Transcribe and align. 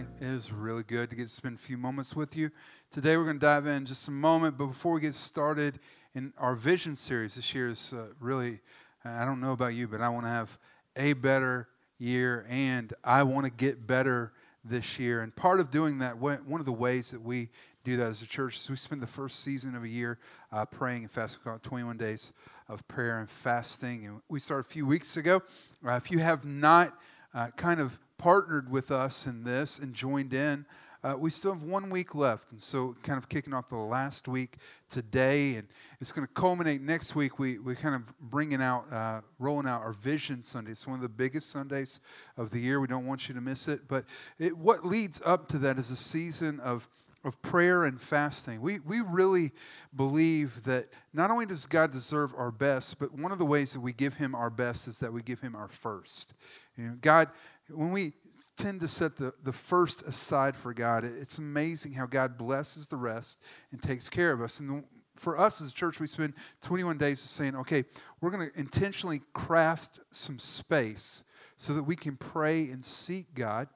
Welcome. 0.00 0.16
It 0.20 0.34
is 0.34 0.50
really 0.50 0.82
good 0.82 1.10
to 1.10 1.16
get 1.16 1.24
to 1.24 1.34
spend 1.34 1.56
a 1.56 1.58
few 1.58 1.76
moments 1.76 2.16
with 2.16 2.34
you. 2.34 2.50
Today 2.90 3.18
we're 3.18 3.24
going 3.24 3.36
to 3.36 3.40
dive 3.40 3.66
in 3.66 3.84
just 3.84 4.08
a 4.08 4.10
moment, 4.10 4.56
but 4.56 4.66
before 4.66 4.94
we 4.94 5.00
get 5.02 5.14
started 5.14 5.78
in 6.14 6.32
our 6.38 6.54
vision 6.54 6.96
series, 6.96 7.34
this 7.34 7.54
year 7.54 7.68
is 7.68 7.92
uh, 7.92 8.06
really, 8.18 8.60
I 9.04 9.26
don't 9.26 9.42
know 9.42 9.52
about 9.52 9.74
you, 9.74 9.88
but 9.88 10.00
I 10.00 10.08
want 10.08 10.24
to 10.24 10.30
have 10.30 10.58
a 10.96 11.12
better 11.12 11.68
year 11.98 12.46
and 12.48 12.94
I 13.04 13.24
want 13.24 13.44
to 13.44 13.52
get 13.52 13.86
better 13.86 14.32
this 14.64 14.98
year. 14.98 15.20
And 15.20 15.36
part 15.36 15.60
of 15.60 15.70
doing 15.70 15.98
that, 15.98 16.16
one 16.16 16.40
of 16.48 16.64
the 16.64 16.72
ways 16.72 17.10
that 17.10 17.20
we 17.20 17.50
do 17.84 17.98
that 17.98 18.06
as 18.06 18.22
a 18.22 18.26
church 18.26 18.56
is 18.56 18.70
we 18.70 18.76
spend 18.76 19.02
the 19.02 19.06
first 19.06 19.40
season 19.40 19.74
of 19.74 19.82
a 19.82 19.88
year 19.88 20.18
uh, 20.50 20.64
praying 20.64 21.02
and 21.02 21.10
fasting, 21.10 21.42
called 21.44 21.62
21 21.62 21.98
days 21.98 22.32
of 22.68 22.86
prayer 22.88 23.18
and 23.18 23.28
fasting. 23.28 24.06
And 24.06 24.22
we 24.30 24.40
started 24.40 24.66
a 24.66 24.70
few 24.70 24.86
weeks 24.86 25.18
ago. 25.18 25.42
Uh, 25.86 25.92
if 25.92 26.10
you 26.10 26.20
have 26.20 26.46
not 26.46 26.96
uh, 27.34 27.48
kind 27.56 27.80
of 27.80 27.98
partnered 28.20 28.70
with 28.70 28.90
us 28.90 29.26
in 29.26 29.44
this 29.44 29.78
and 29.78 29.94
joined 29.94 30.34
in, 30.34 30.66
uh, 31.02 31.14
we 31.18 31.30
still 31.30 31.54
have 31.54 31.62
one 31.62 31.88
week 31.88 32.14
left. 32.14 32.52
And 32.52 32.62
so, 32.62 32.94
kind 33.02 33.16
of 33.16 33.30
kicking 33.30 33.54
off 33.54 33.70
the 33.70 33.76
last 33.76 34.28
week 34.28 34.58
today, 34.90 35.54
and 35.54 35.66
it's 36.02 36.12
going 36.12 36.26
to 36.26 36.32
culminate 36.34 36.82
next 36.82 37.14
week. 37.14 37.38
We, 37.38 37.58
we 37.58 37.74
kind 37.74 37.94
of 37.94 38.12
bringing 38.20 38.60
out, 38.60 38.84
uh, 38.92 39.22
rolling 39.38 39.66
out 39.66 39.80
our 39.80 39.94
Vision 39.94 40.44
Sunday. 40.44 40.72
It's 40.72 40.86
one 40.86 40.96
of 40.96 41.00
the 41.00 41.08
biggest 41.08 41.48
Sundays 41.48 42.00
of 42.36 42.50
the 42.50 42.58
year. 42.58 42.78
We 42.78 42.88
don't 42.88 43.06
want 43.06 43.26
you 43.26 43.34
to 43.34 43.40
miss 43.40 43.68
it. 43.68 43.88
But 43.88 44.04
it, 44.38 44.54
what 44.54 44.84
leads 44.84 45.22
up 45.24 45.48
to 45.48 45.58
that 45.58 45.78
is 45.78 45.90
a 45.90 45.96
season 45.96 46.60
of 46.60 46.86
of 47.22 47.40
prayer 47.42 47.84
and 47.84 48.00
fasting. 48.00 48.62
We, 48.62 48.78
we 48.78 49.00
really 49.00 49.52
believe 49.94 50.62
that 50.64 50.88
not 51.12 51.30
only 51.30 51.44
does 51.44 51.66
God 51.66 51.90
deserve 51.90 52.32
our 52.34 52.50
best, 52.50 52.98
but 52.98 53.12
one 53.12 53.30
of 53.30 53.38
the 53.38 53.44
ways 53.44 53.74
that 53.74 53.80
we 53.80 53.92
give 53.92 54.14
him 54.14 54.34
our 54.34 54.48
best 54.48 54.88
is 54.88 55.00
that 55.00 55.12
we 55.12 55.22
give 55.22 55.40
him 55.40 55.54
our 55.54 55.68
first. 55.68 56.32
You 56.78 56.84
know, 56.84 56.96
God, 57.00 57.28
when 57.74 57.92
we 57.92 58.12
tend 58.56 58.80
to 58.80 58.88
set 58.88 59.16
the, 59.16 59.32
the 59.42 59.52
first 59.52 60.02
aside 60.02 60.54
for 60.56 60.74
God, 60.74 61.04
it's 61.04 61.38
amazing 61.38 61.92
how 61.92 62.06
God 62.06 62.36
blesses 62.36 62.88
the 62.88 62.96
rest 62.96 63.42
and 63.72 63.82
takes 63.82 64.08
care 64.08 64.32
of 64.32 64.42
us. 64.42 64.60
And 64.60 64.84
for 65.16 65.38
us 65.38 65.60
as 65.60 65.70
a 65.70 65.74
church, 65.74 65.98
we 65.98 66.06
spend 66.06 66.34
21 66.62 66.98
days 66.98 67.20
saying, 67.20 67.56
okay, 67.56 67.84
we're 68.20 68.30
going 68.30 68.50
to 68.50 68.58
intentionally 68.58 69.22
craft 69.32 70.00
some 70.10 70.38
space 70.38 71.24
so 71.56 71.72
that 71.74 71.82
we 71.82 71.96
can 71.96 72.16
pray 72.16 72.68
and 72.70 72.84
seek 72.84 73.34
God 73.34 73.68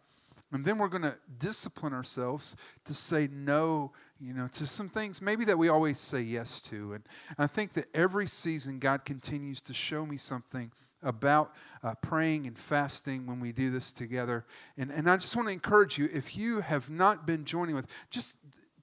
and 0.55 0.65
then 0.65 0.79
we're 0.79 0.89
going 0.89 1.03
to 1.03 1.17
discipline 1.39 1.93
ourselves 1.93 2.57
to 2.85 2.95
say 2.95 3.29
no, 3.33 3.93
you 4.21 4.33
know, 4.33 4.47
to 4.53 4.67
some 4.67 4.89
things 4.89 5.21
maybe 5.21 5.45
that 5.47 5.59
we 5.59 5.69
always 5.69 5.99
say 5.99 6.21
yes 6.21 6.61
to. 6.63 6.93
And 6.93 7.05
I 7.37 7.49
think 7.49 7.73
that 7.73 7.87
every 7.93 8.29
season 8.29 8.79
God 8.79 9.05
continues 9.05 9.61
to 9.63 9.75
show 9.75 10.07
me 10.07 10.17
something 10.17 10.71
about 11.05 11.55
uh, 11.83 11.95
praying 12.01 12.47
and 12.47 12.59
fasting 12.59 13.27
when 13.27 13.39
we 13.41 13.53
do 13.53 13.71
this 13.71 13.93
together. 13.93 14.45
And, 14.77 14.91
and 14.91 15.09
I 15.09 15.17
just 15.17 15.37
want 15.37 15.49
to 15.49 15.53
encourage 15.53 15.99
you 15.99 16.09
if 16.13 16.37
you 16.37 16.61
have 16.61 16.91
not 16.91 17.27
been 17.27 17.45
joining 17.45 17.75
with, 17.75 17.87
just 18.11 18.39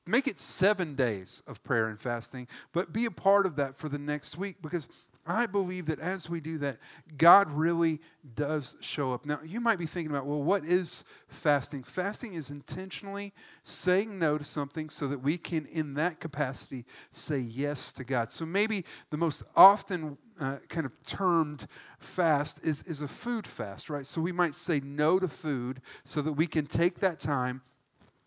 make 0.05 0.27
it 0.27 0.39
seven 0.39 0.95
days 0.95 1.43
of 1.47 1.63
prayer 1.63 1.87
and 1.87 1.99
fasting, 1.99 2.47
but 2.71 2.93
be 2.93 3.05
a 3.05 3.11
part 3.11 3.45
of 3.45 3.55
that 3.57 3.75
for 3.75 3.89
the 3.89 3.99
next 3.99 4.37
week 4.37 4.57
because 4.61 4.87
I 5.25 5.45
believe 5.45 5.85
that 5.85 5.99
as 5.99 6.29
we 6.29 6.39
do 6.39 6.57
that, 6.59 6.77
God 7.17 7.49
really 7.51 7.99
does 8.35 8.75
show 8.81 9.13
up. 9.13 9.25
Now, 9.25 9.39
you 9.45 9.59
might 9.59 9.77
be 9.77 9.85
thinking 9.85 10.11
about, 10.11 10.25
well, 10.25 10.41
what 10.41 10.65
is 10.65 11.03
fasting? 11.27 11.83
Fasting 11.83 12.33
is 12.33 12.49
intentionally 12.49 13.33
saying 13.63 14.17
no 14.17 14.37
to 14.37 14.43
something 14.43 14.89
so 14.89 15.07
that 15.07 15.19
we 15.19 15.37
can, 15.37 15.65
in 15.67 15.93
that 15.95 16.19
capacity, 16.19 16.85
say 17.11 17.39
yes 17.39 17.93
to 17.93 18.03
God. 18.03 18.31
So 18.31 18.45
maybe 18.45 18.83
the 19.11 19.17
most 19.17 19.43
often 19.55 20.17
uh, 20.39 20.57
kind 20.69 20.85
of 20.85 20.91
termed 21.03 21.67
fast 21.99 22.65
is, 22.65 22.83
is 22.83 23.01
a 23.01 23.07
food 23.07 23.45
fast, 23.45 23.89
right? 23.89 24.07
So 24.07 24.21
we 24.21 24.31
might 24.31 24.55
say 24.55 24.81
no 24.83 25.19
to 25.19 25.27
food 25.27 25.81
so 26.03 26.21
that 26.21 26.33
we 26.33 26.47
can 26.47 26.65
take 26.65 26.99
that 26.99 27.19
time 27.19 27.61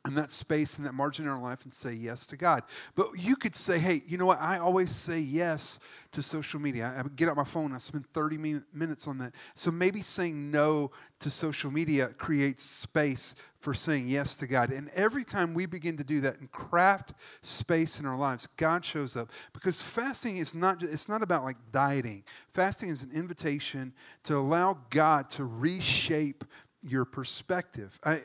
and 0.07 0.19
that 0.19 0.31
space 0.31 0.77
and 0.77 0.87
that 0.87 0.93
margin 0.93 1.25
in 1.25 1.31
our 1.31 1.41
life 1.41 1.65
and 1.65 1.73
say 1.73 1.93
yes 1.93 2.27
to 2.27 2.37
God. 2.37 2.63
But 2.95 3.07
you 3.19 3.37
could 3.37 3.57
say, 3.57 3.79
hey, 3.79 4.03
you 4.07 4.19
know 4.19 4.27
what? 4.27 4.41
I 4.41 4.59
always 4.59 4.91
say 4.91 5.19
yes 5.19 5.81
to 6.13 6.23
social 6.23 6.61
media. 6.61 6.93
I 6.97 7.09
get 7.17 7.29
out 7.31 7.37
my 7.37 7.45
phone, 7.45 7.73
I 7.73 7.79
spend 7.79 8.07
30 8.09 8.61
minutes 8.75 9.09
on 9.09 9.17
that. 9.19 9.35
So 9.55 9.71
maybe 9.71 10.03
saying 10.03 10.51
no 10.51 10.91
to 11.21 11.31
social 11.31 11.71
media 11.71 12.09
creates 12.19 12.63
space 12.63 13.35
for 13.59 13.73
saying 13.73 14.07
yes 14.07 14.37
to 14.37 14.47
God. 14.47 14.71
And 14.71 14.91
every 14.95 15.25
time 15.25 15.55
we 15.55 15.65
begin 15.65 15.97
to 15.97 16.05
do 16.05 16.21
that 16.21 16.39
and 16.39 16.53
craft 16.53 17.15
space 17.41 17.99
in 17.99 18.05
our 18.05 18.19
lives, 18.19 18.47
God 18.59 18.85
shows 18.85 19.17
up. 19.17 19.31
Because 19.55 19.81
fasting 19.81 20.37
is 20.37 20.55
not, 20.55 20.83
it's 20.83 21.09
not 21.09 21.23
about 21.23 21.45
like 21.45 21.57
dieting. 21.73 22.25
Fasting 22.53 22.91
is 22.91 23.03
an 23.03 23.11
invitation 23.15 23.95
to 24.25 24.37
allow 24.37 24.81
God 24.91 25.31
to 25.31 25.47
reshape 25.47 26.45
your 26.83 27.07
perspective. 27.07 27.99
I, 28.05 28.21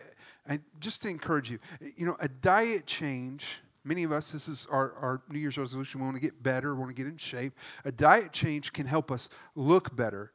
and 0.49 0.61
just 0.79 1.03
to 1.03 1.09
encourage 1.09 1.51
you, 1.51 1.59
you 1.95 2.07
know, 2.07 2.17
a 2.19 2.27
diet 2.27 2.87
change, 2.87 3.61
many 3.83 4.03
of 4.03 4.11
us, 4.11 4.31
this 4.31 4.47
is 4.47 4.67
our, 4.71 4.93
our 4.93 5.21
New 5.29 5.37
Year's 5.37 5.59
resolution, 5.59 6.01
we 6.01 6.05
want 6.05 6.17
to 6.17 6.21
get 6.21 6.41
better, 6.41 6.73
we 6.73 6.79
want 6.79 6.89
to 6.89 6.95
get 6.95 7.09
in 7.09 7.17
shape. 7.17 7.53
A 7.85 7.91
diet 7.91 8.33
change 8.33 8.73
can 8.73 8.87
help 8.87 9.11
us 9.11 9.29
look 9.55 9.95
better, 9.95 10.33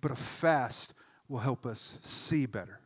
but 0.00 0.12
a 0.12 0.16
fast 0.16 0.94
will 1.28 1.40
help 1.40 1.66
us 1.66 1.98
see 2.00 2.46
better. 2.46 2.78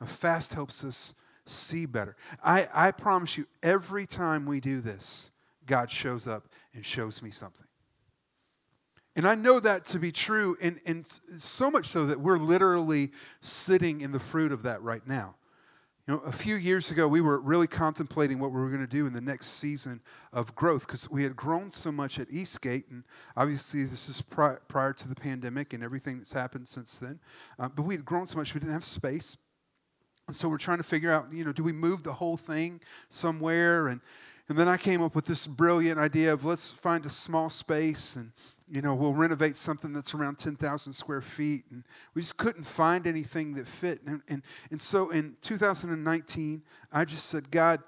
A 0.00 0.06
fast 0.06 0.52
helps 0.52 0.82
us 0.82 1.14
see 1.46 1.86
better. 1.86 2.16
I, 2.42 2.68
I 2.74 2.90
promise 2.90 3.38
you, 3.38 3.46
every 3.62 4.04
time 4.04 4.46
we 4.46 4.58
do 4.58 4.80
this, 4.80 5.30
God 5.64 5.92
shows 5.92 6.26
up 6.26 6.48
and 6.74 6.84
shows 6.84 7.22
me 7.22 7.30
something. 7.30 7.68
And 9.14 9.28
I 9.28 9.36
know 9.36 9.60
that 9.60 9.84
to 9.86 10.00
be 10.00 10.10
true, 10.10 10.56
and, 10.60 10.80
and 10.86 11.06
so 11.06 11.70
much 11.70 11.86
so 11.86 12.06
that 12.06 12.18
we're 12.18 12.38
literally 12.38 13.12
sitting 13.40 14.00
in 14.00 14.10
the 14.10 14.18
fruit 14.18 14.50
of 14.50 14.64
that 14.64 14.82
right 14.82 15.06
now. 15.06 15.36
You 16.06 16.14
know, 16.14 16.20
a 16.20 16.32
few 16.32 16.56
years 16.56 16.90
ago, 16.90 17.08
we 17.08 17.22
were 17.22 17.40
really 17.40 17.66
contemplating 17.66 18.38
what 18.38 18.50
we 18.52 18.60
were 18.60 18.68
going 18.68 18.82
to 18.82 18.86
do 18.86 19.06
in 19.06 19.14
the 19.14 19.22
next 19.22 19.46
season 19.46 20.02
of 20.34 20.54
growth 20.54 20.86
because 20.86 21.10
we 21.10 21.22
had 21.22 21.34
grown 21.34 21.70
so 21.70 21.90
much 21.90 22.18
at 22.18 22.26
Eastgate, 22.30 22.90
and 22.90 23.04
obviously 23.38 23.84
this 23.84 24.10
is 24.10 24.20
pri- 24.20 24.58
prior 24.68 24.92
to 24.92 25.08
the 25.08 25.14
pandemic 25.14 25.72
and 25.72 25.82
everything 25.82 26.18
that's 26.18 26.34
happened 26.34 26.68
since 26.68 26.98
then. 26.98 27.20
Uh, 27.58 27.70
but 27.74 27.84
we 27.84 27.94
had 27.94 28.04
grown 28.04 28.26
so 28.26 28.36
much 28.36 28.52
we 28.52 28.60
didn't 28.60 28.74
have 28.74 28.84
space, 28.84 29.38
and 30.26 30.36
so 30.36 30.46
we're 30.46 30.58
trying 30.58 30.76
to 30.76 30.84
figure 30.84 31.10
out, 31.10 31.32
you 31.32 31.42
know, 31.42 31.52
do 31.52 31.64
we 31.64 31.72
move 31.72 32.02
the 32.02 32.12
whole 32.12 32.36
thing 32.36 32.82
somewhere? 33.08 33.88
And 33.88 34.02
and 34.46 34.58
then 34.58 34.68
I 34.68 34.76
came 34.76 35.02
up 35.02 35.14
with 35.14 35.24
this 35.24 35.46
brilliant 35.46 35.98
idea 35.98 36.30
of 36.30 36.44
let's 36.44 36.70
find 36.70 37.06
a 37.06 37.10
small 37.10 37.48
space 37.48 38.14
and 38.14 38.32
you 38.68 38.80
know, 38.80 38.94
we'll 38.94 39.12
renovate 39.12 39.56
something 39.56 39.92
that's 39.92 40.14
around 40.14 40.38
10,000 40.38 40.92
square 40.92 41.20
feet. 41.20 41.64
And 41.70 41.84
we 42.14 42.22
just 42.22 42.38
couldn't 42.38 42.64
find 42.64 43.06
anything 43.06 43.54
that 43.54 43.66
fit. 43.66 44.00
And, 44.06 44.22
and, 44.28 44.42
and 44.70 44.80
so 44.80 45.10
in 45.10 45.36
2019, 45.42 46.62
I 46.90 47.04
just 47.04 47.26
said, 47.26 47.50
God, 47.50 47.82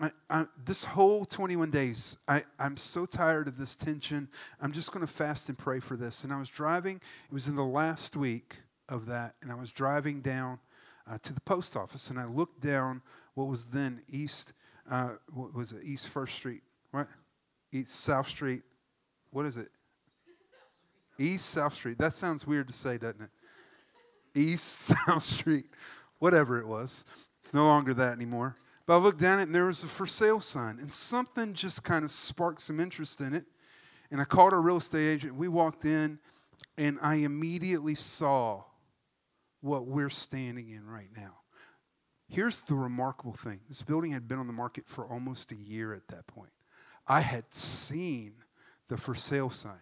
I, 0.00 0.10
I, 0.30 0.46
this 0.64 0.84
whole 0.84 1.24
21 1.24 1.70
days, 1.70 2.16
I, 2.26 2.44
I'm 2.58 2.76
so 2.76 3.04
tired 3.04 3.46
of 3.46 3.56
this 3.58 3.76
tension. 3.76 4.28
I'm 4.60 4.72
just 4.72 4.90
going 4.90 5.06
to 5.06 5.12
fast 5.12 5.48
and 5.48 5.58
pray 5.58 5.80
for 5.80 5.96
this. 5.96 6.24
And 6.24 6.32
I 6.32 6.38
was 6.38 6.48
driving, 6.48 6.96
it 6.96 7.32
was 7.32 7.46
in 7.46 7.56
the 7.56 7.64
last 7.64 8.16
week 8.16 8.56
of 8.88 9.06
that, 9.06 9.34
and 9.42 9.52
I 9.52 9.54
was 9.54 9.72
driving 9.72 10.20
down 10.20 10.58
uh, 11.08 11.18
to 11.22 11.32
the 11.32 11.40
post 11.40 11.76
office, 11.76 12.10
and 12.10 12.18
I 12.18 12.24
looked 12.24 12.60
down 12.60 13.02
what 13.34 13.48
was 13.48 13.66
then 13.66 14.02
East, 14.08 14.54
uh, 14.90 15.10
what 15.32 15.54
was 15.54 15.72
it, 15.72 15.84
East 15.84 16.08
First 16.08 16.34
Street, 16.34 16.62
right? 16.92 17.06
East 17.70 17.94
South 17.94 18.28
Street. 18.28 18.62
What 19.30 19.46
is 19.46 19.56
it? 19.56 19.68
East 21.18 21.46
South 21.46 21.74
Street. 21.74 21.98
That 21.98 22.12
sounds 22.12 22.46
weird 22.46 22.68
to 22.68 22.72
say, 22.72 22.98
doesn't 22.98 23.22
it? 23.22 23.30
East 24.34 24.66
South 25.06 25.24
Street, 25.24 25.66
whatever 26.18 26.58
it 26.58 26.66
was. 26.66 27.04
It's 27.42 27.54
no 27.54 27.66
longer 27.66 27.94
that 27.94 28.16
anymore. 28.16 28.56
But 28.86 28.94
I 28.94 28.96
looked 28.98 29.20
down 29.20 29.38
at 29.38 29.42
it 29.42 29.46
and 29.46 29.54
there 29.54 29.66
was 29.66 29.84
a 29.84 29.88
for 29.88 30.06
sale 30.06 30.40
sign, 30.40 30.78
and 30.78 30.90
something 30.90 31.54
just 31.54 31.84
kind 31.84 32.04
of 32.04 32.10
sparked 32.10 32.62
some 32.62 32.80
interest 32.80 33.20
in 33.20 33.34
it. 33.34 33.44
And 34.10 34.20
I 34.20 34.24
called 34.24 34.52
our 34.52 34.60
real 34.60 34.78
estate 34.78 35.08
agent. 35.08 35.36
We 35.36 35.48
walked 35.48 35.84
in, 35.84 36.18
and 36.76 36.98
I 37.00 37.16
immediately 37.16 37.94
saw 37.94 38.64
what 39.60 39.86
we're 39.86 40.10
standing 40.10 40.70
in 40.70 40.86
right 40.86 41.08
now. 41.16 41.38
Here's 42.28 42.62
the 42.62 42.74
remarkable 42.74 43.34
thing 43.34 43.60
this 43.68 43.82
building 43.82 44.12
had 44.12 44.26
been 44.26 44.38
on 44.38 44.46
the 44.46 44.52
market 44.52 44.84
for 44.86 45.06
almost 45.06 45.52
a 45.52 45.56
year 45.56 45.94
at 45.94 46.08
that 46.08 46.26
point. 46.26 46.52
I 47.06 47.20
had 47.20 47.52
seen 47.52 48.34
the 48.88 48.96
for 48.96 49.14
sale 49.14 49.50
sign. 49.50 49.80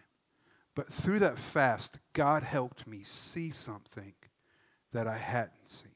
But 0.75 0.87
through 0.87 1.19
that 1.19 1.37
fast, 1.37 1.99
God 2.13 2.43
helped 2.43 2.87
me 2.87 3.03
see 3.03 3.51
something 3.51 4.13
that 4.93 5.07
I 5.07 5.17
hadn't 5.17 5.67
seen. 5.67 5.91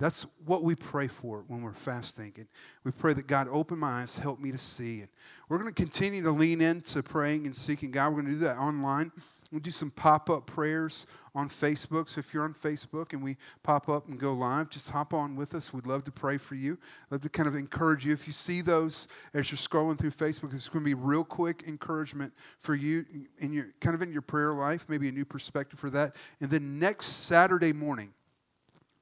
That's 0.00 0.26
what 0.44 0.64
we 0.64 0.74
pray 0.74 1.06
for 1.06 1.44
when 1.46 1.62
we're 1.62 1.72
fasting. 1.72 2.32
And 2.36 2.46
we 2.82 2.90
pray 2.90 3.12
that 3.14 3.26
God 3.26 3.48
open 3.50 3.78
my 3.78 4.02
eyes, 4.02 4.18
help 4.18 4.40
me 4.40 4.50
to 4.50 4.58
see. 4.58 5.00
And 5.00 5.08
we're 5.48 5.58
going 5.58 5.72
to 5.72 5.82
continue 5.82 6.22
to 6.22 6.32
lean 6.32 6.60
into 6.60 7.02
praying 7.02 7.46
and 7.46 7.54
seeking 7.54 7.90
God. 7.90 8.08
We're 8.08 8.22
going 8.22 8.32
to 8.32 8.32
do 8.32 8.38
that 8.40 8.58
online. 8.58 9.12
We'll 9.54 9.60
do 9.60 9.70
some 9.70 9.92
pop 9.92 10.28
up 10.30 10.46
prayers 10.46 11.06
on 11.32 11.48
Facebook. 11.48 12.08
So 12.08 12.18
if 12.18 12.34
you're 12.34 12.42
on 12.42 12.54
Facebook 12.54 13.12
and 13.12 13.22
we 13.22 13.36
pop 13.62 13.88
up 13.88 14.08
and 14.08 14.18
go 14.18 14.32
live, 14.32 14.68
just 14.68 14.90
hop 14.90 15.14
on 15.14 15.36
with 15.36 15.54
us. 15.54 15.72
We'd 15.72 15.86
love 15.86 16.02
to 16.06 16.10
pray 16.10 16.38
for 16.38 16.56
you. 16.56 16.76
Love 17.08 17.20
to 17.20 17.28
kind 17.28 17.48
of 17.48 17.54
encourage 17.54 18.04
you. 18.04 18.12
If 18.12 18.26
you 18.26 18.32
see 18.32 18.62
those 18.62 19.06
as 19.32 19.52
you're 19.52 19.58
scrolling 19.58 19.96
through 19.96 20.10
Facebook, 20.10 20.52
it's 20.52 20.68
going 20.68 20.84
to 20.84 20.84
be 20.84 20.94
real 20.94 21.22
quick 21.22 21.62
encouragement 21.68 22.32
for 22.58 22.74
you 22.74 23.06
in 23.38 23.52
your 23.52 23.68
kind 23.80 23.94
of 23.94 24.02
in 24.02 24.12
your 24.12 24.22
prayer 24.22 24.52
life, 24.54 24.86
maybe 24.88 25.08
a 25.08 25.12
new 25.12 25.24
perspective 25.24 25.78
for 25.78 25.90
that. 25.90 26.16
And 26.40 26.50
then 26.50 26.80
next 26.80 27.06
Saturday 27.06 27.72
morning, 27.72 28.12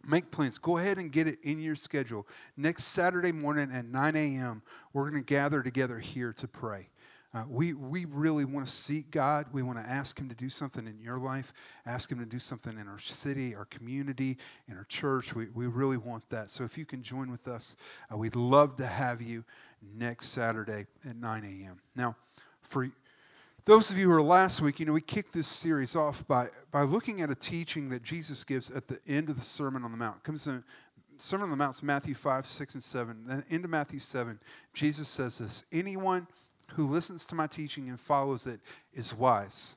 make 0.06 0.30
plans. 0.30 0.58
Go 0.58 0.76
ahead 0.76 0.98
and 0.98 1.10
get 1.10 1.26
it 1.28 1.38
in 1.42 1.62
your 1.62 1.76
schedule. 1.76 2.28
Next 2.58 2.84
Saturday 2.84 3.32
morning 3.32 3.70
at 3.72 3.86
9 3.86 4.16
a.m., 4.16 4.62
we're 4.92 5.08
going 5.08 5.22
to 5.22 5.26
gather 5.26 5.62
together 5.62 5.98
here 5.98 6.34
to 6.34 6.46
pray. 6.46 6.90
Uh, 7.34 7.44
we, 7.48 7.72
we 7.72 8.04
really 8.04 8.44
want 8.44 8.66
to 8.66 8.72
seek 8.72 9.10
God. 9.10 9.46
We 9.52 9.62
want 9.62 9.78
to 9.78 9.90
ask 9.90 10.18
Him 10.18 10.28
to 10.28 10.34
do 10.34 10.50
something 10.50 10.86
in 10.86 11.00
your 11.00 11.18
life, 11.18 11.52
ask 11.86 12.12
Him 12.12 12.18
to 12.18 12.26
do 12.26 12.38
something 12.38 12.78
in 12.78 12.86
our 12.88 12.98
city, 12.98 13.54
our 13.54 13.64
community, 13.64 14.36
in 14.68 14.76
our 14.76 14.84
church. 14.84 15.34
We, 15.34 15.46
we 15.54 15.66
really 15.66 15.96
want 15.96 16.28
that. 16.28 16.50
So 16.50 16.64
if 16.64 16.76
you 16.76 16.84
can 16.84 17.02
join 17.02 17.30
with 17.30 17.48
us, 17.48 17.76
uh, 18.12 18.18
we'd 18.18 18.36
love 18.36 18.76
to 18.76 18.86
have 18.86 19.22
you 19.22 19.44
next 19.96 20.28
Saturday 20.28 20.86
at 21.08 21.16
9 21.16 21.44
a.m. 21.44 21.80
Now, 21.96 22.16
for 22.60 22.90
those 23.64 23.90
of 23.90 23.96
you 23.96 24.10
who 24.10 24.16
are 24.16 24.22
last 24.22 24.60
week, 24.60 24.78
you 24.78 24.86
know, 24.86 24.92
we 24.92 25.00
kicked 25.00 25.32
this 25.32 25.46
series 25.46 25.96
off 25.96 26.26
by, 26.26 26.48
by 26.70 26.82
looking 26.82 27.22
at 27.22 27.30
a 27.30 27.34
teaching 27.34 27.88
that 27.90 28.02
Jesus 28.02 28.44
gives 28.44 28.70
at 28.70 28.88
the 28.88 28.98
end 29.06 29.30
of 29.30 29.36
the 29.36 29.42
Sermon 29.42 29.84
on 29.84 29.90
the 29.90 29.96
Mount. 29.96 30.18
It 30.18 30.24
comes 30.24 30.46
in 30.46 30.62
Sermon 31.16 31.44
on 31.44 31.50
the 31.50 31.56
Mount, 31.56 31.82
Matthew 31.82 32.14
5, 32.14 32.44
6, 32.46 32.74
and 32.74 32.82
7. 32.82 33.16
Then 33.26 33.44
into 33.48 33.68
Matthew 33.68 34.00
7, 34.00 34.38
Jesus 34.74 35.08
says 35.08 35.38
this 35.38 35.64
Anyone 35.72 36.26
who 36.74 36.88
listens 36.88 37.26
to 37.26 37.34
my 37.34 37.46
teaching 37.46 37.88
and 37.88 38.00
follows 38.00 38.46
it 38.46 38.60
is 38.92 39.14
wise, 39.14 39.76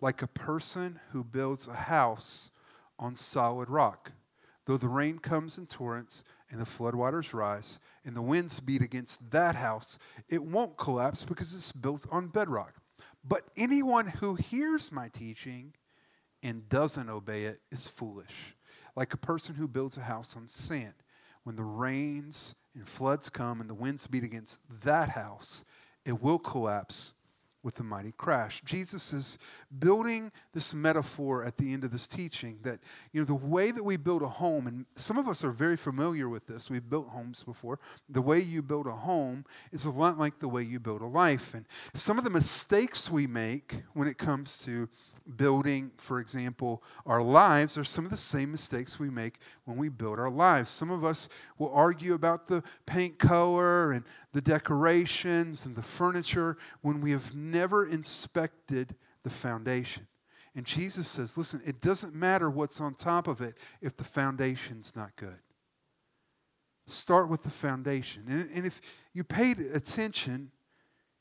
like 0.00 0.22
a 0.22 0.26
person 0.26 1.00
who 1.10 1.24
builds 1.24 1.68
a 1.68 1.74
house 1.74 2.50
on 2.98 3.16
solid 3.16 3.68
rock. 3.68 4.12
Though 4.66 4.76
the 4.76 4.88
rain 4.88 5.18
comes 5.18 5.58
in 5.58 5.66
torrents 5.66 6.24
and 6.50 6.60
the 6.60 6.64
floodwaters 6.64 7.34
rise 7.34 7.80
and 8.04 8.14
the 8.14 8.22
winds 8.22 8.60
beat 8.60 8.82
against 8.82 9.30
that 9.30 9.56
house, 9.56 9.98
it 10.28 10.42
won't 10.42 10.76
collapse 10.76 11.24
because 11.24 11.54
it's 11.54 11.72
built 11.72 12.06
on 12.10 12.28
bedrock. 12.28 12.74
But 13.24 13.42
anyone 13.56 14.06
who 14.06 14.34
hears 14.34 14.92
my 14.92 15.08
teaching 15.08 15.74
and 16.42 16.68
doesn't 16.68 17.08
obey 17.08 17.44
it 17.44 17.60
is 17.70 17.86
foolish, 17.86 18.56
like 18.96 19.14
a 19.14 19.18
person 19.18 19.54
who 19.54 19.68
builds 19.68 19.96
a 19.96 20.02
house 20.02 20.36
on 20.36 20.48
sand. 20.48 20.94
When 21.44 21.56
the 21.56 21.64
rains 21.64 22.54
and 22.74 22.86
floods 22.86 23.28
come 23.28 23.60
and 23.60 23.68
the 23.68 23.74
winds 23.74 24.06
beat 24.06 24.24
against 24.24 24.60
that 24.84 25.10
house, 25.10 25.64
it 26.04 26.22
will 26.22 26.38
collapse 26.38 27.12
with 27.62 27.78
a 27.78 27.82
mighty 27.82 28.12
crash. 28.12 28.60
Jesus 28.64 29.12
is 29.12 29.38
building 29.78 30.32
this 30.52 30.74
metaphor 30.74 31.44
at 31.44 31.56
the 31.56 31.72
end 31.72 31.84
of 31.84 31.92
this 31.92 32.08
teaching 32.08 32.58
that, 32.62 32.80
you 33.12 33.20
know, 33.20 33.24
the 33.24 33.34
way 33.34 33.70
that 33.70 33.84
we 33.84 33.96
build 33.96 34.22
a 34.22 34.28
home, 34.28 34.66
and 34.66 34.84
some 34.94 35.16
of 35.16 35.28
us 35.28 35.44
are 35.44 35.52
very 35.52 35.76
familiar 35.76 36.28
with 36.28 36.46
this, 36.46 36.68
we've 36.68 36.90
built 36.90 37.08
homes 37.08 37.44
before. 37.44 37.78
The 38.08 38.22
way 38.22 38.40
you 38.40 38.62
build 38.62 38.86
a 38.86 38.92
home 38.92 39.44
is 39.70 39.84
a 39.84 39.90
lot 39.90 40.18
like 40.18 40.40
the 40.40 40.48
way 40.48 40.62
you 40.62 40.80
build 40.80 41.02
a 41.02 41.06
life. 41.06 41.54
And 41.54 41.64
some 41.94 42.18
of 42.18 42.24
the 42.24 42.30
mistakes 42.30 43.10
we 43.10 43.28
make 43.28 43.82
when 43.94 44.08
it 44.08 44.18
comes 44.18 44.58
to 44.64 44.88
building, 45.36 45.92
for 45.98 46.18
example, 46.18 46.82
our 47.06 47.22
lives 47.22 47.78
are 47.78 47.84
some 47.84 48.04
of 48.04 48.10
the 48.10 48.16
same 48.16 48.50
mistakes 48.50 48.98
we 48.98 49.08
make 49.08 49.38
when 49.64 49.76
we 49.76 49.88
build 49.88 50.18
our 50.18 50.30
lives. 50.30 50.70
Some 50.70 50.90
of 50.90 51.04
us 51.04 51.28
will 51.58 51.72
argue 51.72 52.14
about 52.14 52.48
the 52.48 52.64
paint 52.86 53.20
color 53.20 53.92
and 53.92 54.04
the 54.32 54.40
decorations 54.40 55.66
and 55.66 55.76
the 55.76 55.82
furniture 55.82 56.56
when 56.80 57.00
we 57.00 57.10
have 57.10 57.34
never 57.36 57.86
inspected 57.86 58.94
the 59.22 59.30
foundation. 59.30 60.06
And 60.54 60.66
Jesus 60.66 61.08
says, 61.08 61.38
listen, 61.38 61.62
it 61.64 61.80
doesn't 61.80 62.14
matter 62.14 62.50
what's 62.50 62.80
on 62.80 62.94
top 62.94 63.26
of 63.26 63.40
it 63.40 63.56
if 63.80 63.96
the 63.96 64.04
foundation's 64.04 64.94
not 64.94 65.16
good. 65.16 65.38
Start 66.86 67.28
with 67.28 67.42
the 67.42 67.50
foundation. 67.50 68.24
And, 68.28 68.50
and 68.54 68.66
if 68.66 68.80
you 69.12 69.24
paid 69.24 69.58
attention 69.58 70.50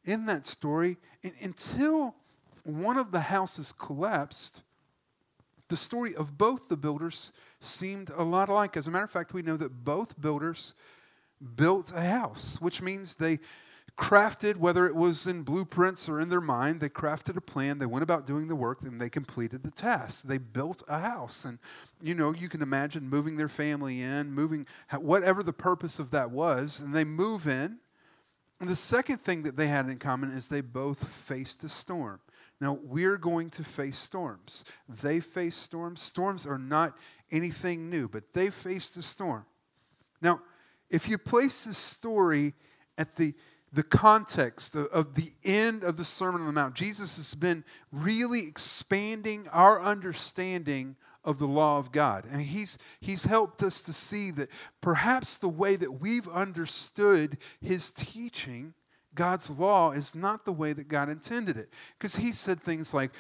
in 0.04 0.26
that 0.26 0.46
story, 0.46 0.98
until 1.42 2.16
one 2.64 2.98
of 2.98 3.12
the 3.12 3.20
houses 3.20 3.72
collapsed, 3.72 4.64
the 5.70 5.78
story 5.78 6.16
of 6.16 6.38
both 6.38 6.68
the 6.68 6.76
builders 6.76 7.32
seemed 7.60 8.10
a 8.18 8.24
lot 8.24 8.50
alike. 8.50 8.76
As 8.76 8.88
a 8.88 8.92
matter 8.92 9.06
of 9.06 9.12
fact, 9.12 9.34
we 9.34 9.42
know 9.42 9.56
that 9.56 9.86
both 9.86 10.20
builders 10.20 10.74
built 11.56 11.92
a 11.96 12.02
house, 12.02 12.60
which 12.62 12.82
means 12.82 13.16
they 13.16 13.40
crafted, 13.98 14.56
whether 14.56 14.88
it 14.88 14.96
was 14.96 15.28
in 15.28 15.44
blueprints 15.44 16.08
or 16.08 16.20
in 16.20 16.30
their 16.30 16.42
mind, 16.42 16.80
they 16.80 16.90
crafted 16.90 17.38
a 17.38 17.42
plan, 17.42 17.78
they 17.78 17.86
went 17.86 18.04
about 18.04 18.26
doing 18.26 18.48
the 18.48 18.56
work, 18.56 18.82
and 18.82 19.00
they 19.00 19.10
completed 19.10 19.64
the 19.64 19.72
task. 19.72 20.24
They 20.24 20.38
built 20.38 20.82
a 20.88 21.00
house. 21.00 21.46
And, 21.46 21.60
you 22.02 22.16
know, 22.16 22.34
you 22.34 22.50
can 22.50 22.62
imagine 22.62 23.10
moving 23.10 23.38
their 23.38 23.50
family 23.50 24.02
in, 24.02 24.32
moving, 24.32 24.66
whatever 25.00 25.44
the 25.44 25.54
purpose 25.54 26.00
of 26.00 26.12
that 26.12 26.32
was, 26.32 26.80
and 26.80 26.94
they 26.94 27.04
move 27.04 27.48
in. 27.48 27.78
And 28.60 28.70
the 28.70 28.76
second 28.76 29.18
thing 29.18 29.44
that 29.44 29.58
they 29.58 29.68
had 29.68 29.88
in 29.88 29.98
common 29.98 30.32
is 30.32 30.48
they 30.48 30.62
both 30.62 31.08
faced 31.08 31.64
a 31.64 31.70
storm. 31.70 32.22
Now, 32.60 32.78
we're 32.84 33.18
going 33.18 33.50
to 33.52 33.64
face 33.64 33.98
storms. 33.98 34.66
They 34.88 35.20
face 35.20 35.56
storms. 35.56 36.02
Storms 36.02 36.46
are 36.46 36.60
not 36.60 36.96
anything 37.32 37.90
new, 37.90 38.08
but 38.08 38.34
they 38.34 38.52
faced 38.52 38.98
a 38.98 39.02
storm. 39.02 39.46
Now, 40.22 40.42
if 40.92 41.08
you 41.08 41.18
place 41.18 41.64
this 41.64 41.78
story 41.78 42.54
at 42.98 43.16
the, 43.16 43.34
the 43.74 43.82
context 43.82 44.76
of, 44.76 45.16
the 45.16 45.32
end 45.44 45.84
of 45.84 45.98
the 45.98 46.06
Sermon 46.06 46.42
on 46.42 46.48
the 46.48 46.54
Mount, 46.54 46.76
Jesus 46.76 47.16
has 47.16 47.34
been 47.34 47.64
really 47.92 48.46
expanding 48.46 49.48
our 49.52 49.82
understanding 49.82 50.98
of 51.24 51.40
the 51.40 51.48
law 51.48 51.78
of 51.80 51.92
God. 51.92 52.26
And 52.30 52.42
he's, 52.42 52.78
he's 53.00 53.26
helped 53.26 53.64
us 53.64 53.82
to 53.84 53.94
see 53.94 54.32
that 54.32 54.50
perhaps 54.82 55.38
the 55.38 55.48
way 55.48 55.78
that 55.78 56.02
we've 56.02 56.28
understood 56.28 57.38
his 57.62 57.90
teaching 57.92 58.74
God's 59.14 59.50
law 59.50 59.92
is 59.92 60.16
not 60.16 60.46
the 60.46 60.54
way 60.54 60.74
that 60.74 60.88
God 60.88 61.10
intended 61.10 61.58
it. 61.58 61.70
Because 61.98 62.16
he 62.16 62.32
said 62.32 62.60
things 62.60 62.94
like, 62.94 63.12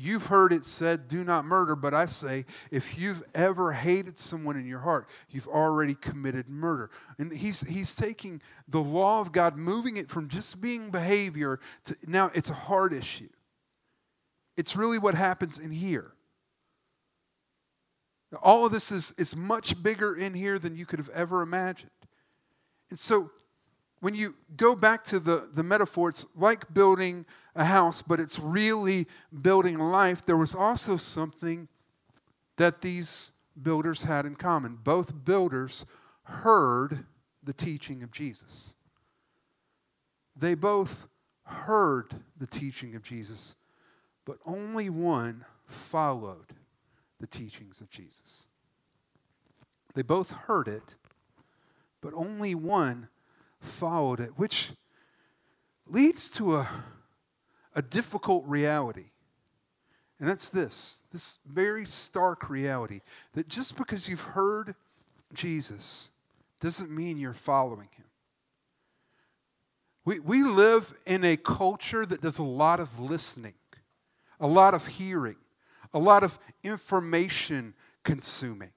You've 0.00 0.26
heard 0.26 0.52
it 0.52 0.64
said, 0.64 1.08
do 1.08 1.24
not 1.24 1.44
murder, 1.44 1.74
but 1.74 1.92
I 1.92 2.06
say, 2.06 2.44
if 2.70 2.96
you've 2.96 3.20
ever 3.34 3.72
hated 3.72 4.16
someone 4.16 4.56
in 4.56 4.64
your 4.64 4.78
heart, 4.78 5.08
you've 5.28 5.48
already 5.48 5.96
committed 5.96 6.48
murder. 6.48 6.90
And 7.18 7.32
he's, 7.32 7.62
he's 7.62 7.96
taking 7.96 8.40
the 8.68 8.78
law 8.78 9.20
of 9.20 9.32
God, 9.32 9.56
moving 9.56 9.96
it 9.96 10.08
from 10.08 10.28
just 10.28 10.60
being 10.60 10.90
behavior 10.90 11.58
to 11.86 11.96
now 12.06 12.30
it's 12.32 12.48
a 12.48 12.54
heart 12.54 12.92
issue. 12.92 13.28
It's 14.56 14.76
really 14.76 15.00
what 15.00 15.16
happens 15.16 15.58
in 15.58 15.72
here. 15.72 16.12
All 18.40 18.66
of 18.66 18.70
this 18.70 18.92
is, 18.92 19.14
is 19.18 19.34
much 19.34 19.82
bigger 19.82 20.14
in 20.14 20.32
here 20.32 20.60
than 20.60 20.76
you 20.76 20.86
could 20.86 21.00
have 21.00 21.08
ever 21.08 21.42
imagined. 21.42 21.90
And 22.90 23.00
so 23.00 23.32
when 24.00 24.14
you 24.14 24.34
go 24.56 24.76
back 24.76 25.04
to 25.04 25.18
the, 25.18 25.48
the 25.52 25.62
metaphor, 25.62 26.08
it's 26.10 26.26
like 26.36 26.72
building 26.72 27.26
a 27.54 27.64
house, 27.64 28.02
but 28.02 28.20
it's 28.20 28.38
really 28.38 29.06
building 29.42 29.78
life. 29.78 30.24
There 30.24 30.36
was 30.36 30.54
also 30.54 30.96
something 30.96 31.68
that 32.56 32.80
these 32.80 33.32
builders 33.60 34.02
had 34.02 34.24
in 34.24 34.36
common. 34.36 34.78
Both 34.82 35.24
builders 35.24 35.84
heard 36.24 37.04
the 37.42 37.52
teaching 37.52 38.02
of 38.02 38.10
Jesus. 38.10 38.74
They 40.36 40.54
both 40.54 41.08
heard 41.42 42.14
the 42.36 42.46
teaching 42.46 42.94
of 42.94 43.02
Jesus, 43.02 43.56
but 44.24 44.38
only 44.46 44.90
one 44.90 45.44
followed 45.66 46.52
the 47.18 47.26
teachings 47.26 47.80
of 47.80 47.90
Jesus. 47.90 48.46
They 49.94 50.02
both 50.02 50.30
heard 50.30 50.68
it, 50.68 50.94
but 52.00 52.12
only 52.14 52.54
one 52.54 53.08
followed 53.60 54.20
it, 54.20 54.30
which 54.36 54.70
leads 55.86 56.28
to 56.30 56.56
a, 56.56 56.68
a 57.74 57.82
difficult 57.82 58.44
reality. 58.46 59.10
And 60.20 60.28
that's 60.28 60.50
this 60.50 61.02
this 61.12 61.38
very 61.46 61.84
stark 61.84 62.50
reality 62.50 63.00
that 63.34 63.48
just 63.48 63.76
because 63.76 64.08
you've 64.08 64.20
heard 64.20 64.74
Jesus 65.32 66.10
doesn't 66.60 66.90
mean 66.90 67.18
you're 67.18 67.34
following 67.34 67.88
him. 67.96 68.04
We, 70.04 70.20
we 70.20 70.42
live 70.42 70.92
in 71.06 71.22
a 71.22 71.36
culture 71.36 72.06
that 72.06 72.22
does 72.22 72.38
a 72.38 72.42
lot 72.42 72.80
of 72.80 72.98
listening, 72.98 73.54
a 74.40 74.46
lot 74.46 74.74
of 74.74 74.86
hearing, 74.86 75.36
a 75.92 75.98
lot 75.98 76.24
of 76.24 76.38
information 76.64 77.74
consuming. 78.04 78.72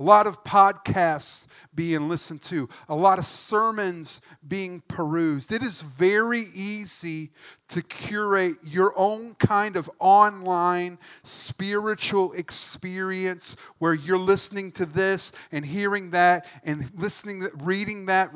A 0.00 0.02
lot 0.02 0.26
of 0.26 0.42
podcasts 0.42 1.46
being 1.74 2.08
listened 2.08 2.40
to, 2.40 2.68
a 2.88 2.96
lot 2.96 3.18
of 3.18 3.26
sermons 3.26 4.22
being 4.48 4.82
perused. 4.88 5.52
It 5.52 5.62
is 5.62 5.82
very 5.82 6.46
easy 6.54 7.30
to 7.68 7.82
curate 7.82 8.56
your 8.64 8.98
own 8.98 9.34
kind 9.34 9.76
of 9.76 9.90
online 9.98 10.98
spiritual 11.22 12.32
experience 12.32 13.56
where 13.78 13.92
you're 13.92 14.18
listening 14.18 14.72
to 14.72 14.86
this 14.86 15.32
and 15.52 15.66
hearing 15.66 16.12
that 16.12 16.46
and 16.64 16.90
listening, 16.96 17.46
reading 17.58 18.06
that, 18.06 18.30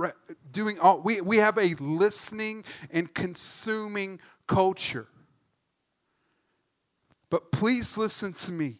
doing 0.52 0.78
all. 0.78 1.00
We, 1.00 1.22
we 1.22 1.38
have 1.38 1.56
a 1.56 1.74
listening 1.80 2.64
and 2.90 3.12
consuming 3.12 4.20
culture. 4.46 5.08
But 7.30 7.50
please 7.50 7.96
listen 7.96 8.34
to 8.34 8.52
me. 8.52 8.76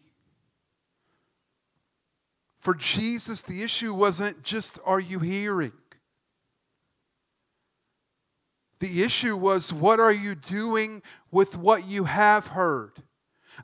For 2.64 2.75
Jesus, 2.75 3.42
the 3.42 3.62
issue 3.62 3.92
wasn't 3.92 4.42
just 4.42 4.78
are 4.87 4.99
you 4.99 5.18
hearing? 5.18 5.75
The 8.78 9.02
issue 9.02 9.37
was 9.37 9.71
what 9.71 10.00
are 10.00 10.11
you 10.11 10.35
doing 10.35 11.02
with 11.30 11.59
what 11.59 11.87
you 11.87 12.04
have 12.04 12.47
heard? 12.47 12.92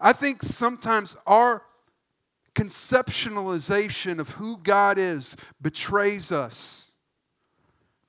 I 0.02 0.12
think 0.12 0.42
sometimes 0.42 1.16
our 1.26 1.62
conceptualization 2.54 4.18
of 4.18 4.32
who 4.32 4.58
God 4.58 4.98
is 4.98 5.34
betrays 5.62 6.30
us. 6.30 6.92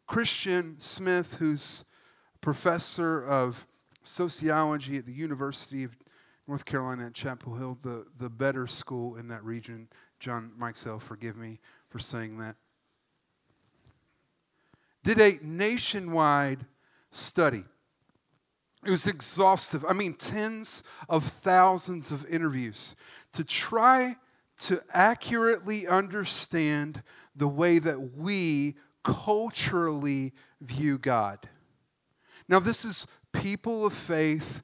Christian 0.07 0.77
Smith, 0.77 1.35
who's 1.35 1.85
professor 2.41 3.23
of 3.23 3.65
sociology 4.03 4.97
at 4.97 5.05
the 5.05 5.13
University 5.13 5.85
of 5.85 5.95
North 6.49 6.65
Carolina 6.65 7.05
at 7.05 7.13
Chapel 7.13 7.55
Hill, 7.55 7.77
the, 7.81 8.07
the 8.17 8.29
better 8.29 8.67
school 8.67 9.15
in 9.15 9.29
that 9.29 9.41
region, 9.45 9.87
John 10.21 10.51
Mikesell, 10.57 11.01
forgive 11.01 11.35
me 11.35 11.59
for 11.89 11.97
saying 11.97 12.37
that, 12.37 12.55
did 15.03 15.19
a 15.19 15.39
nationwide 15.41 16.59
study. 17.09 17.63
It 18.85 18.91
was 18.91 19.07
exhaustive. 19.07 19.83
I 19.89 19.93
mean, 19.93 20.13
tens 20.13 20.83
of 21.09 21.23
thousands 21.23 22.11
of 22.11 22.29
interviews 22.29 22.95
to 23.33 23.43
try 23.43 24.15
to 24.57 24.83
accurately 24.93 25.87
understand 25.87 27.01
the 27.35 27.47
way 27.47 27.79
that 27.79 28.15
we 28.15 28.75
culturally 29.03 30.33
view 30.61 30.99
God. 30.99 31.49
Now, 32.47 32.59
this 32.59 32.85
is 32.85 33.07
people 33.33 33.87
of 33.87 33.93
faith 33.93 34.61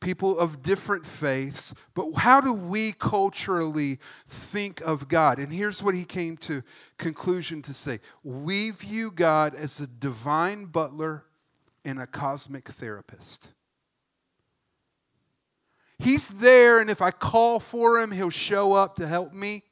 people 0.00 0.38
of 0.38 0.62
different 0.62 1.04
faiths, 1.04 1.74
but 1.94 2.10
how 2.14 2.40
do 2.40 2.52
we 2.52 2.92
culturally 2.92 3.98
think 4.26 4.80
of 4.80 5.08
God? 5.08 5.38
And 5.38 5.52
here's 5.52 5.82
what 5.82 5.94
he 5.94 6.04
came 6.04 6.36
to 6.38 6.62
conclusion 6.98 7.62
to 7.62 7.74
say. 7.74 8.00
We 8.24 8.70
view 8.70 9.10
God 9.10 9.54
as 9.54 9.78
a 9.78 9.86
divine 9.86 10.66
butler 10.66 11.24
and 11.84 12.00
a 12.00 12.06
cosmic 12.06 12.68
therapist. 12.68 13.48
He's 15.98 16.28
there, 16.28 16.80
and 16.80 16.88
if 16.88 17.02
I 17.02 17.10
call 17.10 17.60
for 17.60 18.00
him, 18.00 18.10
he'll 18.10 18.30
show 18.30 18.72
up 18.72 18.96
to 18.96 19.06
help 19.06 19.34
me. 19.34 19.64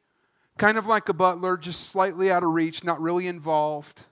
Kind 0.59 0.77
of 0.77 0.87
like 0.87 1.09
a 1.09 1.15
butler, 1.15 1.57
just 1.57 1.89
slightly 1.89 2.31
out 2.31 2.43
of 2.43 2.51
reach, 2.51 2.85
not 2.85 3.01
really 3.01 3.27
involved. 3.27 4.05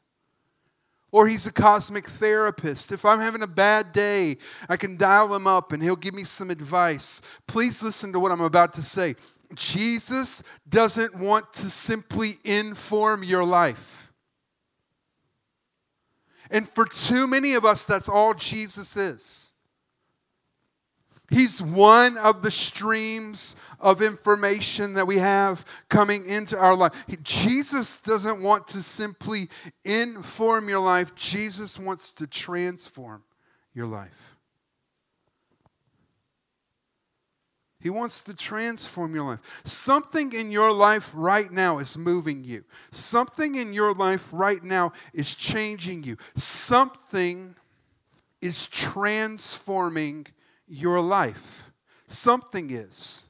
Or 1.13 1.29
he's 1.29 1.47
a 1.47 1.53
cosmic 1.53 2.07
therapist. 2.07 2.93
If 2.93 3.05
I'm 3.05 3.21
having 3.21 3.43
a 3.43 3.47
bad 3.47 3.93
day, 3.93 4.39
I 4.69 4.77
can 4.77 4.97
dial 4.97 5.35
him 5.35 5.47
up 5.47 5.73
and 5.73 5.83
he'll 5.83 5.97
give 5.97 6.15
me 6.15 6.25
some 6.25 6.51
advice. 6.51 7.23
Please 7.47 7.83
listen 7.83 8.13
to 8.13 8.21
what 8.21 8.33
I'm 8.33 8.41
about 8.41 8.75
to 8.75 8.83
say. 8.83 9.15
Jesus 9.55 10.43
doesn't 10.69 11.19
want 11.19 11.53
to 11.55 11.71
simply 11.71 12.33
inform 12.45 13.23
your 13.23 13.45
life. 13.45 14.13
And 16.51 16.69
for 16.69 16.85
too 16.85 17.27
many 17.27 17.55
of 17.55 17.65
us, 17.65 17.85
that's 17.85 18.09
all 18.09 18.35
Jesus 18.35 18.97
is. 18.97 19.46
He's 21.29 21.61
one 21.61 22.17
of 22.19 22.43
the 22.43 22.51
streams 22.51 23.57
of 23.81 24.01
information 24.01 24.95
that 24.95 25.07
we 25.07 25.19
have 25.19 25.65
coming 25.89 26.27
into 26.27 26.57
our 26.57 26.77
life. 26.77 26.93
Jesus 27.23 28.01
doesn't 28.01 28.43
want 28.43 28.69
to 28.69 28.83
simply 28.83 29.49
inform 29.85 30.69
your 30.69 30.81
life, 30.81 31.15
Jesus 31.15 31.79
wants 31.79 32.13
to 32.13 32.27
transform 32.27 33.25
your 33.75 33.87
life. 33.87 34.37
He 37.81 37.91
wants 37.91 38.23
to 38.23 38.35
transform 38.35 39.15
your 39.15 39.27
life. 39.27 39.63
Something 39.65 40.33
in 40.33 40.51
your 40.51 40.73
life 40.73 41.13
right 41.15 41.51
now 41.53 41.79
is 41.79 41.97
moving 41.97 42.43
you. 42.43 42.65
Something 42.91 43.55
in 43.55 43.73
your 43.73 43.95
life 43.95 44.29
right 44.33 44.63
now 44.65 44.93
is 45.13 45.35
changing 45.35 46.03
you. 46.03 46.17
Something 46.35 47.55
is 48.41 48.67
transforming 48.67 50.27
your 50.67 51.01
life. 51.01 51.71
Something 52.07 52.71
is. 52.71 53.27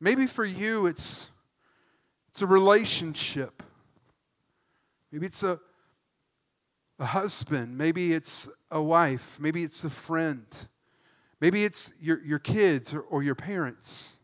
Maybe 0.00 0.26
for 0.26 0.44
you 0.44 0.86
it's 0.86 1.30
it's 2.28 2.42
a 2.42 2.46
relationship. 2.46 3.62
Maybe 5.10 5.26
it's 5.26 5.42
a 5.42 5.60
a 6.98 7.06
husband, 7.06 7.76
maybe 7.76 8.12
it's 8.12 8.48
a 8.70 8.80
wife, 8.80 9.36
maybe 9.40 9.64
it's 9.64 9.82
a 9.84 9.90
friend. 9.90 10.46
Maybe 11.40 11.64
it's 11.64 11.94
your, 12.00 12.22
your 12.24 12.38
kids 12.38 12.94
or, 12.94 13.00
or 13.00 13.24
your 13.24 13.34
parents. 13.34 14.20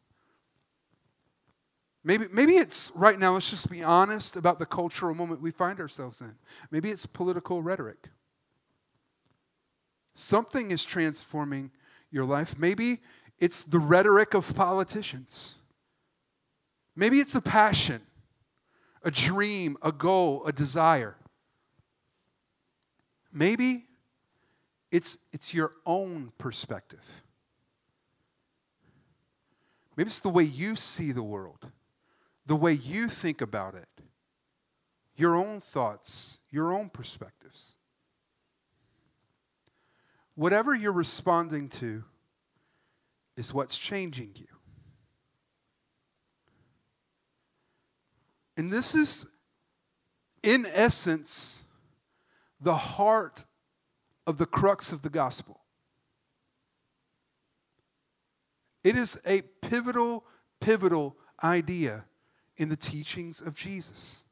Maybe, 2.05 2.27
maybe 2.33 2.53
it's 2.53 2.93
right 2.95 3.19
now, 3.19 3.33
let's 3.33 3.51
just 3.51 3.69
be 3.69 3.83
honest 3.83 4.37
about 4.37 4.61
the 4.61 4.67
cultural 4.67 5.15
moment 5.17 5.43
we 5.43 5.51
find 5.51 5.81
ourselves 5.81 6.21
in. 6.21 6.33
Maybe 6.71 6.91
it's 6.91 7.05
political 7.07 7.61
rhetoric. 7.61 8.09
Something 10.19 10.73
is 10.73 10.85
transforming 10.85 11.71
your 12.11 12.25
life. 12.25 12.59
Maybe 12.59 12.99
it's 13.39 13.63
the 13.63 13.79
rhetoric 13.79 14.35
of 14.35 14.53
politicians. 14.53 15.55
Maybe 16.97 17.21
it's 17.21 17.37
a 17.37 17.41
passion, 17.41 18.03
a 19.05 19.13
dream, 19.13 19.77
a 19.81 19.93
goal, 19.93 20.45
a 20.45 20.51
desire. 20.51 21.15
Maybe 23.33 23.85
it's, 24.91 25.19
it's 25.33 25.55
your 25.55 25.75
own 25.87 26.33
perspective. 26.37 27.23
Maybe 29.97 30.09
it's 30.09 30.19
the 30.19 30.31
way 30.31 30.43
you 30.43 30.75
see 30.75 31.13
the 31.13 31.23
world, 31.23 31.71
the 32.45 32.57
way 32.57 32.73
you 32.73 33.07
think 33.07 33.41
about 33.41 33.77
it, 33.77 33.87
your 35.15 35.37
own 35.37 35.61
thoughts, 35.61 36.41
your 36.51 36.73
own 36.73 36.89
perspectives. 36.89 37.77
Whatever 40.39 40.73
you're 40.73 40.93
responding 40.93 41.69
to 41.69 42.05
is 43.37 43.53
what's 43.53 43.77
changing 43.77 44.31
you. 44.37 44.47
And 48.57 48.71
this 48.71 48.95
is, 48.95 49.27
in 50.45 50.65
essence, 50.73 51.65
the 52.61 52.77
heart 52.77 53.47
of 54.29 54.39
the 54.39 54.47
crux 54.47 54.93
of 54.93 55.03
the 55.03 55.11
gospel. 55.11 55.59
It 58.85 58.95
is 58.95 59.21
a 59.27 59.43
pivotal, 59.61 60.25
pivotal 60.61 61.17
idea 61.43 62.05
in 62.57 62.69
the 62.69 62.77
teachings 62.77 63.41
of 63.41 63.57
Jesus. 63.57 64.23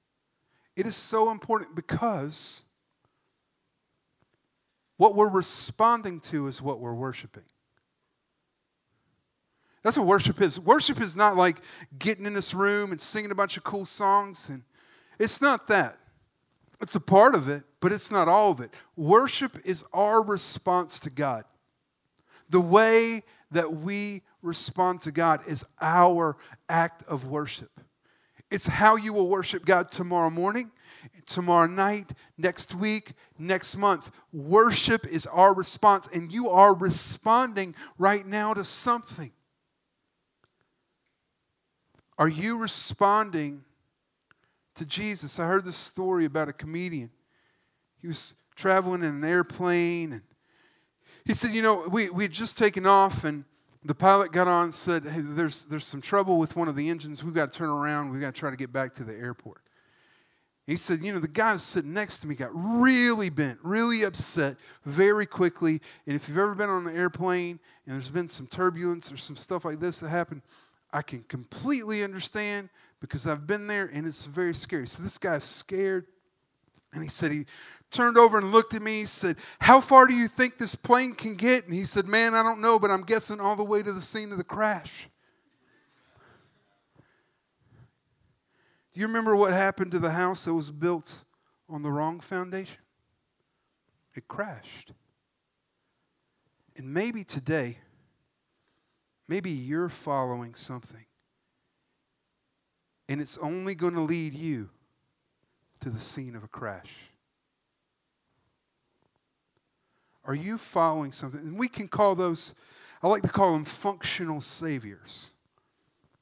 It 0.76 0.86
is 0.86 0.94
so 0.94 1.32
important 1.32 1.74
because 1.74 2.62
what 4.96 5.14
we're 5.14 5.30
responding 5.30 6.20
to 6.20 6.46
is 6.46 6.62
what 6.62 6.80
we're 6.80 6.94
worshiping. 6.94 7.44
That's 9.82 9.96
what 9.96 10.06
worship 10.06 10.40
is. 10.40 10.58
Worship 10.58 11.00
is 11.00 11.14
not 11.14 11.36
like 11.36 11.58
getting 11.98 12.26
in 12.26 12.34
this 12.34 12.52
room 12.52 12.90
and 12.90 13.00
singing 13.00 13.30
a 13.30 13.34
bunch 13.34 13.56
of 13.56 13.64
cool 13.64 13.86
songs 13.86 14.48
and 14.48 14.62
it's 15.18 15.40
not 15.40 15.68
that. 15.68 15.98
It's 16.80 16.94
a 16.94 17.00
part 17.00 17.34
of 17.34 17.48
it, 17.48 17.62
but 17.80 17.92
it's 17.92 18.10
not 18.10 18.28
all 18.28 18.50
of 18.50 18.60
it. 18.60 18.70
Worship 18.96 19.56
is 19.64 19.84
our 19.92 20.22
response 20.22 20.98
to 21.00 21.10
God. 21.10 21.44
The 22.50 22.60
way 22.60 23.22
that 23.50 23.72
we 23.72 24.22
respond 24.42 25.00
to 25.02 25.12
God 25.12 25.40
is 25.46 25.64
our 25.80 26.36
act 26.68 27.02
of 27.04 27.26
worship. 27.26 27.70
It's 28.50 28.66
how 28.66 28.96
you 28.96 29.12
will 29.12 29.28
worship 29.28 29.64
God 29.64 29.90
tomorrow 29.90 30.30
morning 30.30 30.70
tomorrow 31.26 31.66
night, 31.66 32.12
next 32.38 32.74
week, 32.74 33.12
next 33.38 33.76
month. 33.76 34.10
Worship 34.32 35.06
is 35.06 35.26
our 35.26 35.54
response, 35.54 36.08
and 36.12 36.32
you 36.32 36.48
are 36.50 36.74
responding 36.74 37.74
right 37.98 38.26
now 38.26 38.54
to 38.54 38.64
something. 38.64 39.32
Are 42.18 42.28
you 42.28 42.58
responding 42.58 43.62
to 44.76 44.86
Jesus? 44.86 45.38
I 45.38 45.46
heard 45.46 45.64
this 45.64 45.76
story 45.76 46.24
about 46.24 46.48
a 46.48 46.52
comedian. 46.52 47.10
He 48.00 48.06
was 48.06 48.34
traveling 48.56 49.02
in 49.02 49.08
an 49.08 49.24
airplane, 49.24 50.12
and 50.12 50.22
he 51.24 51.34
said, 51.34 51.52
You 51.52 51.62
know, 51.62 51.86
we, 51.88 52.08
we 52.08 52.24
had 52.24 52.32
just 52.32 52.56
taken 52.56 52.86
off, 52.86 53.24
and 53.24 53.44
the 53.84 53.94
pilot 53.94 54.32
got 54.32 54.48
on 54.48 54.64
and 54.64 54.74
said, 54.74 55.04
Hey, 55.04 55.20
there's, 55.20 55.66
there's 55.66 55.84
some 55.84 56.00
trouble 56.00 56.38
with 56.38 56.56
one 56.56 56.68
of 56.68 56.76
the 56.76 56.88
engines. 56.88 57.22
We've 57.22 57.34
got 57.34 57.52
to 57.52 57.58
turn 57.58 57.68
around. 57.68 58.10
We've 58.10 58.20
got 58.20 58.34
to 58.34 58.40
try 58.40 58.50
to 58.50 58.56
get 58.56 58.72
back 58.72 58.94
to 58.94 59.04
the 59.04 59.14
airport. 59.14 59.65
He 60.66 60.76
said, 60.76 61.00
You 61.00 61.12
know, 61.12 61.20
the 61.20 61.28
guy 61.28 61.56
sitting 61.56 61.92
next 61.92 62.18
to 62.18 62.26
me 62.26 62.34
got 62.34 62.50
really 62.52 63.30
bent, 63.30 63.58
really 63.62 64.02
upset 64.02 64.56
very 64.84 65.26
quickly. 65.26 65.80
And 66.06 66.16
if 66.16 66.28
you've 66.28 66.38
ever 66.38 66.54
been 66.54 66.68
on 66.68 66.86
an 66.88 66.96
airplane 66.96 67.60
and 67.86 67.94
there's 67.94 68.10
been 68.10 68.28
some 68.28 68.46
turbulence 68.46 69.12
or 69.12 69.16
some 69.16 69.36
stuff 69.36 69.64
like 69.64 69.78
this 69.78 70.00
that 70.00 70.08
happened, 70.08 70.42
I 70.92 71.02
can 71.02 71.22
completely 71.24 72.02
understand 72.02 72.68
because 73.00 73.26
I've 73.26 73.46
been 73.46 73.68
there 73.68 73.88
and 73.92 74.06
it's 74.06 74.24
very 74.24 74.54
scary. 74.54 74.86
So 74.86 75.02
this 75.02 75.18
guy's 75.18 75.44
scared. 75.44 76.06
And 76.92 77.02
he 77.02 77.08
said, 77.08 77.30
He 77.30 77.46
turned 77.92 78.18
over 78.18 78.38
and 78.38 78.50
looked 78.50 78.74
at 78.74 78.82
me. 78.82 79.00
He 79.00 79.06
said, 79.06 79.36
How 79.60 79.80
far 79.80 80.08
do 80.08 80.14
you 80.14 80.26
think 80.26 80.58
this 80.58 80.74
plane 80.74 81.14
can 81.14 81.36
get? 81.36 81.64
And 81.66 81.74
he 81.74 81.84
said, 81.84 82.08
Man, 82.08 82.34
I 82.34 82.42
don't 82.42 82.60
know, 82.60 82.80
but 82.80 82.90
I'm 82.90 83.02
guessing 83.02 83.38
all 83.38 83.54
the 83.54 83.62
way 83.62 83.84
to 83.84 83.92
the 83.92 84.02
scene 84.02 84.32
of 84.32 84.38
the 84.38 84.44
crash. 84.44 85.08
Do 88.96 89.00
you 89.00 89.08
remember 89.08 89.36
what 89.36 89.52
happened 89.52 89.90
to 89.90 89.98
the 89.98 90.12
house 90.12 90.46
that 90.46 90.54
was 90.54 90.70
built 90.70 91.24
on 91.68 91.82
the 91.82 91.90
wrong 91.90 92.18
foundation? 92.18 92.80
It 94.14 94.26
crashed. 94.26 94.94
And 96.78 96.94
maybe 96.94 97.22
today, 97.22 97.76
maybe 99.28 99.50
you're 99.50 99.90
following 99.90 100.54
something, 100.54 101.04
and 103.06 103.20
it's 103.20 103.36
only 103.36 103.74
going 103.74 103.92
to 103.92 104.00
lead 104.00 104.32
you 104.32 104.70
to 105.80 105.90
the 105.90 106.00
scene 106.00 106.34
of 106.34 106.42
a 106.42 106.48
crash. 106.48 106.94
Are 110.24 110.34
you 110.34 110.56
following 110.56 111.12
something? 111.12 111.40
And 111.40 111.58
we 111.58 111.68
can 111.68 111.86
call 111.86 112.14
those, 112.14 112.54
I 113.02 113.08
like 113.08 113.24
to 113.24 113.28
call 113.28 113.52
them 113.52 113.66
functional 113.66 114.40
saviors. 114.40 115.34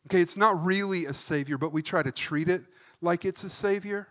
Okay, 0.06 0.20
it's 0.20 0.36
not 0.36 0.64
really 0.64 1.06
a 1.06 1.14
savior, 1.14 1.56
but 1.56 1.72
we 1.72 1.82
try 1.82 2.02
to 2.02 2.12
treat 2.12 2.48
it 2.48 2.62
like 3.00 3.24
it's 3.24 3.44
a 3.44 3.48
savior. 3.48 4.08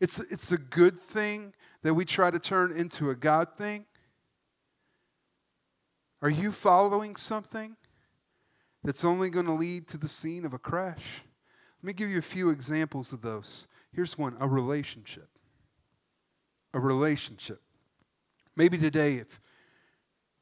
It's, 0.00 0.18
it's 0.18 0.52
a 0.52 0.58
good 0.58 1.00
thing 1.00 1.54
that 1.82 1.94
we 1.94 2.04
try 2.04 2.30
to 2.30 2.38
turn 2.38 2.72
into 2.76 3.10
a 3.10 3.14
God 3.14 3.56
thing. 3.56 3.86
Are 6.20 6.30
you 6.30 6.52
following 6.52 7.16
something 7.16 7.76
that's 8.84 9.04
only 9.04 9.30
going 9.30 9.46
to 9.46 9.52
lead 9.52 9.88
to 9.88 9.98
the 9.98 10.08
scene 10.08 10.44
of 10.44 10.52
a 10.52 10.58
crash? 10.58 11.22
Let 11.82 11.86
me 11.86 11.92
give 11.92 12.10
you 12.10 12.18
a 12.18 12.22
few 12.22 12.50
examples 12.50 13.12
of 13.12 13.22
those. 13.22 13.66
Here's 13.92 14.16
one 14.16 14.36
a 14.38 14.46
relationship. 14.46 15.28
A 16.74 16.80
relationship. 16.80 17.60
Maybe 18.54 18.78
today, 18.78 19.16
if 19.16 19.40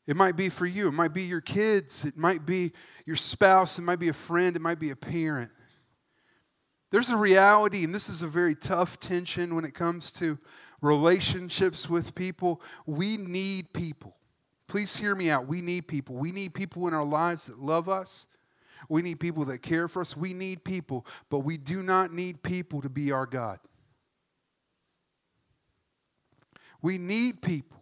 it 0.07 0.17
might 0.17 0.37
be 0.37 0.49
for 0.49 0.67
you, 0.67 0.89
it 0.89 0.93
might 0.93 1.15
be 1.15 1.23
your 1.23 1.41
kids, 1.41 2.05
it 2.05 2.17
might 2.17 2.45
be 2.45 2.73
your 3.07 3.17
spouse, 3.17 3.79
it 3.79 3.83
might 3.83 3.99
be 3.99 4.09
a 4.09 4.15
friend, 4.15 4.57
it 4.57 4.63
might 4.63 4.81
be 4.81 4.91
a 4.91 4.97
parent. 4.97 5.51
There's 6.91 7.11
a 7.11 7.17
reality, 7.17 7.85
and 7.85 7.95
this 7.95 8.09
is 8.09 8.23
a 8.23 8.27
very 8.27 8.55
tough 8.55 8.99
tension 8.99 9.55
when 9.55 9.65
it 9.65 9.75
comes 9.75 10.11
to 10.15 10.39
relationships 10.81 11.89
with 11.89 12.15
people. 12.15 12.61
We 12.87 13.17
need 13.17 13.73
people. 13.73 14.17
Please 14.67 14.97
hear 14.97 15.15
me 15.15 15.31
out. 15.31 15.47
We 15.47 15.61
need 15.61 15.87
people. 15.87 16.17
We 16.17 16.33
need 16.33 16.55
people 16.55 16.89
in 16.89 16.95
our 16.95 17.05
lives 17.05 17.47
that 17.47 17.61
love 17.61 17.89
us. 17.89 18.27
We 18.89 19.03
need 19.03 19.21
people 19.21 19.45
that 19.45 19.59
care 19.59 19.89
for 19.89 20.01
us. 20.01 20.17
We 20.17 20.33
need 20.33 20.65
people, 20.65 21.07
but 21.29 21.41
we 21.41 21.57
do 21.57 21.83
not 21.83 22.13
need 22.13 22.43
people 22.43 22.81
to 22.83 22.89
be 22.89 23.13
our 23.13 23.27
God. 23.27 23.59
We 26.83 26.99
need 26.99 27.43
people. 27.43 27.80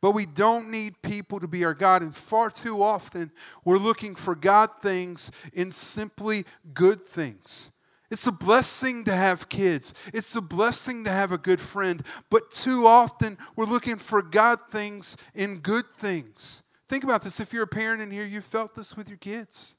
But 0.00 0.12
we 0.12 0.26
don't 0.26 0.70
need 0.70 1.00
people 1.02 1.40
to 1.40 1.48
be 1.48 1.64
our 1.64 1.74
God. 1.74 2.02
And 2.02 2.14
far 2.14 2.50
too 2.50 2.82
often, 2.82 3.30
we're 3.64 3.78
looking 3.78 4.14
for 4.14 4.34
God 4.34 4.70
things 4.80 5.32
in 5.52 5.72
simply 5.72 6.44
good 6.74 7.06
things. 7.06 7.72
It's 8.10 8.26
a 8.26 8.32
blessing 8.32 9.04
to 9.04 9.12
have 9.12 9.48
kids. 9.48 9.94
It's 10.14 10.36
a 10.36 10.40
blessing 10.40 11.04
to 11.04 11.10
have 11.10 11.32
a 11.32 11.38
good 11.38 11.60
friend. 11.60 12.04
But 12.30 12.50
too 12.50 12.86
often, 12.86 13.36
we're 13.56 13.64
looking 13.64 13.96
for 13.96 14.22
God 14.22 14.60
things 14.70 15.16
in 15.34 15.58
good 15.58 15.86
things. 15.96 16.62
Think 16.88 17.02
about 17.02 17.22
this. 17.22 17.40
If 17.40 17.52
you're 17.52 17.64
a 17.64 17.68
parent 17.68 18.00
in 18.00 18.10
here, 18.10 18.24
you 18.24 18.40
felt 18.40 18.74
this 18.74 18.96
with 18.96 19.08
your 19.08 19.18
kids. 19.18 19.76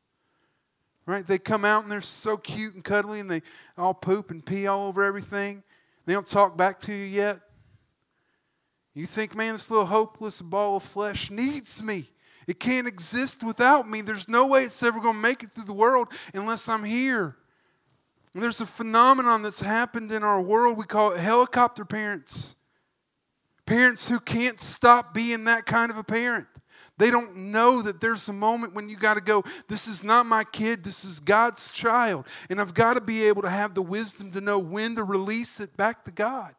Right? 1.05 1.25
They 1.25 1.37
come 1.37 1.63
out 1.63 1.83
and 1.83 1.91
they're 1.91 2.01
so 2.01 2.35
cute 2.35 2.73
and 2.73 2.83
cuddly 2.83 3.21
and 3.21 3.31
they 3.31 3.41
all 3.77 3.93
poop 3.93 4.29
and 4.29 4.45
pee 4.45 4.67
all 4.67 4.87
over 4.87 5.03
everything. 5.03 5.63
They 6.05 6.13
don't 6.13 6.27
talk 6.27 6.57
back 6.57 6.81
to 6.81 6.93
you 6.93 7.05
yet. 7.05 7.39
You 8.97 9.05
think, 9.05 9.35
man, 9.35 9.53
this 9.53 9.69
little 9.69 9.85
hopeless 9.85 10.41
ball 10.41 10.77
of 10.77 10.83
flesh 10.83 11.29
needs 11.29 11.83
me. 11.83 12.09
It 12.47 12.59
can't 12.59 12.87
exist 12.87 13.43
without 13.43 13.87
me. 13.87 14.01
There's 14.01 14.27
no 14.27 14.47
way 14.47 14.63
it's 14.63 14.81
ever 14.81 14.99
going 14.99 15.13
to 15.13 15.21
make 15.21 15.43
it 15.43 15.51
through 15.53 15.65
the 15.65 15.73
world 15.73 16.07
unless 16.33 16.67
I'm 16.67 16.83
here. 16.83 17.35
And 18.33 18.41
there's 18.41 18.59
a 18.59 18.65
phenomenon 18.65 19.43
that's 19.43 19.61
happened 19.61 20.11
in 20.11 20.23
our 20.23 20.41
world. 20.41 20.79
We 20.79 20.85
call 20.85 21.11
it 21.11 21.19
helicopter 21.19 21.85
parents. 21.85 22.55
Parents 23.67 24.09
who 24.09 24.19
can't 24.19 24.59
stop 24.59 25.13
being 25.13 25.43
that 25.43 25.67
kind 25.67 25.91
of 25.91 25.99
a 25.99 26.03
parent. 26.03 26.47
They 26.97 27.11
don't 27.11 27.51
know 27.51 27.83
that 27.83 28.01
there's 28.01 28.27
a 28.29 28.33
moment 28.33 28.73
when 28.73 28.89
you 28.89 28.97
got 28.97 29.13
to 29.13 29.21
go, 29.21 29.43
this 29.69 29.87
is 29.87 30.03
not 30.03 30.25
my 30.25 30.43
kid, 30.43 30.83
this 30.83 31.05
is 31.05 31.19
God's 31.19 31.71
child. 31.71 32.25
And 32.49 32.59
I've 32.59 32.73
got 32.73 32.95
to 32.95 33.01
be 33.01 33.25
able 33.25 33.43
to 33.43 33.49
have 33.51 33.75
the 33.75 33.83
wisdom 33.83 34.31
to 34.31 34.41
know 34.41 34.57
when 34.57 34.95
to 34.95 35.03
release 35.03 35.59
it 35.59 35.77
back 35.77 36.03
to 36.05 36.11
God. 36.11 36.55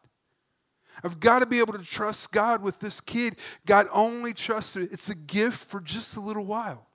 I've 1.04 1.20
got 1.20 1.40
to 1.40 1.46
be 1.46 1.60
able 1.60 1.74
to 1.74 1.84
trust 1.84 2.32
God 2.32 2.62
with 2.62 2.80
this 2.80 3.00
kid. 3.00 3.36
God 3.66 3.86
only 3.92 4.32
trusted 4.32 4.84
it. 4.84 4.92
It's 4.92 5.10
a 5.10 5.14
gift 5.14 5.70
for 5.70 5.80
just 5.80 6.16
a 6.16 6.20
little 6.20 6.44
while. 6.44 6.86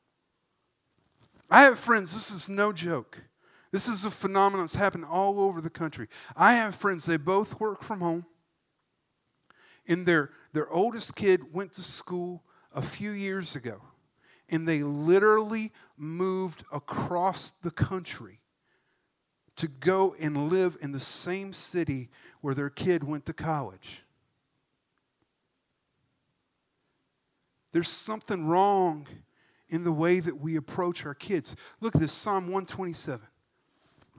I 1.50 1.64
have 1.64 1.80
friends, 1.80 2.14
this 2.14 2.32
is 2.32 2.50
no 2.50 2.74
joke. 2.74 3.22
This 3.72 3.88
is 3.88 4.06
a 4.06 4.12
phenomenon 4.12 4.66
that's 4.66 4.76
happened 4.76 5.06
all 5.06 5.40
over 5.40 5.60
the 5.60 5.70
country. 5.70 6.08
I 6.36 6.54
have 6.54 6.76
friends, 6.76 7.06
they 7.06 7.18
both 7.18 7.60
work 7.60 7.84
from 7.84 8.00
home. 8.00 8.26
And 9.88 10.06
their, 10.06 10.30
their 10.54 10.70
oldest 10.70 11.16
kid 11.16 11.54
went 11.54 11.74
to 11.74 11.84
school 11.84 12.44
a 12.74 12.82
few 12.82 13.12
years 13.12 13.56
ago. 13.56 13.82
And 14.50 14.68
they 14.68 14.84
literally 14.84 15.72
moved 15.98 16.64
across 16.72 17.50
the 17.50 17.72
country 17.72 18.40
to 19.56 19.68
go 19.68 20.16
and 20.20 20.50
live 20.50 20.78
in 20.82 20.92
the 20.92 21.00
same 21.00 21.54
city 21.54 22.10
where 22.44 22.54
their 22.54 22.70
kid 22.70 23.06
went 23.06 23.26
to 23.26 23.32
college. 23.32 24.04
There's 27.72 27.88
something 27.88 28.46
wrong 28.46 29.08
in 29.70 29.86
the 29.86 29.94
way 29.94 30.20
that 30.20 30.42
we 30.42 30.58
approach 30.58 31.06
our 31.06 31.14
kids. 31.14 31.56
Look 31.80 31.96
at 31.96 32.02
this 32.02 32.12
Psalm 32.12 32.48
127. 32.48 33.26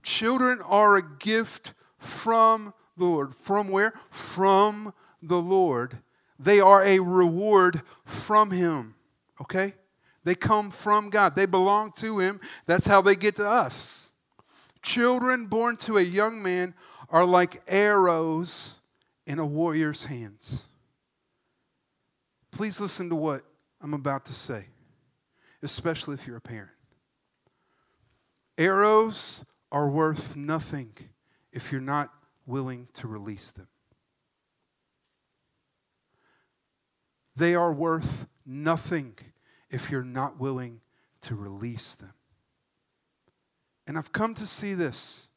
Children 0.03 0.63
are 0.63 0.97
a 0.97 1.03
gift 1.19 1.75
from 1.99 2.73
the 2.97 3.05
Lord. 3.05 3.37
From 3.37 3.69
where? 3.69 3.93
From 4.09 4.95
the 5.21 5.43
Lord. 5.43 5.99
They 6.39 6.61
are 6.61 6.83
a 6.83 7.01
reward 7.01 7.83
from 8.07 8.53
Him. 8.53 8.95
Okay? 9.39 9.75
They 10.25 10.35
come 10.35 10.71
from 10.71 11.11
God, 11.11 11.37
they 11.37 11.45
belong 11.45 11.93
to 11.97 12.21
Him. 12.21 12.41
That's 12.65 12.87
how 12.87 13.03
they 13.03 13.17
get 13.17 13.37
to 13.37 13.47
us. 13.47 14.13
Children 14.81 15.45
born 15.45 15.77
to 15.77 15.99
a 15.99 16.03
young 16.03 16.43
man 16.43 16.73
are 17.15 17.25
like 17.25 17.63
arrows 17.69 18.81
in 19.25 19.39
a 19.39 19.47
warrior's 19.47 20.07
hands. 20.07 20.65
Please 22.51 22.81
listen 22.81 23.09
to 23.09 23.15
what 23.15 23.43
I'm 23.81 23.95
about 23.95 24.27
to 24.27 24.35
say, 24.35 24.67
especially 25.63 26.15
if 26.15 26.27
you're 26.27 26.39
a 26.39 26.41
parent. 26.41 26.73
Arrows 28.59 29.45
are 29.71 29.89
worth 29.89 30.35
nothing 30.35 30.93
if 31.53 31.71
you're 31.71 31.81
not 31.81 32.13
willing 32.47 32.89
to 32.95 33.07
release 33.07 33.53
them. 33.53 33.69
They 37.37 37.55
are 37.55 37.73
worth 37.73 38.27
nothing 38.45 39.15
if 39.71 39.89
you're 39.89 40.03
not 40.03 40.41
willing 40.41 40.81
to 41.21 41.37
release 41.37 41.95
them. 41.95 42.15
And 43.87 43.97
I've 43.97 44.11
come 44.11 44.35
to 44.35 44.49
see 44.49 44.75
this. 44.75 45.29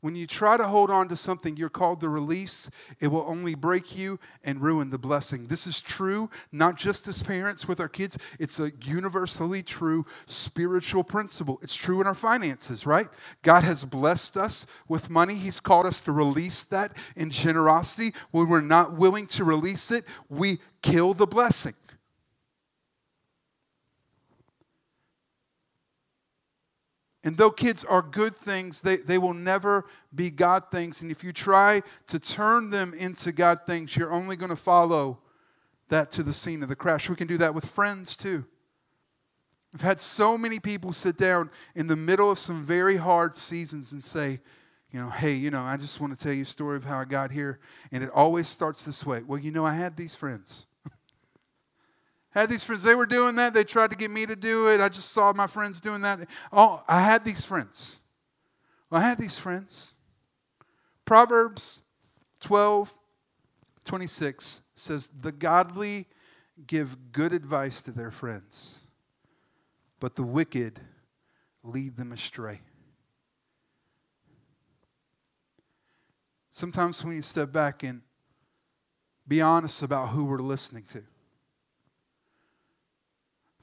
When 0.00 0.14
you 0.14 0.28
try 0.28 0.56
to 0.56 0.68
hold 0.68 0.90
on 0.90 1.08
to 1.08 1.16
something 1.16 1.56
you're 1.56 1.68
called 1.68 2.00
to 2.00 2.08
release, 2.08 2.70
it 3.00 3.08
will 3.08 3.24
only 3.26 3.56
break 3.56 3.96
you 3.96 4.20
and 4.44 4.60
ruin 4.60 4.90
the 4.90 4.98
blessing. 4.98 5.48
This 5.48 5.66
is 5.66 5.80
true, 5.80 6.30
not 6.52 6.76
just 6.76 7.08
as 7.08 7.20
parents 7.22 7.66
with 7.66 7.80
our 7.80 7.88
kids, 7.88 8.16
it's 8.38 8.60
a 8.60 8.70
universally 8.82 9.62
true 9.62 10.06
spiritual 10.24 11.02
principle. 11.02 11.58
It's 11.62 11.74
true 11.74 12.00
in 12.00 12.06
our 12.06 12.14
finances, 12.14 12.86
right? 12.86 13.08
God 13.42 13.64
has 13.64 13.84
blessed 13.84 14.36
us 14.36 14.66
with 14.86 15.10
money. 15.10 15.34
He's 15.34 15.58
called 15.58 15.86
us 15.86 16.00
to 16.02 16.12
release 16.12 16.62
that 16.66 16.96
in 17.16 17.30
generosity. 17.30 18.14
When 18.30 18.48
we're 18.48 18.60
not 18.60 18.96
willing 18.96 19.26
to 19.28 19.42
release 19.42 19.90
it, 19.90 20.04
we 20.28 20.58
kill 20.80 21.12
the 21.12 21.26
blessing. 21.26 21.74
And 27.28 27.36
though 27.36 27.50
kids 27.50 27.84
are 27.84 28.00
good 28.00 28.34
things, 28.34 28.80
they, 28.80 28.96
they 28.96 29.18
will 29.18 29.34
never 29.34 29.84
be 30.14 30.30
God 30.30 30.70
things. 30.70 31.02
And 31.02 31.10
if 31.10 31.22
you 31.22 31.30
try 31.30 31.82
to 32.06 32.18
turn 32.18 32.70
them 32.70 32.94
into 32.94 33.32
God 33.32 33.66
things, 33.66 33.94
you're 33.94 34.14
only 34.14 34.34
going 34.34 34.48
to 34.48 34.56
follow 34.56 35.18
that 35.90 36.10
to 36.12 36.22
the 36.22 36.32
scene 36.32 36.62
of 36.62 36.70
the 36.70 36.74
crash. 36.74 37.10
We 37.10 37.16
can 37.16 37.26
do 37.26 37.36
that 37.36 37.54
with 37.54 37.66
friends 37.66 38.16
too. 38.16 38.46
I've 39.74 39.82
had 39.82 40.00
so 40.00 40.38
many 40.38 40.58
people 40.58 40.94
sit 40.94 41.18
down 41.18 41.50
in 41.74 41.86
the 41.86 41.96
middle 41.96 42.30
of 42.30 42.38
some 42.38 42.64
very 42.64 42.96
hard 42.96 43.36
seasons 43.36 43.92
and 43.92 44.02
say, 44.02 44.40
you 44.90 44.98
know, 44.98 45.10
hey, 45.10 45.34
you 45.34 45.50
know, 45.50 45.60
I 45.60 45.76
just 45.76 46.00
want 46.00 46.16
to 46.16 46.24
tell 46.24 46.32
you 46.32 46.44
a 46.44 46.46
story 46.46 46.78
of 46.78 46.84
how 46.84 46.98
I 46.98 47.04
got 47.04 47.30
here. 47.30 47.60
And 47.92 48.02
it 48.02 48.08
always 48.14 48.48
starts 48.48 48.86
this 48.86 49.04
way. 49.04 49.22
Well, 49.22 49.38
you 49.38 49.50
know, 49.50 49.66
I 49.66 49.74
had 49.74 49.98
these 49.98 50.14
friends. 50.14 50.67
Had 52.42 52.50
these 52.50 52.62
friends. 52.62 52.82
They 52.82 52.94
were 52.94 53.06
doing 53.06 53.36
that. 53.36 53.54
They 53.54 53.64
tried 53.64 53.90
to 53.90 53.96
get 53.96 54.10
me 54.10 54.26
to 54.26 54.36
do 54.36 54.68
it. 54.68 54.80
I 54.80 54.88
just 54.88 55.10
saw 55.10 55.32
my 55.32 55.46
friends 55.46 55.80
doing 55.80 56.02
that. 56.02 56.20
Oh, 56.52 56.82
I 56.86 57.00
had 57.00 57.24
these 57.24 57.44
friends. 57.44 58.00
Well, 58.90 59.00
I 59.00 59.04
had 59.04 59.18
these 59.18 59.38
friends. 59.38 59.94
Proverbs 61.04 61.82
12, 62.40 62.94
26 63.84 64.62
says, 64.74 65.08
The 65.08 65.32
godly 65.32 66.06
give 66.66 67.12
good 67.12 67.32
advice 67.32 67.82
to 67.82 67.92
their 67.92 68.10
friends, 68.10 68.84
but 70.00 70.16
the 70.16 70.22
wicked 70.22 70.80
lead 71.62 71.96
them 71.96 72.12
astray. 72.12 72.60
Sometimes 76.50 77.04
when 77.04 77.16
you 77.16 77.22
step 77.22 77.52
back 77.52 77.82
and 77.82 78.02
be 79.26 79.40
honest 79.40 79.82
about 79.82 80.08
who 80.08 80.24
we're 80.24 80.38
listening 80.38 80.84
to. 80.90 81.02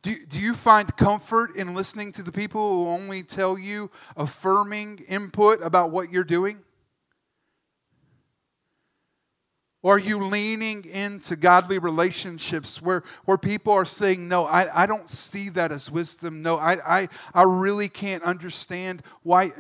Do, 0.06 0.16
do 0.30 0.40
you 0.40 0.54
find 0.54 0.96
comfort 0.96 1.56
in 1.56 1.74
listening 1.74 2.12
to 2.12 2.22
the 2.22 2.32
people 2.32 2.62
who 2.62 2.90
only 2.90 3.24
tell 3.24 3.58
you 3.58 3.90
affirming 4.16 5.00
input 5.10 5.64
about 5.64 5.90
what 5.90 6.12
you're 6.12 6.24
doing? 6.24 6.62
Or 9.82 9.96
are 9.96 10.00
you 10.00 10.20
leaning 10.20 10.86
into 10.86 11.36
godly 11.36 11.80
relationships 11.80 12.84
where, 12.84 13.02
where 13.24 13.40
people 13.40 13.74
are 13.74 13.84
saying, 13.84 14.28
No, 14.28 14.46
I, 14.46 14.84
I 14.84 14.86
don't 14.86 15.10
see 15.10 15.50
that 15.50 15.72
as 15.72 15.90
wisdom. 15.90 16.44
No, 16.44 16.58
I, 16.58 17.00
I, 17.00 17.10
I 17.34 17.42
really 17.42 17.90
can't 17.90 18.22
understand 18.22 19.02
why 19.24 19.54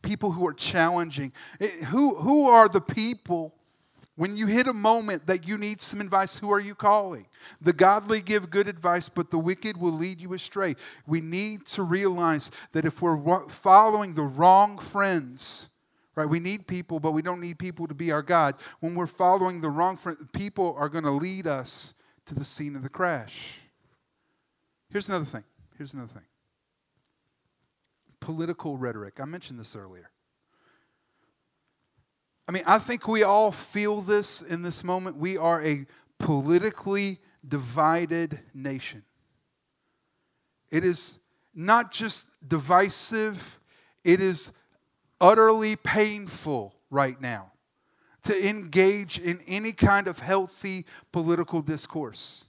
people 0.00 0.32
who 0.32 0.46
are 0.46 0.54
challenging. 0.54 1.30
Eh, 1.60 1.68
who, 1.88 2.14
who 2.14 2.48
are 2.48 2.70
the 2.70 2.80
people 2.80 3.54
when 4.16 4.36
you 4.36 4.46
hit 4.46 4.68
a 4.68 4.72
moment 4.72 5.26
that 5.26 5.46
you 5.46 5.58
need 5.58 5.80
some 5.80 6.00
advice? 6.00 6.38
Who 6.38 6.52
are 6.52 6.60
you 6.60 6.74
calling? 6.74 7.26
The 7.60 7.72
godly 7.72 8.20
give 8.20 8.50
good 8.50 8.68
advice, 8.68 9.08
but 9.08 9.30
the 9.30 9.38
wicked 9.38 9.76
will 9.76 9.92
lead 9.92 10.20
you 10.20 10.34
astray. 10.34 10.76
We 11.06 11.20
need 11.20 11.66
to 11.66 11.82
realize 11.82 12.50
that 12.72 12.84
if 12.84 13.02
we're 13.02 13.48
following 13.48 14.14
the 14.14 14.22
wrong 14.22 14.78
friends, 14.78 15.68
right? 16.14 16.28
We 16.28 16.38
need 16.38 16.66
people, 16.66 17.00
but 17.00 17.12
we 17.12 17.22
don't 17.22 17.40
need 17.40 17.58
people 17.58 17.88
to 17.88 17.94
be 17.94 18.12
our 18.12 18.22
God. 18.22 18.54
When 18.80 18.94
we're 18.94 19.06
following 19.06 19.60
the 19.60 19.70
wrong 19.70 19.96
friends, 19.96 20.22
people 20.32 20.74
are 20.78 20.88
going 20.88 21.04
to 21.04 21.10
lead 21.10 21.46
us 21.46 21.94
to 22.26 22.34
the 22.34 22.44
scene 22.44 22.76
of 22.76 22.82
the 22.82 22.88
crash. 22.88 23.58
Here's 24.90 25.08
another 25.08 25.24
thing. 25.24 25.44
Here's 25.76 25.92
another 25.92 26.12
thing 26.12 26.22
political 28.20 28.78
rhetoric. 28.78 29.20
I 29.20 29.26
mentioned 29.26 29.60
this 29.60 29.76
earlier. 29.76 30.10
I 32.46 32.52
mean, 32.52 32.62
I 32.66 32.78
think 32.78 33.08
we 33.08 33.22
all 33.22 33.50
feel 33.52 34.00
this 34.00 34.42
in 34.42 34.62
this 34.62 34.84
moment. 34.84 35.16
We 35.16 35.36
are 35.36 35.62
a 35.64 35.86
politically 36.18 37.20
divided 37.46 38.40
nation. 38.52 39.02
It 40.70 40.84
is 40.84 41.20
not 41.54 41.92
just 41.92 42.30
divisive, 42.46 43.58
it 44.02 44.20
is 44.20 44.52
utterly 45.20 45.76
painful 45.76 46.74
right 46.90 47.20
now 47.20 47.52
to 48.24 48.48
engage 48.48 49.18
in 49.18 49.38
any 49.46 49.72
kind 49.72 50.08
of 50.08 50.18
healthy 50.18 50.86
political 51.12 51.62
discourse. 51.62 52.46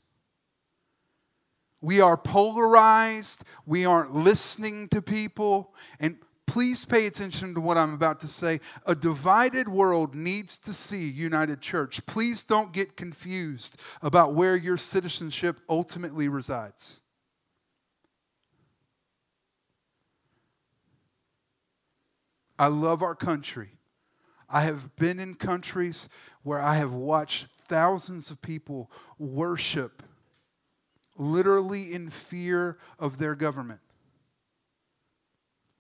We 1.81 2.01
are 2.01 2.17
polarized. 2.17 3.43
We 3.65 3.86
aren't 3.86 4.15
listening 4.15 4.88
to 4.89 5.01
people. 5.01 5.73
And 5.99 6.17
please 6.47 6.86
pay 6.86 7.05
attention 7.05 7.53
to 7.53 7.62
what 7.62 7.77
I'm 7.77 7.93
about 7.93 8.19
to 8.21 8.27
say. 8.27 8.60
A 8.86 8.95
divided 8.95 9.67
world 9.67 10.15
needs 10.15 10.58
to 10.60 10.73
see 10.73 11.10
United 11.10 11.62
Church. 11.62 12.05
Please 12.05 12.43
don't 12.43 12.71
get 12.71 12.95
confused 12.95 13.79
about 14.01 14.34
where 14.34 14.55
your 14.55 14.77
citizenship 14.77 15.60
ultimately 15.69 16.27
resides. 16.27 17.01
I 22.58 22.67
love 22.67 23.01
our 23.01 23.15
country. 23.15 23.71
I 24.49 24.62
have 24.62 24.95
been 24.95 25.19
in 25.19 25.36
countries 25.36 26.08
where 26.43 26.62
I 26.62 26.75
have 26.75 26.93
watched 26.93 27.47
thousands 27.47 28.31
of 28.31 28.41
people 28.41 28.91
worship 29.17 30.03
literally 31.17 31.93
in 31.93 32.10
fear 32.10 32.77
of 32.99 33.17
their 33.17 33.36
government. 33.36 33.79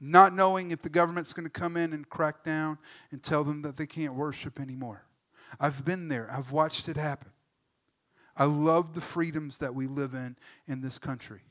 Not 0.07 0.35
knowing 0.35 0.69
if 0.69 0.83
the 0.83 0.89
government's 0.89 1.33
going 1.33 1.45
to 1.45 1.49
come 1.49 1.75
in 1.75 1.91
and 1.91 2.07
crack 2.07 2.43
down 2.43 2.77
and 3.09 3.23
tell 3.23 3.43
them 3.43 3.63
that 3.63 3.75
they 3.75 3.87
can't 3.87 4.13
worship 4.13 4.59
anymore. 4.59 5.03
I've 5.59 5.83
been 5.83 6.09
there, 6.09 6.29
I've 6.31 6.51
watched 6.51 6.87
it 6.87 6.95
happen. 6.95 7.31
I 8.37 8.45
love 8.45 8.93
the 8.93 9.01
freedoms 9.01 9.57
that 9.57 9.73
we 9.73 9.87
live 9.87 10.13
in 10.13 10.35
in 10.67 10.81
this 10.81 10.99
country. 10.99 11.41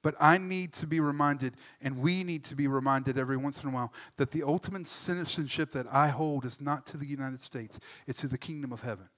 But 0.00 0.14
I 0.20 0.38
need 0.38 0.72
to 0.74 0.86
be 0.86 1.00
reminded, 1.00 1.54
and 1.82 1.98
we 1.98 2.22
need 2.22 2.44
to 2.44 2.54
be 2.54 2.68
reminded 2.68 3.18
every 3.18 3.36
once 3.36 3.64
in 3.64 3.70
a 3.70 3.72
while, 3.72 3.92
that 4.18 4.30
the 4.30 4.44
ultimate 4.44 4.86
citizenship 4.86 5.72
that 5.72 5.86
I 5.90 6.06
hold 6.06 6.44
is 6.44 6.60
not 6.60 6.86
to 6.86 6.96
the 6.96 7.06
United 7.06 7.40
States, 7.40 7.80
it's 8.06 8.20
to 8.20 8.28
the 8.28 8.38
kingdom 8.38 8.72
of 8.72 8.82
heaven. 8.82 9.08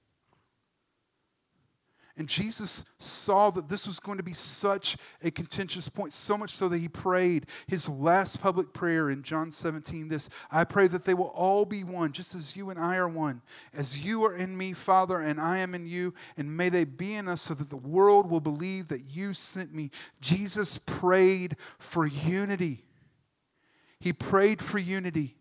And 2.19 2.27
Jesus 2.27 2.83
saw 2.97 3.49
that 3.51 3.69
this 3.69 3.87
was 3.87 3.97
going 4.01 4.17
to 4.17 4.23
be 4.25 4.33
such 4.33 4.97
a 5.23 5.31
contentious 5.31 5.87
point, 5.87 6.11
so 6.11 6.37
much 6.37 6.51
so 6.51 6.67
that 6.67 6.79
he 6.79 6.89
prayed 6.89 7.45
his 7.65 7.87
last 7.87 8.41
public 8.41 8.73
prayer 8.73 9.09
in 9.09 9.23
John 9.23 9.53
17 9.53 10.09
this 10.09 10.29
I 10.51 10.65
pray 10.65 10.87
that 10.87 11.05
they 11.05 11.13
will 11.13 11.27
all 11.33 11.63
be 11.63 11.85
one, 11.85 12.11
just 12.11 12.35
as 12.35 12.57
you 12.57 12.71
and 12.71 12.77
I 12.77 12.97
are 12.97 13.07
one. 13.07 13.41
As 13.73 13.99
you 13.99 14.25
are 14.25 14.35
in 14.35 14.57
me, 14.57 14.73
Father, 14.73 15.21
and 15.21 15.39
I 15.39 15.59
am 15.59 15.73
in 15.73 15.87
you, 15.87 16.13
and 16.35 16.57
may 16.57 16.67
they 16.67 16.83
be 16.83 17.15
in 17.15 17.29
us 17.29 17.43
so 17.43 17.53
that 17.53 17.69
the 17.69 17.77
world 17.77 18.29
will 18.29 18.41
believe 18.41 18.89
that 18.89 19.05
you 19.07 19.33
sent 19.33 19.73
me. 19.73 19.89
Jesus 20.19 20.77
prayed 20.77 21.55
for 21.77 22.05
unity. 22.05 22.83
He 24.01 24.11
prayed 24.11 24.61
for 24.61 24.77
unity. 24.77 25.38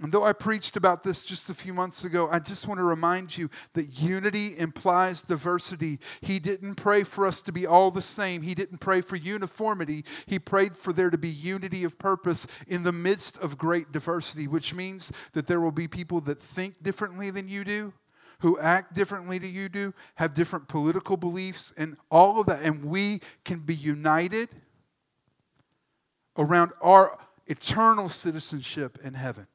And 0.00 0.12
though 0.12 0.24
I 0.24 0.32
preached 0.32 0.76
about 0.76 1.02
this 1.02 1.24
just 1.24 1.50
a 1.50 1.54
few 1.54 1.74
months 1.74 2.04
ago, 2.04 2.28
I 2.30 2.38
just 2.38 2.68
want 2.68 2.78
to 2.78 2.84
remind 2.84 3.36
you 3.36 3.50
that 3.72 4.00
unity 4.00 4.56
implies 4.56 5.22
diversity. 5.22 5.98
He 6.20 6.38
didn't 6.38 6.76
pray 6.76 7.02
for 7.02 7.26
us 7.26 7.40
to 7.42 7.52
be 7.52 7.66
all 7.66 7.90
the 7.90 8.02
same, 8.02 8.42
He 8.42 8.54
didn't 8.54 8.78
pray 8.78 9.00
for 9.00 9.16
uniformity. 9.16 10.04
He 10.26 10.38
prayed 10.38 10.76
for 10.76 10.92
there 10.92 11.10
to 11.10 11.18
be 11.18 11.28
unity 11.28 11.82
of 11.82 11.98
purpose 11.98 12.46
in 12.68 12.84
the 12.84 12.92
midst 12.92 13.38
of 13.38 13.58
great 13.58 13.90
diversity, 13.90 14.46
which 14.46 14.72
means 14.72 15.12
that 15.32 15.48
there 15.48 15.60
will 15.60 15.72
be 15.72 15.88
people 15.88 16.20
that 16.22 16.40
think 16.40 16.80
differently 16.82 17.30
than 17.30 17.48
you 17.48 17.64
do. 17.64 17.92
Who 18.42 18.56
act 18.60 18.94
differently 18.94 19.38
than 19.38 19.52
you 19.52 19.68
do, 19.68 19.92
have 20.14 20.32
different 20.32 20.68
political 20.68 21.16
beliefs, 21.16 21.74
and 21.76 21.96
all 22.08 22.40
of 22.40 22.46
that. 22.46 22.62
And 22.62 22.84
we 22.84 23.20
can 23.44 23.58
be 23.58 23.74
united 23.74 24.48
around 26.36 26.70
our 26.80 27.18
eternal 27.48 28.08
citizenship 28.08 28.96
in 29.02 29.14
heaven. 29.14 29.48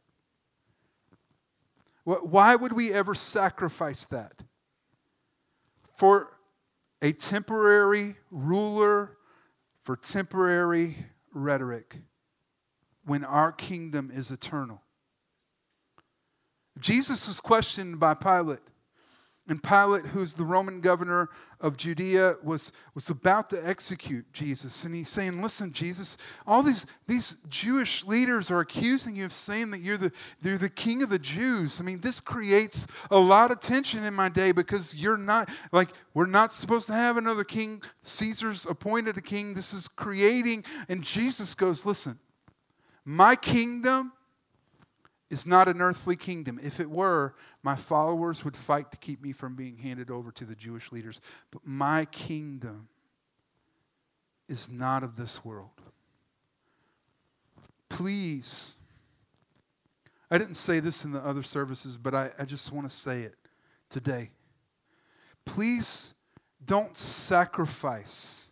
Why 2.04 2.56
would 2.56 2.74
we 2.74 2.92
ever 2.92 3.16
sacrifice 3.16 4.06
that? 4.06 4.34
For 5.96 6.38
a 7.02 7.13
temporary 7.13 8.16
ruler, 8.30 9.18
for 9.84 9.96
temporary 9.96 10.98
rhetoric, 11.34 11.98
when 13.06 13.24
our 13.24 13.52
kingdom 13.52 14.12
is 14.13 14.32
eternal. 14.32 14.82
Jesus 16.80 17.28
was 17.28 17.39
questioned 17.39 18.00
by 18.00 18.13
Pilate 18.13 18.60
and 19.46 19.62
Pilate, 19.62 20.06
who's 20.06 20.36
the 20.36 20.46
Roman 20.46 20.80
governor 20.80 21.30
of 21.60 21.76
Judea, 21.76 22.38
was, 22.42 22.72
was 22.96 23.10
about 23.10 23.50
to 23.50 23.68
execute 23.68 24.32
Jesus. 24.32 24.86
And 24.86 24.96
he's 24.96 25.10
saying, 25.10 25.42
Listen, 25.42 25.74
Jesus, 25.74 26.18
all 26.48 26.64
these, 26.64 26.86
these 27.08 27.42
Jewish 27.50 28.06
leaders 28.06 28.50
are 28.50 28.62
accusing 28.62 29.18
you 29.18 29.26
of 29.26 29.34
saying 29.34 29.72
that 29.72 29.82
you're 29.82 29.98
the, 29.98 30.14
you're 30.42 30.58
the 30.58 30.70
king 30.70 31.04
of 31.04 31.10
the 31.10 31.20
Jews. 31.20 31.82
I 31.82 31.84
mean, 31.84 32.00
this 32.00 32.22
creates 32.22 32.88
a 33.12 33.18
lot 33.18 33.52
of 33.52 33.60
tension 33.60 34.06
in 34.06 34.14
my 34.14 34.30
day 34.30 34.54
because 34.54 34.96
you're 34.96 35.18
not, 35.18 35.50
like, 35.74 35.90
we're 36.14 36.26
not 36.26 36.54
supposed 36.54 36.88
to 36.88 36.94
have 36.94 37.18
another 37.18 37.44
king. 37.44 37.82
Caesar's 38.02 38.66
appointed 38.66 39.18
a 39.18 39.22
king. 39.22 39.56
This 39.56 39.74
is 39.74 39.90
creating. 39.90 40.64
And 40.88 41.04
Jesus 41.04 41.54
goes, 41.54 41.86
Listen, 41.86 42.18
my 43.04 43.36
kingdom 43.36 44.14
is 45.30 45.48
not 45.48 45.68
an 45.68 45.82
earthly 45.82 46.16
kingdom. 46.16 46.60
If 46.62 46.80
it 46.80 46.90
were, 46.90 47.36
my 47.64 47.76
followers 47.76 48.44
would 48.46 48.56
fight 48.56 48.92
to 48.92 48.98
keep 48.98 49.22
me 49.22 49.32
from 49.32 49.56
being 49.56 49.78
handed 49.78 50.12
over 50.12 50.32
to 50.32 50.46
the 50.46 50.56
Jewish 50.56 50.92
leaders. 50.92 51.22
But 51.52 51.62
my 51.66 52.06
kingdom 52.06 52.88
is 54.48 54.72
not 54.72 55.04
of 55.04 55.16
this 55.16 55.44
world. 55.44 55.70
Please, 57.90 58.76
I 60.30 60.38
didn't 60.38 60.56
say 60.56 60.80
this 60.80 61.06
in 61.06 61.12
the 61.12 61.20
other 61.20 61.44
services, 61.44 61.98
but 61.98 62.14
I, 62.14 62.32
I 62.38 62.46
just 62.46 62.72
want 62.72 62.90
to 62.90 62.96
say 62.96 63.22
it 63.22 63.36
today. 63.90 64.32
Please 65.46 66.14
don't 66.66 66.96
sacrifice 66.96 68.50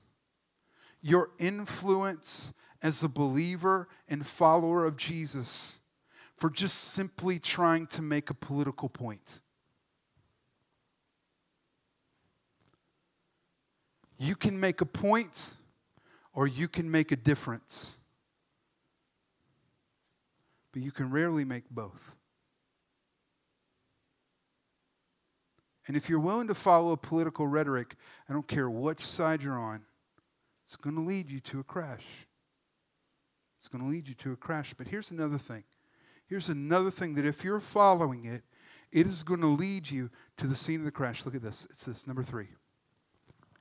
your 1.01 1.31
influence 1.39 2.53
as 2.81 3.03
a 3.03 3.09
believer 3.09 3.87
and 4.07 4.25
follower 4.25 4.85
of 4.85 4.97
Jesus 4.97 5.80
for 6.41 6.49
just 6.49 6.93
simply 6.95 7.37
trying 7.37 7.85
to 7.85 8.01
make 8.01 8.31
a 8.31 8.33
political 8.33 8.89
point. 8.89 9.41
You 14.17 14.35
can 14.35 14.59
make 14.59 14.81
a 14.81 14.87
point 14.87 15.53
or 16.33 16.47
you 16.47 16.67
can 16.67 16.89
make 16.89 17.11
a 17.11 17.15
difference. 17.15 17.97
But 20.71 20.81
you 20.81 20.91
can 20.91 21.11
rarely 21.11 21.45
make 21.45 21.69
both. 21.69 22.15
And 25.85 25.95
if 25.95 26.09
you're 26.09 26.19
willing 26.19 26.47
to 26.47 26.55
follow 26.55 26.91
a 26.91 26.97
political 26.97 27.45
rhetoric, 27.45 27.93
I 28.27 28.33
don't 28.33 28.47
care 28.47 28.67
what 28.67 28.99
side 28.99 29.43
you're 29.43 29.53
on, 29.53 29.83
it's 30.65 30.75
going 30.75 30.95
to 30.95 31.03
lead 31.03 31.29
you 31.29 31.39
to 31.39 31.59
a 31.59 31.63
crash. 31.63 32.05
It's 33.59 33.67
going 33.67 33.83
to 33.83 33.87
lead 33.91 34.07
you 34.07 34.15
to 34.15 34.31
a 34.31 34.35
crash. 34.35 34.73
But 34.73 34.87
here's 34.87 35.11
another 35.11 35.37
thing. 35.37 35.65
Here's 36.31 36.47
another 36.47 36.91
thing 36.91 37.15
that 37.15 37.25
if 37.25 37.43
you're 37.43 37.59
following 37.59 38.23
it, 38.23 38.43
it 38.89 39.05
is 39.05 39.21
going 39.21 39.41
to 39.41 39.47
lead 39.47 39.91
you 39.91 40.09
to 40.37 40.47
the 40.47 40.55
scene 40.55 40.79
of 40.79 40.85
the 40.85 40.91
crash. 40.91 41.25
Look 41.25 41.35
at 41.35 41.41
this. 41.41 41.67
It's 41.69 41.83
this, 41.83 42.07
number 42.07 42.23
three. 42.23 42.47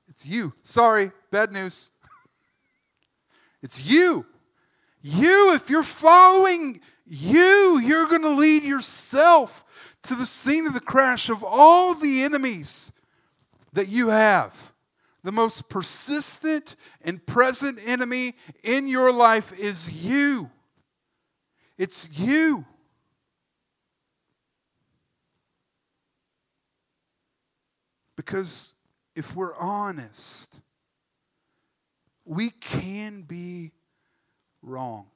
It's 0.07 0.25
you. 0.25 0.53
Sorry, 0.63 1.11
bad 1.31 1.51
news. 1.51 1.91
it's 3.61 3.83
you. 3.83 4.25
You, 5.01 5.53
if 5.53 5.69
you're 5.69 5.83
following 5.83 6.79
you, 7.05 7.77
you're 7.83 8.07
going 8.07 8.21
to 8.21 8.35
lead 8.35 8.63
yourself 8.63 9.65
to 10.03 10.15
the 10.15 10.25
scene 10.25 10.65
of 10.65 10.73
the 10.73 10.79
crash 10.79 11.27
of 11.27 11.43
all 11.43 11.93
the 11.93 12.23
enemies 12.23 12.93
that 13.73 13.89
you 13.89 14.07
have. 14.07 14.71
The 15.25 15.33
most 15.33 15.67
persistent 15.67 16.77
and 17.01 17.25
present 17.25 17.79
enemy 17.85 18.35
in 18.63 18.87
your 18.87 19.11
life 19.11 19.59
is 19.59 19.91
you. 19.91 20.51
It's 21.81 22.11
you. 22.15 22.63
Because 28.15 28.75
if 29.15 29.35
we're 29.35 29.55
honest, 29.55 30.61
we 32.23 32.51
can 32.51 33.23
be 33.23 33.71
wrong. 34.61 35.07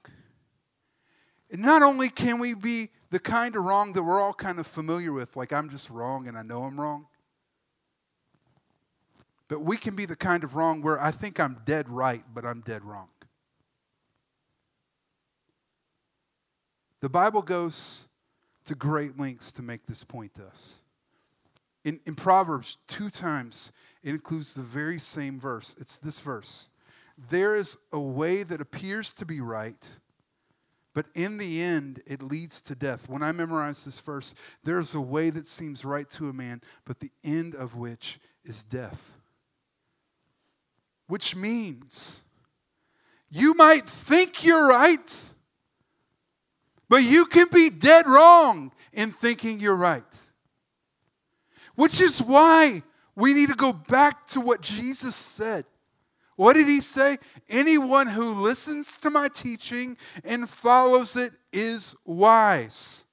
And 1.51 1.62
not 1.62 1.84
only 1.84 2.10
can 2.10 2.39
we 2.39 2.56
be 2.56 2.89
the 3.12 3.19
kind 3.19 3.56
of 3.56 3.63
wrong 3.63 3.93
that 3.93 4.01
we're 4.01 4.19
all 4.19 4.34
kind 4.34 4.58
of 4.58 4.65
familiar 4.65 5.13
with, 5.13 5.36
like 5.36 5.54
I'm 5.54 5.69
just 5.69 5.91
wrong 5.91 6.28
and 6.28 6.36
I 6.36 6.41
know 6.41 6.63
I'm 6.63 6.82
wrong. 6.82 7.06
But 9.49 9.62
we 9.62 9.78
can 9.78 9.95
be 9.95 10.06
the 10.08 10.15
kind 10.15 10.43
of 10.43 10.56
wrong 10.56 10.82
where 10.82 10.99
I 10.99 11.12
think 11.12 11.39
I'm 11.39 11.60
dead 11.63 11.88
right, 11.89 12.23
but 12.34 12.43
I'm 12.43 12.62
dead 12.62 12.84
wrong. 12.84 13.10
The 17.05 17.09
Bible 17.09 17.43
goes 17.43 18.07
to 18.65 18.73
great 18.73 19.19
lengths 19.19 19.51
to 19.51 19.61
make 19.61 19.85
this 19.85 20.03
point 20.03 20.33
to 20.33 20.45
us. 20.47 20.81
In, 21.83 21.99
in 22.07 22.15
Proverbs, 22.15 22.79
two 22.87 23.11
times, 23.11 23.71
it 24.01 24.09
includes 24.09 24.55
the 24.55 24.63
very 24.63 24.97
same 24.97 25.39
verse. 25.39 25.75
It's 25.79 25.97
this 25.97 26.19
verse 26.19 26.69
There 27.29 27.55
is 27.55 27.77
a 27.93 27.99
way 27.99 28.41
that 28.41 28.59
appears 28.59 29.13
to 29.13 29.25
be 29.25 29.39
right 29.39 29.77
but 30.95 31.05
in 31.13 31.37
the 31.37 31.61
end, 31.61 32.01
it 32.07 32.23
leads 32.23 32.59
to 32.63 32.73
death. 32.73 33.07
When 33.07 33.21
I 33.21 33.31
memorize 33.33 33.85
this 33.85 33.99
verse, 33.99 34.33
there's 34.63 34.95
a 34.95 35.01
way 35.01 35.29
that 35.29 35.45
seems 35.45 35.85
right 35.85 36.09
to 36.09 36.29
a 36.29 36.33
man, 36.33 36.59
but 36.85 37.01
the 37.01 37.11
end 37.23 37.53
of 37.53 37.75
which 37.75 38.17
is 38.43 38.63
death. 38.63 39.11
Which 41.05 41.35
means 41.35 42.23
you 43.29 43.53
might 43.53 43.83
think 43.83 44.43
you're 44.43 44.69
right, 44.69 45.34
but 46.89 47.03
you 47.03 47.25
can 47.25 47.47
be 47.51 47.69
dead 47.69 48.07
wrong 48.07 48.71
in 48.93 49.11
thinking 49.11 49.59
you're 49.59 49.75
right. 49.75 50.03
Which 51.75 51.99
is 51.99 52.21
why 52.21 52.83
we 53.15 53.33
need 53.33 53.49
to 53.49 53.55
go 53.55 53.73
back 53.73 54.25
to 54.27 54.41
what 54.41 54.61
Jesus 54.61 55.15
said. 55.15 55.65
What 56.35 56.53
did 56.53 56.67
he 56.67 56.81
say? 56.81 57.17
Anyone 57.49 58.07
who 58.07 58.41
listens 58.41 58.97
to 58.99 59.09
my 59.09 59.29
teaching 59.29 59.97
and 60.23 60.49
follows 60.49 61.15
it 61.15 61.31
is 61.53 61.95
wise. 62.05 63.05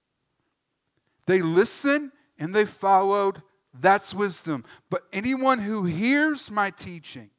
They 1.26 1.40
listen 1.40 2.10
and 2.38 2.54
they 2.54 2.64
followed. 2.64 3.42
That's 3.74 4.12
wisdom. 4.12 4.64
But 4.90 5.02
anyone 5.12 5.60
who 5.60 5.84
hears 5.84 6.50
my 6.50 6.70
teaching 6.70 7.30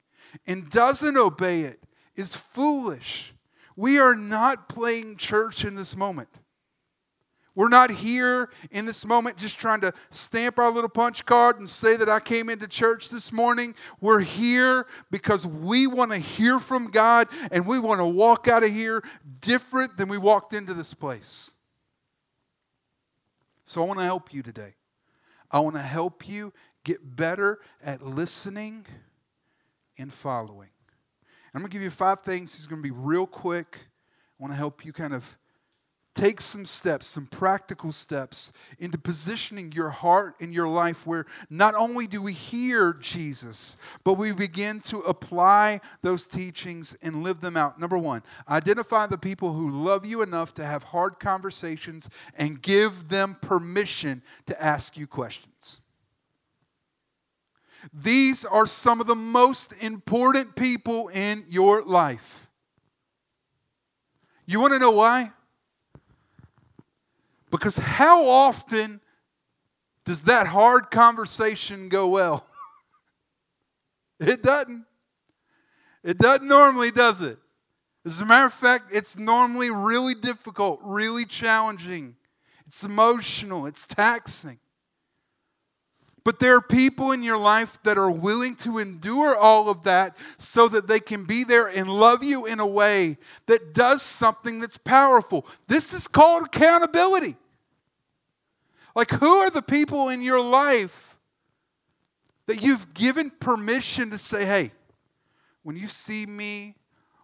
and 0.47 0.69
doesn't 0.69 1.17
obey 1.17 1.61
it 1.61 1.83
is 2.15 2.35
foolish. 2.35 3.33
We 3.75 3.99
are 3.99 4.15
not 4.15 4.69
playing 4.69 5.17
church 5.17 5.65
in 5.65 5.75
this 5.75 5.95
moment. 5.95 6.29
We're 7.55 7.69
not 7.69 7.91
here 7.91 8.49
in 8.71 8.87
this 8.87 9.05
moment 9.05 9.37
just 9.37 9.59
trying 9.59 9.81
to 9.81 9.93
stamp 10.09 10.57
our 10.57 10.71
little 10.71 10.89
punch 10.89 11.23
card 11.23 11.59
and 11.59 11.69
say 11.69 11.95
that 11.97 12.09
I 12.09 12.19
came 12.19 12.49
into 12.49 12.67
church 12.67 13.09
this 13.09 13.31
morning. 13.31 13.75
We're 14.01 14.21
here 14.21 14.87
because 15.11 15.45
we 15.45 15.85
want 15.85 16.11
to 16.11 16.17
hear 16.17 16.59
from 16.59 16.89
God 16.89 17.27
and 17.51 17.67
we 17.67 17.77
want 17.77 17.99
to 17.99 18.05
walk 18.05 18.47
out 18.47 18.63
of 18.63 18.71
here 18.71 19.03
different 19.39 19.97
than 19.97 20.09
we 20.09 20.17
walked 20.17 20.53
into 20.53 20.73
this 20.73 20.95
place. 20.95 21.51
So 23.65 23.83
I 23.83 23.85
want 23.85 23.99
to 23.99 24.05
help 24.05 24.33
you 24.33 24.41
today. 24.41 24.73
I 25.51 25.59
want 25.59 25.75
to 25.75 25.81
help 25.81 26.27
you 26.27 26.53
get 26.83 27.15
better 27.15 27.59
at 27.83 28.01
listening 28.03 28.85
and 29.97 30.11
following. 30.11 30.72
I'm 31.53 31.61
going 31.61 31.69
to 31.69 31.73
give 31.73 31.83
you 31.83 31.91
five 31.91 32.21
things. 32.21 32.55
It's 32.55 32.65
going 32.65 32.81
to 32.81 32.87
be 32.87 32.95
real 32.95 33.27
quick. 33.27 33.77
I 33.79 34.43
want 34.43 34.53
to 34.53 34.57
help 34.57 34.83
you 34.83 34.91
kind 34.91 35.13
of 35.13 35.37
take 36.15 36.41
some 36.41 36.65
steps, 36.65 37.07
some 37.07 37.25
practical 37.27 37.91
steps 37.91 38.51
into 38.79 38.97
positioning 38.97 39.71
your 39.71 39.89
heart 39.89 40.35
and 40.39 40.53
your 40.53 40.67
life 40.67 41.07
where 41.07 41.25
not 41.49 41.73
only 41.75 42.07
do 42.07 42.21
we 42.21 42.33
hear 42.33 42.93
Jesus, 42.93 43.77
but 44.03 44.13
we 44.13 44.31
begin 44.31 44.79
to 44.81 44.99
apply 44.99 45.81
those 46.01 46.27
teachings 46.27 46.95
and 47.01 47.23
live 47.23 47.41
them 47.41 47.57
out. 47.57 47.79
Number 47.79 47.97
one, 47.97 48.21
identify 48.47 49.07
the 49.07 49.17
people 49.17 49.53
who 49.53 49.83
love 49.83 50.05
you 50.05 50.21
enough 50.21 50.53
to 50.55 50.65
have 50.65 50.83
hard 50.83 51.19
conversations 51.19 52.09
and 52.35 52.61
give 52.61 53.09
them 53.09 53.37
permission 53.41 54.21
to 54.45 54.63
ask 54.63 54.97
you 54.97 55.07
questions. 55.07 55.81
These 57.91 58.45
are 58.45 58.67
some 58.67 59.01
of 59.01 59.07
the 59.07 59.15
most 59.15 59.73
important 59.81 60.55
people 60.55 61.09
in 61.09 61.43
your 61.49 61.83
life. 61.83 62.47
You 64.45 64.59
want 64.59 64.73
to 64.73 64.79
know 64.79 64.91
why? 64.91 65.31
Because 67.49 67.77
how 67.77 68.27
often 68.27 68.99
does 70.05 70.23
that 70.23 70.47
hard 70.47 70.91
conversation 70.91 71.89
go 71.89 72.07
well? 72.07 72.45
it 74.19 74.43
doesn't. 74.43 74.85
It 76.03 76.17
doesn't 76.17 76.47
normally, 76.47 76.91
does 76.91 77.21
it? 77.21 77.37
As 78.05 78.19
a 78.19 78.25
matter 78.25 78.47
of 78.47 78.53
fact, 78.53 78.89
it's 78.91 79.17
normally 79.17 79.69
really 79.69 80.13
difficult, 80.13 80.79
really 80.83 81.25
challenging. 81.25 82.15
It's 82.67 82.83
emotional, 82.83 83.65
it's 83.65 83.87
taxing. 83.87 84.59
But 86.25 86.39
there 86.39 86.55
are 86.55 86.61
people 86.61 87.11
in 87.11 87.21
your 87.21 87.37
life 87.37 87.81
that 87.83 87.97
are 87.97 88.09
willing 88.09 88.55
to 88.57 88.79
endure 88.79 89.35
all 89.35 89.69
of 89.69 89.83
that 89.83 90.15
so 90.37 90.69
that 90.69 90.87
they 90.87 91.01
can 91.01 91.25
be 91.25 91.43
there 91.43 91.67
and 91.67 91.89
love 91.89 92.23
you 92.23 92.45
in 92.45 92.61
a 92.61 92.67
way 92.67 93.17
that 93.47 93.73
does 93.73 94.01
something 94.01 94.61
that's 94.61 94.77
powerful. 94.77 95.45
This 95.67 95.93
is 95.93 96.07
called 96.07 96.45
accountability. 96.45 97.35
Like, 98.95 99.09
who 99.09 99.27
are 99.27 99.49
the 99.49 99.61
people 99.61 100.09
in 100.09 100.21
your 100.21 100.39
life 100.39 101.17
that 102.45 102.61
you've 102.61 102.93
given 102.93 103.29
permission 103.29 104.11
to 104.11 104.17
say, 104.17 104.45
hey, 104.45 104.71
when 105.63 105.75
you 105.75 105.87
see 105.87 106.25
me 106.25 106.75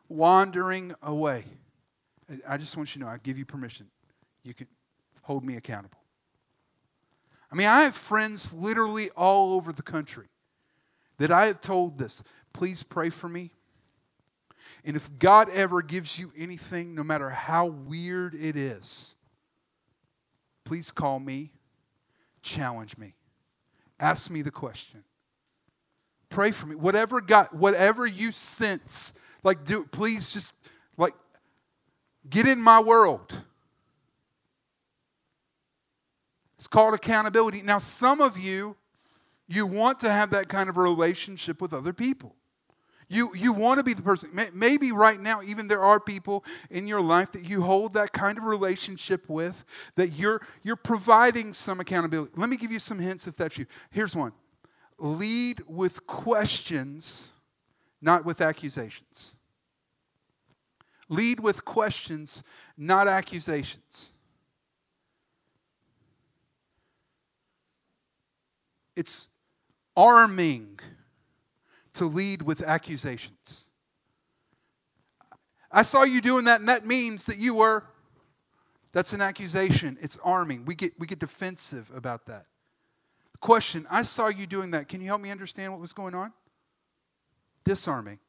wandering 0.09 0.93
away, 1.01 1.45
I 2.47 2.57
just 2.57 2.75
want 2.75 2.95
you 2.95 2.99
to 2.99 3.05
know 3.05 3.11
I 3.11 3.17
give 3.17 3.37
you 3.37 3.45
permission. 3.45 3.87
You 4.43 4.53
can 4.53 4.67
hold 5.21 5.45
me 5.45 5.55
accountable. 5.55 5.98
I 7.51 7.55
mean, 7.55 7.67
I 7.67 7.81
have 7.81 7.95
friends 7.95 8.53
literally 8.53 9.09
all 9.11 9.53
over 9.53 9.71
the 9.71 9.81
country 9.81 10.27
that 11.17 11.31
I 11.31 11.47
have 11.47 11.61
told 11.61 11.97
this 11.97 12.23
please 12.53 12.83
pray 12.83 13.09
for 13.09 13.29
me. 13.29 13.51
And 14.85 14.95
if 14.95 15.09
God 15.19 15.49
ever 15.49 15.81
gives 15.81 16.17
you 16.17 16.31
anything, 16.37 16.95
no 16.95 17.03
matter 17.03 17.29
how 17.29 17.65
weird 17.65 18.33
it 18.33 18.55
is, 18.55 19.15
please 20.63 20.91
call 20.91 21.19
me 21.19 21.51
challenge 22.41 22.97
me. 22.97 23.15
Ask 23.99 24.31
me 24.31 24.41
the 24.41 24.51
question. 24.51 25.03
Pray 26.29 26.51
for 26.51 26.67
me. 26.67 26.75
Whatever 26.75 27.21
God, 27.21 27.49
whatever 27.51 28.05
you 28.05 28.31
sense, 28.31 29.13
like 29.43 29.65
do 29.65 29.83
please 29.85 30.31
just 30.31 30.53
like 30.97 31.13
get 32.29 32.47
in 32.47 32.61
my 32.61 32.79
world. 32.79 33.43
It's 36.59 36.67
called 36.67 36.93
accountability. 36.93 37.63
Now, 37.63 37.79
some 37.79 38.21
of 38.21 38.37
you, 38.37 38.75
You 39.51 39.65
want 39.65 39.99
to 40.01 40.09
have 40.09 40.29
that 40.29 40.47
kind 40.47 40.69
of 40.69 40.77
relationship 40.77 41.59
with 41.59 41.73
other 41.73 41.91
people. 41.91 42.35
You, 43.07 43.31
you 43.33 43.51
want 43.51 43.79
to 43.79 43.83
be 43.83 43.95
the 43.95 44.03
person. 44.03 44.29
Maybe 44.53 44.91
right 44.91 45.19
now, 45.19 45.41
even 45.41 45.67
there 45.67 45.81
are 45.81 45.99
people 45.99 46.45
in 46.69 46.85
your 46.85 47.01
life 47.01 47.31
that 47.31 47.43
you 47.43 47.63
hold 47.63 47.93
that 47.93 48.13
kind 48.13 48.37
of 48.37 48.43
relationship 48.43 49.27
with, 49.27 49.65
that 49.95 50.09
you're, 50.09 50.45
you're 50.61 50.75
providing 50.75 51.53
some 51.53 51.79
accountability. 51.79 52.31
Let 52.35 52.47
me 52.47 52.57
give 52.57 52.71
you 52.71 52.77
some 52.77 52.99
hints 52.99 53.25
if 53.25 53.35
that's 53.35 53.57
you. 53.57 53.65
Here's 53.89 54.15
one 54.15 54.33
lead 54.99 55.63
with 55.67 56.05
questions, 56.05 57.31
not 57.99 58.25
with 58.25 58.41
accusations. 58.41 59.35
Lead 61.07 61.39
with 61.39 61.65
questions, 61.65 62.43
not 62.77 63.07
accusations. 63.07 64.11
It's 68.99 69.29
arming 69.95 70.77
to 71.93 72.03
lead 72.03 72.41
with 72.41 72.61
accusations. 72.61 73.69
I 75.71 75.83
saw 75.83 76.03
you 76.03 76.19
doing 76.19 76.43
that, 76.45 76.59
and 76.59 76.67
that 76.67 76.85
means 76.85 77.25
that 77.27 77.37
you 77.37 77.55
were. 77.55 77.85
That's 78.91 79.13
an 79.13 79.21
accusation. 79.21 79.97
It's 80.01 80.17
arming. 80.21 80.65
We 80.65 80.75
get, 80.75 80.99
we 80.99 81.07
get 81.07 81.19
defensive 81.19 81.89
about 81.95 82.25
that. 82.25 82.47
Question 83.39 83.87
I 83.89 84.01
saw 84.01 84.27
you 84.27 84.45
doing 84.45 84.71
that. 84.71 84.89
Can 84.89 84.99
you 84.99 85.07
help 85.07 85.21
me 85.21 85.31
understand 85.31 85.71
what 85.71 85.79
was 85.79 85.93
going 85.93 86.13
on? 86.13 86.33
Disarming. 87.63 88.19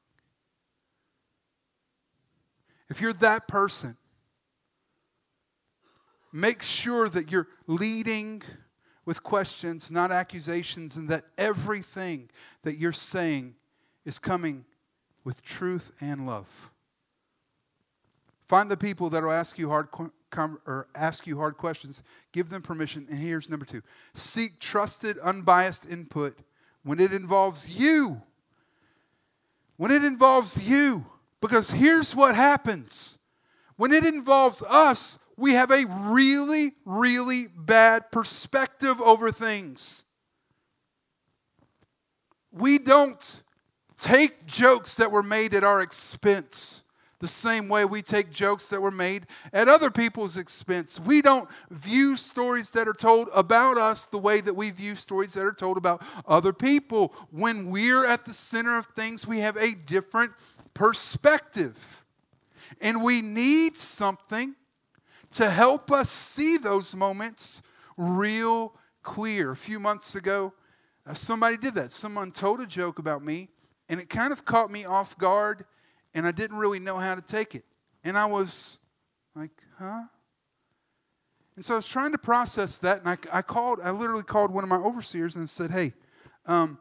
If 2.88 3.00
you're 3.00 3.12
that 3.14 3.48
person, 3.48 3.96
make 6.32 6.62
sure 6.62 7.08
that 7.08 7.32
you're 7.32 7.48
leading 7.66 8.42
with 9.04 9.22
questions, 9.22 9.90
not 9.90 10.10
accusations, 10.12 10.96
and 10.96 11.08
that 11.08 11.24
everything 11.38 12.30
that 12.62 12.76
you're 12.76 12.92
saying 12.92 13.54
is 14.04 14.18
coming 14.18 14.64
with 15.24 15.42
truth 15.42 15.92
and 16.00 16.26
love. 16.26 16.70
Find 18.46 18.70
the 18.70 18.76
people 18.76 19.10
that 19.10 19.22
will 19.22 19.30
ask 19.32 19.58
you 19.58 19.68
hard 19.68 19.88
or 20.66 20.88
ask 20.94 21.26
you 21.26 21.38
hard 21.38 21.56
questions. 21.56 22.02
Give 22.32 22.48
them 22.48 22.62
permission. 22.62 23.06
And 23.08 23.18
here's 23.18 23.48
number 23.48 23.64
two: 23.64 23.82
seek 24.14 24.58
trusted, 24.58 25.18
unbiased 25.18 25.88
input 25.88 26.38
when 26.82 27.00
it 27.00 27.12
involves 27.12 27.68
you. 27.68 28.22
When 29.76 29.90
it 29.90 30.04
involves 30.04 30.62
you, 30.62 31.06
because 31.40 31.70
here's 31.70 32.14
what 32.14 32.34
happens: 32.34 33.18
when 33.76 33.92
it 33.92 34.04
involves 34.04 34.62
us, 34.62 35.18
we 35.40 35.54
have 35.54 35.70
a 35.70 35.86
really, 36.10 36.72
really 36.84 37.46
bad 37.56 38.12
perspective 38.12 39.00
over 39.00 39.32
things. 39.32 40.04
We 42.52 42.78
don't 42.78 43.42
take 43.96 44.46
jokes 44.46 44.96
that 44.96 45.10
were 45.10 45.22
made 45.22 45.54
at 45.54 45.64
our 45.64 45.80
expense 45.80 46.84
the 47.20 47.28
same 47.28 47.68
way 47.68 47.84
we 47.84 48.00
take 48.00 48.30
jokes 48.30 48.68
that 48.70 48.80
were 48.80 48.90
made 48.90 49.26
at 49.52 49.68
other 49.68 49.90
people's 49.90 50.38
expense. 50.38 50.98
We 50.98 51.20
don't 51.20 51.48
view 51.70 52.16
stories 52.16 52.70
that 52.70 52.88
are 52.88 52.94
told 52.94 53.28
about 53.34 53.76
us 53.76 54.06
the 54.06 54.18
way 54.18 54.40
that 54.40 54.54
we 54.54 54.70
view 54.70 54.94
stories 54.94 55.34
that 55.34 55.44
are 55.44 55.52
told 55.52 55.76
about 55.76 56.02
other 56.26 56.54
people. 56.54 57.14
When 57.30 57.70
we're 57.70 58.06
at 58.06 58.24
the 58.24 58.32
center 58.32 58.78
of 58.78 58.86
things, 58.96 59.26
we 59.26 59.40
have 59.40 59.56
a 59.56 59.74
different 59.74 60.32
perspective. 60.72 62.04
And 62.80 63.02
we 63.02 63.20
need 63.20 63.76
something 63.76 64.54
to 65.32 65.48
help 65.48 65.90
us 65.90 66.10
see 66.10 66.56
those 66.56 66.94
moments 66.94 67.62
real 67.96 68.74
clear. 69.02 69.52
A 69.52 69.56
few 69.56 69.78
months 69.78 70.14
ago, 70.14 70.52
uh, 71.06 71.14
somebody 71.14 71.56
did 71.56 71.74
that. 71.74 71.92
Someone 71.92 72.30
told 72.30 72.60
a 72.60 72.66
joke 72.66 72.98
about 72.98 73.24
me, 73.24 73.48
and 73.88 74.00
it 74.00 74.08
kind 74.08 74.32
of 74.32 74.44
caught 74.44 74.70
me 74.70 74.84
off 74.84 75.16
guard, 75.18 75.64
and 76.14 76.26
I 76.26 76.32
didn't 76.32 76.58
really 76.58 76.78
know 76.78 76.96
how 76.96 77.14
to 77.14 77.22
take 77.22 77.54
it. 77.54 77.64
And 78.04 78.16
I 78.18 78.26
was 78.26 78.78
like, 79.34 79.50
huh? 79.78 80.02
And 81.56 81.64
so 81.64 81.74
I 81.74 81.76
was 81.76 81.88
trying 81.88 82.12
to 82.12 82.18
process 82.18 82.78
that, 82.78 83.00
and 83.00 83.08
I, 83.08 83.38
I 83.38 83.42
called, 83.42 83.80
I 83.82 83.90
literally 83.90 84.22
called 84.22 84.50
one 84.50 84.64
of 84.64 84.70
my 84.70 84.76
overseers 84.76 85.36
and 85.36 85.48
said, 85.48 85.70
hey, 85.70 85.92
um, 86.46 86.78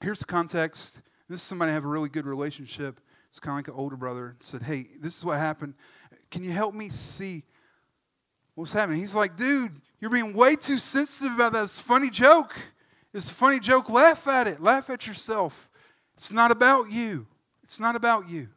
here's 0.00 0.20
the 0.20 0.26
context. 0.26 1.02
This 1.28 1.40
is 1.40 1.42
somebody 1.42 1.70
I 1.70 1.74
have 1.74 1.84
a 1.84 1.88
really 1.88 2.08
good 2.08 2.26
relationship. 2.26 3.00
It's 3.30 3.40
kind 3.40 3.54
of 3.54 3.56
like 3.58 3.68
an 3.68 3.74
older 3.74 3.96
brother. 3.96 4.36
Said, 4.40 4.62
hey, 4.62 4.86
this 5.00 5.16
is 5.16 5.24
what 5.24 5.38
happened. 5.38 5.74
Can 6.30 6.44
you 6.44 6.50
help 6.50 6.74
me 6.74 6.88
see 6.88 7.42
what's 8.58 8.72
happening? 8.72 8.98
He's 8.98 9.14
like, 9.14 9.36
dude, 9.36 9.70
you're 10.00 10.10
being 10.10 10.34
way 10.34 10.56
too 10.56 10.78
sensitive 10.78 11.32
about 11.32 11.52
that. 11.52 11.62
It's 11.62 11.78
a 11.78 11.82
funny 11.82 12.10
joke. 12.10 12.56
It's 13.14 13.30
a 13.30 13.34
funny 13.34 13.60
joke. 13.60 13.88
Laugh 13.88 14.26
at 14.26 14.48
it. 14.48 14.60
Laugh 14.60 14.90
at 14.90 15.06
yourself. 15.06 15.70
It's 16.14 16.32
not 16.32 16.50
about 16.50 16.90
you. 16.90 17.28
It's 17.62 17.78
not 17.78 17.94
about 17.94 18.28
you. 18.28 18.48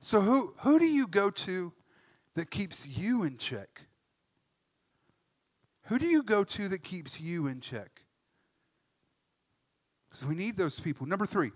So 0.00 0.20
who 0.20 0.54
who 0.58 0.78
do 0.78 0.84
you 0.84 1.06
go 1.06 1.30
to 1.30 1.72
that 2.34 2.50
keeps 2.50 2.86
you 2.86 3.22
in 3.22 3.38
check? 3.38 3.86
Who 5.84 5.98
do 5.98 6.06
you 6.06 6.22
go 6.22 6.44
to 6.44 6.68
that 6.68 6.82
keeps 6.82 7.18
you 7.18 7.46
in 7.46 7.60
check? 7.60 8.02
Because 10.10 10.26
we 10.26 10.34
need 10.34 10.58
those 10.58 10.78
people. 10.78 11.06
Number 11.06 11.24
three, 11.24 11.52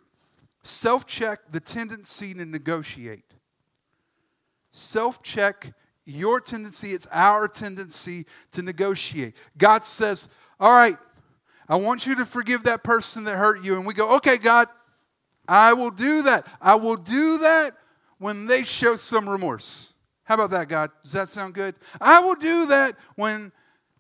self 0.63 1.07
check 1.07 1.41
the 1.51 1.61
tendency 1.61 2.33
to 2.33 2.45
negotiate. 2.47 3.35
Self 4.71 5.23
check 5.23 5.75
your 6.11 6.41
tendency, 6.41 6.93
it's 6.93 7.07
our 7.13 7.49
tendency 7.49 8.27
to 8.53 8.63
negotiate. 8.63 9.35
God 9.57 9.85
says, 9.85 10.29
All 10.59 10.73
right, 10.73 10.97
I 11.69 11.77
want 11.77 12.07
you 12.07 12.17
to 12.17 12.27
forgive 12.27 12.65
that 12.65 12.83
person 12.83 13.25
that 13.25 13.37
hurt 13.37 13.65
you. 13.65 13.77
And 13.77 13.87
we 13.87 13.95
go, 13.95 14.17
Okay, 14.17 14.39
God, 14.39 14.69
I 15.49 15.73
will 15.73 15.91
do 15.91 16.23
that. 16.23 16.47
I 16.61 16.75
will 16.75 16.97
do 16.97 17.39
that 17.39 17.73
when 18.19 18.47
they 18.47 18.65
show 18.65 18.97
some 18.97 19.29
remorse. 19.29 19.95
How 20.25 20.35
about 20.35 20.51
that, 20.51 20.69
God? 20.69 20.91
Does 21.03 21.13
that 21.13 21.29
sound 21.29 21.55
good? 21.55 21.75
I 22.01 22.21
will 22.21 22.37
do 22.37 22.67
that 22.67 22.97
when, 23.17 23.51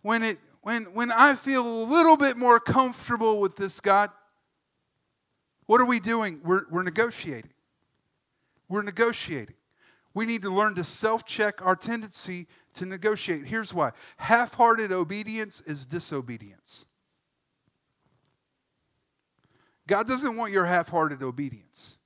when, 0.02 0.22
it, 0.22 0.38
when, 0.62 0.84
when 0.94 1.10
I 1.10 1.34
feel 1.34 1.66
a 1.66 1.84
little 1.84 2.16
bit 2.16 2.36
more 2.36 2.60
comfortable 2.60 3.40
with 3.40 3.56
this, 3.56 3.80
God. 3.80 4.10
What 5.66 5.80
are 5.80 5.86
we 5.86 6.00
doing? 6.00 6.40
We're, 6.44 6.62
we're 6.70 6.82
negotiating. 6.82 7.50
We're 8.68 8.82
negotiating. 8.82 9.54
We 10.12 10.26
need 10.26 10.42
to 10.42 10.50
learn 10.50 10.74
to 10.74 10.84
self 10.84 11.24
check 11.24 11.64
our 11.64 11.76
tendency 11.76 12.46
to 12.74 12.86
negotiate. 12.86 13.44
Here's 13.44 13.72
why 13.72 13.92
half 14.16 14.54
hearted 14.54 14.92
obedience 14.92 15.60
is 15.60 15.86
disobedience. 15.86 16.86
God 19.86 20.06
doesn't 20.06 20.36
want 20.36 20.52
your 20.52 20.66
half 20.66 20.88
hearted 20.88 21.22
obedience, 21.22 21.98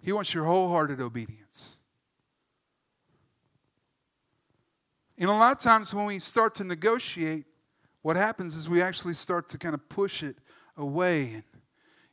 He 0.00 0.12
wants 0.12 0.32
your 0.34 0.44
wholehearted 0.44 1.00
obedience. 1.00 1.78
And 5.18 5.30
a 5.30 5.32
lot 5.32 5.52
of 5.52 5.60
times 5.60 5.94
when 5.94 6.04
we 6.04 6.18
start 6.18 6.54
to 6.56 6.64
negotiate, 6.64 7.46
what 8.02 8.16
happens 8.16 8.54
is 8.54 8.68
we 8.68 8.82
actually 8.82 9.14
start 9.14 9.48
to 9.48 9.58
kind 9.58 9.74
of 9.74 9.88
push 9.88 10.22
it 10.22 10.36
away. 10.76 11.22
And, 11.22 11.42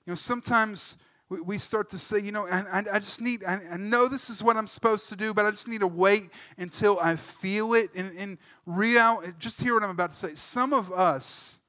you 0.06 0.12
know, 0.12 0.16
sometimes 0.16 0.98
we 1.42 1.58
start 1.58 1.90
to 1.90 1.98
say, 1.98 2.20
you 2.20 2.32
know, 2.32 2.48
I, 2.48 2.84
I 2.92 3.00
just 3.00 3.22
need, 3.22 3.44
I, 3.44 3.60
I, 3.72 3.78
know 3.78 4.08
this 4.08 4.30
is 4.30 4.44
what 4.44 4.58
I'm 4.58 4.68
supposed 4.68 5.10
to 5.10 5.16
do, 5.16 5.34
but 5.34 5.46
I 5.46 5.52
just 5.52 5.68
need 5.68 5.82
to 5.82 5.88
wait 5.88 6.30
until 6.58 7.00
I 7.00 7.16
feel 7.16 7.74
it. 7.74 7.90
And, 7.96 8.18
and 8.18 8.38
real, 8.66 9.22
just 9.40 9.62
hear 9.62 9.74
what 9.74 9.84
I'm 9.84 9.90
about 9.90 10.12
to 10.12 10.16
say. 10.16 10.34
Some 10.34 10.74
of 10.74 10.92
us 10.92 11.62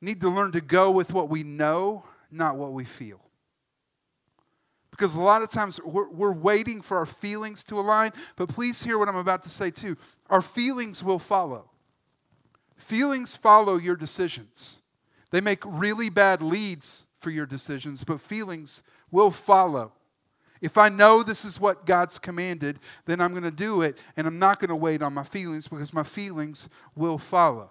need 0.00 0.20
to 0.20 0.28
learn 0.28 0.52
to 0.52 0.60
go 0.60 0.90
with 0.90 1.12
what 1.12 1.28
we 1.28 1.42
know, 1.42 2.04
not 2.30 2.56
what 2.56 2.72
we 2.72 2.84
feel. 2.84 3.20
Because 4.90 5.14
a 5.14 5.22
lot 5.22 5.42
of 5.42 5.50
times 5.50 5.80
we're, 5.82 6.10
we're 6.10 6.32
waiting 6.32 6.82
for 6.82 6.98
our 6.98 7.06
feelings 7.06 7.64
to 7.64 7.80
align, 7.80 8.12
but 8.36 8.48
please 8.48 8.82
hear 8.82 8.98
what 8.98 9.08
I'm 9.08 9.16
about 9.16 9.42
to 9.44 9.48
say 9.48 9.70
too. 9.70 9.96
Our 10.28 10.42
feelings 10.42 11.02
will 11.02 11.18
follow. 11.18 11.70
Feelings 12.76 13.36
follow 13.36 13.76
your 13.76 13.96
decisions. 13.96 14.82
They 15.30 15.40
make 15.40 15.62
really 15.64 16.10
bad 16.10 16.42
leads 16.42 17.06
for 17.22 17.30
your 17.30 17.46
decisions, 17.46 18.04
but 18.04 18.20
feelings 18.20 18.82
will 19.10 19.30
follow. 19.30 19.92
If 20.60 20.78
I 20.78 20.88
know 20.88 21.22
this 21.22 21.44
is 21.44 21.60
what 21.60 21.86
God's 21.86 22.18
commanded, 22.18 22.78
then 23.04 23.20
I'm 23.20 23.30
going 23.30 23.42
to 23.42 23.50
do 23.50 23.82
it, 23.82 23.98
and 24.16 24.26
I'm 24.26 24.38
not 24.38 24.60
going 24.60 24.68
to 24.68 24.76
wait 24.76 25.02
on 25.02 25.12
my 25.12 25.24
feelings 25.24 25.66
because 25.66 25.92
my 25.92 26.04
feelings 26.04 26.68
will 26.94 27.18
follow. 27.18 27.70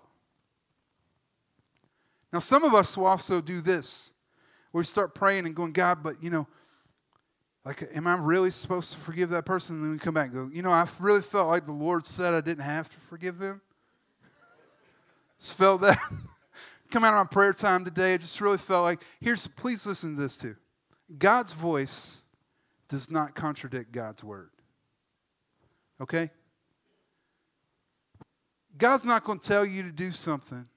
Now, 2.33 2.39
some 2.39 2.63
of 2.63 2.73
us 2.73 2.97
will 2.97 3.05
also 3.05 3.41
do 3.41 3.61
this. 3.61 4.13
We 4.73 4.83
start 4.83 5.15
praying 5.15 5.45
and 5.45 5.55
going, 5.55 5.73
God, 5.73 6.01
but 6.01 6.21
you 6.23 6.29
know, 6.29 6.47
like, 7.65 7.89
am 7.93 8.07
I 8.07 8.15
really 8.15 8.49
supposed 8.49 8.93
to 8.93 8.99
forgive 8.99 9.29
that 9.29 9.45
person? 9.45 9.75
And 9.75 9.85
then 9.85 9.91
we 9.91 9.97
come 9.99 10.13
back 10.13 10.27
and 10.27 10.33
go, 10.33 10.49
you 10.55 10.63
know, 10.63 10.71
I 10.71 10.87
really 10.99 11.21
felt 11.21 11.47
like 11.47 11.65
the 11.65 11.71
Lord 11.71 12.05
said 12.05 12.33
I 12.33 12.41
didn't 12.41 12.63
have 12.63 12.89
to 12.89 12.99
forgive 13.01 13.37
them. 13.37 13.61
Just 15.39 15.55
felt 15.55 15.81
that. 15.81 15.99
Come 16.91 17.03
out 17.03 17.13
my 17.13 17.23
prayer 17.23 17.53
time 17.53 17.85
today, 17.85 18.13
I 18.13 18.17
just 18.17 18.39
really 18.41 18.57
felt 18.57 18.83
like, 18.83 19.01
here's, 19.19 19.47
please 19.47 19.85
listen 19.85 20.15
to 20.15 20.21
this 20.21 20.37
too. 20.37 20.55
God's 21.17 21.53
voice 21.53 22.23
does 22.89 23.09
not 23.09 23.35
contradict 23.35 23.91
God's 23.91 24.23
word. 24.23 24.51
Okay? 26.01 26.29
God's 28.77 29.05
not 29.05 29.23
going 29.23 29.39
to 29.39 29.47
tell 29.47 29.65
you 29.65 29.83
to 29.83 29.91
do 29.91 30.11
something 30.11 30.67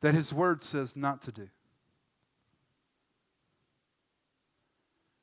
that 0.00 0.14
His 0.14 0.32
Word 0.32 0.62
says 0.62 0.96
not 0.96 1.22
to 1.22 1.32
do. 1.32 1.48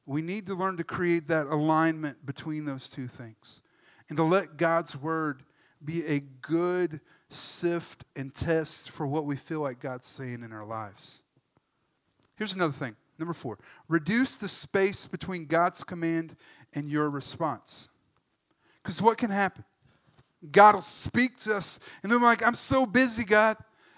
We 0.06 0.22
need 0.22 0.47
to 0.47 0.56
learn 0.56 0.78
to 0.78 0.84
create 0.84 1.28
that 1.28 1.47
alignment 1.47 2.26
between 2.26 2.66
those 2.66 2.89
two 2.89 3.08
things 3.08 3.62
and 4.10 4.18
to 4.18 4.24
let 4.24 4.58
God's 4.58 4.95
Word 4.95 5.43
be 5.84 6.06
a 6.06 6.20
good 6.20 6.99
sift 7.34 8.04
and 8.16 8.34
test 8.34 8.90
for 8.90 9.08
what 9.08 9.26
we 9.26 9.36
feel 9.36 9.62
like 9.62 9.80
God's 9.80 10.08
saying 10.08 10.44
in 10.44 10.52
our 10.52 10.66
lives. 10.66 11.24
Here's 12.36 12.54
another 12.54 12.74
thing. 12.74 12.96
Number 13.20 13.34
four, 13.34 13.60
reduce 13.88 14.38
the 14.38 14.48
space 14.48 15.06
between 15.06 15.46
God's 15.46 15.84
command 15.84 16.36
and 16.74 16.90
your 16.90 17.10
response. 17.10 17.90
Because 18.82 19.02
what 19.02 19.18
can 19.18 19.30
happen? 19.30 19.64
God 20.52 20.74
will 20.76 20.82
speak 20.82 21.38
to 21.42 21.56
us, 21.56 21.80
and 22.02 22.12
then 22.12 22.20
we're 22.20 22.28
like, 22.28 22.44
I'm 22.44 22.56
so 22.56 22.86
busy, 22.86 23.24
God. 23.24 23.58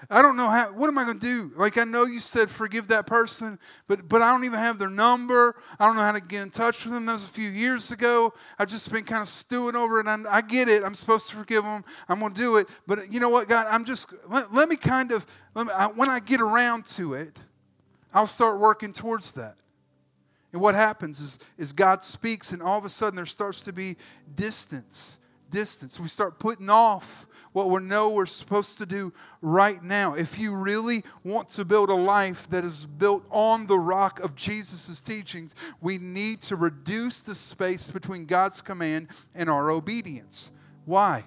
I 0.10 0.22
don't 0.22 0.36
know 0.36 0.50
how, 0.50 0.74
what 0.74 0.88
am 0.88 0.98
I 0.98 1.06
going 1.06 1.20
to 1.20 1.26
do? 1.26 1.52
Like, 1.56 1.78
I 1.78 1.84
know 1.84 2.04
you 2.04 2.20
said 2.20 2.50
forgive 2.50 2.90
that 2.90 3.08
person, 3.08 3.58
but, 3.88 4.10
but 4.10 4.22
I 4.22 4.32
don't 4.32 4.44
even 4.44 4.60
have 4.60 4.78
their 4.78 4.90
number. 4.90 5.56
I 5.80 5.86
don't 5.86 5.96
know 5.96 6.02
how 6.02 6.12
to 6.12 6.20
get 6.22 6.42
in 6.42 6.50
touch 6.50 6.84
with 6.84 6.94
them. 6.94 7.06
That 7.06 7.14
was 7.14 7.26
a 7.26 7.30
few 7.30 7.50
years 7.50 7.92
ago. 7.92 8.34
I've 8.60 8.68
just 8.68 8.92
been 8.92 9.06
kind 9.06 9.22
of 9.22 9.30
stewing 9.30 9.76
over 9.76 10.00
it. 10.00 10.08
And 10.08 10.28
I, 10.28 10.38
I 10.38 10.42
get 10.42 10.68
it. 10.68 10.84
I'm 10.84 10.96
supposed 10.96 11.30
to 11.30 11.36
forgive 11.36 11.64
them. 11.64 11.86
I'm 12.10 12.20
going 12.20 12.34
to 12.34 12.40
do 12.40 12.58
it. 12.58 12.68
But 12.86 13.12
you 13.12 13.20
know 13.20 13.30
what, 13.30 13.48
God? 13.48 13.68
I'm 13.70 13.86
just, 13.86 14.14
let, 14.28 14.54
let 14.54 14.68
me 14.68 14.76
kind 14.76 15.12
of, 15.12 15.26
me, 15.56 15.64
I, 15.74 15.88
when 15.88 16.10
I 16.10 16.20
get 16.20 16.42
around 16.42 16.86
to 16.88 17.14
it, 17.14 17.38
I'll 18.14 18.28
start 18.28 18.60
working 18.60 18.94
towards 18.94 19.32
that. 19.34 19.56
And 20.52 20.62
what 20.62 20.76
happens 20.76 21.20
is, 21.20 21.40
is 21.58 21.74
God 21.74 22.04
speaks, 22.04 22.52
and 22.52 22.62
all 22.62 22.78
of 22.78 22.86
a 22.86 22.90
sudden 22.90 23.16
there 23.16 23.26
starts 23.26 23.62
to 23.62 23.74
be 23.74 23.98
distance. 24.36 25.18
Distance. 25.50 26.00
We 26.00 26.08
start 26.08 26.40
putting 26.40 26.70
off 26.70 27.26
what 27.54 27.70
we 27.70 27.80
know 27.80 28.10
we're 28.10 28.26
supposed 28.26 28.78
to 28.80 28.86
do 28.86 29.14
right 29.42 29.82
now. 29.82 30.16
If 30.16 30.38
you 30.38 30.56
really 30.56 31.04
want 31.24 31.48
to 31.50 31.64
build 31.64 31.90
a 31.90 31.96
life 31.96 32.50
that 32.50 32.66
is 32.66 32.84
built 32.84 33.26
on 33.30 33.68
the 33.68 33.78
rock 33.80 34.20
of 34.20 34.36
Jesus' 34.36 35.00
teachings, 35.00 35.56
we 35.80 35.98
need 35.98 36.42
to 36.44 36.56
reduce 36.56 37.20
the 37.20 37.36
space 37.36 37.88
between 37.88 38.26
God's 38.26 38.60
command 38.60 39.08
and 39.34 39.50
our 39.50 39.72
obedience. 39.72 40.52
Why? 40.86 41.24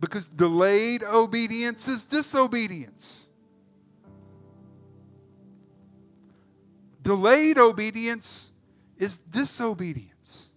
Because 0.00 0.26
delayed 0.26 1.02
obedience 1.02 1.88
is 1.88 2.04
disobedience. 2.04 3.28
Delayed 7.02 7.56
obedience 7.56 8.50
is 8.98 9.18
disobedience. 9.18 10.48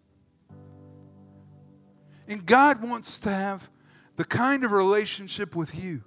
And 2.28 2.46
God 2.46 2.84
wants 2.84 3.20
to 3.22 3.30
have 3.30 3.70
the 4.20 4.26
kind 4.26 4.66
of 4.66 4.74
relationship 4.74 5.56
with 5.56 5.74
you 5.74 6.04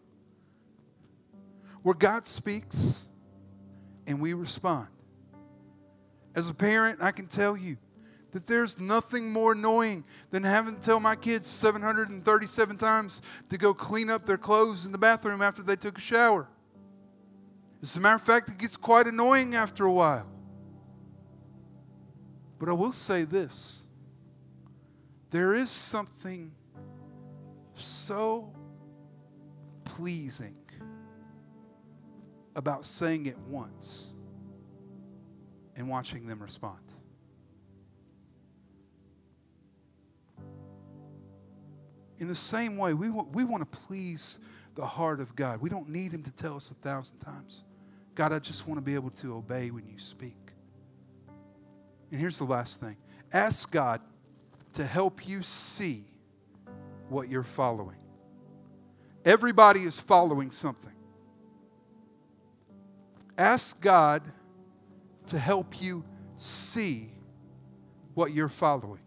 where 1.82 1.94
God 1.94 2.26
speaks 2.26 3.06
and 4.06 4.20
we 4.20 4.34
respond. 4.34 4.88
As 6.34 6.50
a 6.50 6.54
parent, 6.54 6.98
I 7.00 7.10
can 7.10 7.26
tell 7.26 7.56
you 7.56 7.78
that 8.32 8.46
there's 8.46 8.78
nothing 8.78 9.32
more 9.32 9.52
annoying 9.52 10.04
than 10.30 10.44
having 10.44 10.76
to 10.76 10.80
tell 10.82 11.00
my 11.00 11.16
kids 11.16 11.48
737 11.48 12.76
times 12.76 13.22
to 13.48 13.56
go 13.56 13.72
clean 13.72 14.10
up 14.10 14.26
their 14.26 14.36
clothes 14.36 14.84
in 14.84 14.92
the 14.92 14.98
bathroom 14.98 15.40
after 15.40 15.62
they 15.62 15.76
took 15.76 15.96
a 15.96 16.02
shower. 16.02 16.46
As 17.80 17.96
a 17.96 18.00
matter 18.00 18.16
of 18.16 18.22
fact, 18.22 18.50
it 18.50 18.58
gets 18.58 18.76
quite 18.76 19.06
annoying 19.06 19.54
after 19.54 19.86
a 19.86 19.92
while. 19.92 20.26
But 22.58 22.68
I 22.68 22.72
will 22.72 22.92
say 22.92 23.24
this 23.24 23.86
there 25.30 25.54
is 25.54 25.70
something 25.70 26.52
so 27.74 28.52
pleasing 29.84 30.58
about 32.54 32.84
saying 32.84 33.26
it 33.26 33.38
once 33.48 34.14
and 35.76 35.88
watching 35.88 36.26
them 36.26 36.42
respond. 36.42 36.78
In 42.18 42.28
the 42.28 42.34
same 42.34 42.76
way, 42.76 42.94
we, 42.94 43.10
want, 43.10 43.34
we 43.34 43.44
want 43.44 43.70
to 43.70 43.78
please 43.78 44.38
the 44.74 44.86
heart 44.86 45.20
of 45.20 45.34
God. 45.34 45.60
We 45.60 45.68
don't 45.68 45.88
need 45.88 46.12
Him 46.12 46.22
to 46.22 46.30
tell 46.30 46.56
us 46.56 46.70
a 46.70 46.74
thousand 46.74 47.18
times. 47.18 47.64
God, 48.14 48.32
I 48.32 48.38
just 48.38 48.66
want 48.66 48.78
to 48.78 48.82
be 48.84 48.94
able 48.94 49.10
to 49.10 49.34
obey 49.36 49.70
when 49.70 49.88
you 49.88 49.98
speak. 49.98 50.36
And 52.10 52.20
here's 52.20 52.38
the 52.38 52.44
last 52.44 52.78
thing 52.78 52.96
ask 53.32 53.70
God 53.72 54.00
to 54.74 54.84
help 54.84 55.26
you 55.26 55.42
see 55.42 56.04
what 57.12 57.28
you're 57.28 57.42
following. 57.42 57.96
Everybody 59.24 59.82
is 59.82 60.00
following 60.00 60.50
something. 60.50 60.92
Ask 63.38 63.80
God 63.80 64.22
to 65.26 65.38
help 65.38 65.80
you 65.80 66.04
see 66.36 67.12
what 68.14 68.32
you're 68.32 68.48
following. 68.48 69.00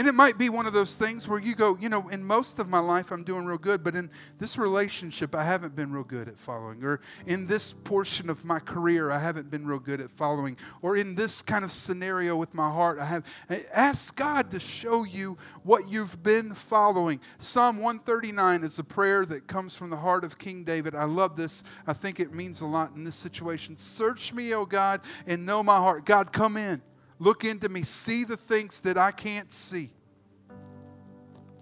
And 0.00 0.08
it 0.08 0.14
might 0.14 0.38
be 0.38 0.48
one 0.48 0.64
of 0.64 0.72
those 0.72 0.96
things 0.96 1.28
where 1.28 1.38
you 1.38 1.54
go, 1.54 1.76
you 1.78 1.90
know, 1.90 2.08
in 2.08 2.24
most 2.24 2.58
of 2.58 2.70
my 2.70 2.78
life 2.78 3.10
I'm 3.10 3.22
doing 3.22 3.44
real 3.44 3.58
good, 3.58 3.84
but 3.84 3.94
in 3.94 4.08
this 4.38 4.56
relationship 4.56 5.34
I 5.34 5.44
haven't 5.44 5.76
been 5.76 5.92
real 5.92 6.04
good 6.04 6.26
at 6.26 6.38
following. 6.38 6.82
Or 6.82 7.02
in 7.26 7.46
this 7.46 7.74
portion 7.74 8.30
of 8.30 8.42
my 8.42 8.60
career 8.60 9.10
I 9.10 9.18
haven't 9.18 9.50
been 9.50 9.66
real 9.66 9.78
good 9.78 10.00
at 10.00 10.10
following. 10.10 10.56
Or 10.80 10.96
in 10.96 11.16
this 11.16 11.42
kind 11.42 11.66
of 11.66 11.70
scenario 11.70 12.34
with 12.34 12.54
my 12.54 12.70
heart 12.70 12.98
I 12.98 13.04
have. 13.04 13.26
Ask 13.74 14.16
God 14.16 14.50
to 14.52 14.58
show 14.58 15.04
you 15.04 15.36
what 15.64 15.90
you've 15.90 16.22
been 16.22 16.54
following. 16.54 17.20
Psalm 17.36 17.76
139 17.76 18.64
is 18.64 18.78
a 18.78 18.84
prayer 18.84 19.26
that 19.26 19.48
comes 19.48 19.76
from 19.76 19.90
the 19.90 19.98
heart 19.98 20.24
of 20.24 20.38
King 20.38 20.64
David. 20.64 20.94
I 20.94 21.04
love 21.04 21.36
this. 21.36 21.62
I 21.86 21.92
think 21.92 22.20
it 22.20 22.32
means 22.32 22.62
a 22.62 22.66
lot 22.66 22.96
in 22.96 23.04
this 23.04 23.16
situation. 23.16 23.76
Search 23.76 24.32
me, 24.32 24.54
O 24.54 24.64
God, 24.64 25.02
and 25.26 25.44
know 25.44 25.62
my 25.62 25.76
heart. 25.76 26.06
God, 26.06 26.32
come 26.32 26.56
in. 26.56 26.80
Look 27.20 27.44
into 27.44 27.68
me. 27.68 27.82
See 27.82 28.24
the 28.24 28.36
things 28.36 28.80
that 28.80 28.96
I 28.98 29.12
can't 29.12 29.52
see. 29.52 29.90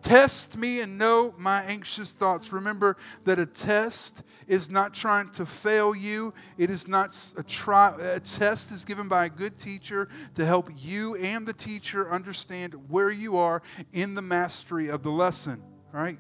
Test 0.00 0.56
me 0.56 0.80
and 0.80 0.96
know 0.96 1.34
my 1.36 1.62
anxious 1.64 2.12
thoughts. 2.12 2.52
Remember 2.52 2.96
that 3.24 3.40
a 3.40 3.44
test 3.44 4.22
is 4.46 4.70
not 4.70 4.94
trying 4.94 5.28
to 5.30 5.44
fail 5.44 5.96
you. 5.96 6.32
It 6.56 6.70
is 6.70 6.86
not 6.86 7.14
a 7.36 7.42
try. 7.42 7.94
A 8.00 8.20
test 8.20 8.70
is 8.70 8.84
given 8.84 9.08
by 9.08 9.24
a 9.24 9.28
good 9.28 9.58
teacher 9.58 10.08
to 10.36 10.46
help 10.46 10.70
you 10.76 11.16
and 11.16 11.44
the 11.44 11.52
teacher 11.52 12.08
understand 12.10 12.74
where 12.88 13.10
you 13.10 13.36
are 13.36 13.60
in 13.92 14.14
the 14.14 14.22
mastery 14.22 14.88
of 14.88 15.02
the 15.02 15.10
lesson. 15.10 15.60
Right? 15.92 16.18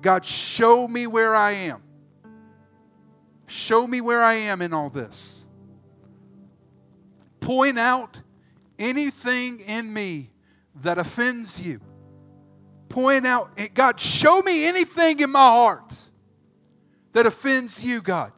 God, 0.00 0.24
show 0.24 0.86
me 0.86 1.08
where 1.08 1.34
I 1.34 1.50
am. 1.50 1.82
Show 3.48 3.86
me 3.86 4.00
where 4.00 4.22
I 4.22 4.34
am 4.34 4.62
in 4.62 4.72
all 4.72 4.90
this. 4.90 5.48
Point 7.40 7.78
out 7.78 8.20
anything 8.78 9.60
in 9.60 9.92
me 9.92 10.30
that 10.82 10.98
offends 10.98 11.60
you. 11.60 11.80
Point 12.88 13.26
out, 13.26 13.50
eh, 13.56 13.68
God, 13.72 14.00
show 14.00 14.40
me 14.42 14.66
anything 14.66 15.20
in 15.20 15.30
my 15.30 15.38
heart 15.38 15.94
that 17.12 17.26
offends 17.26 17.82
you, 17.82 18.00
God. 18.00 18.32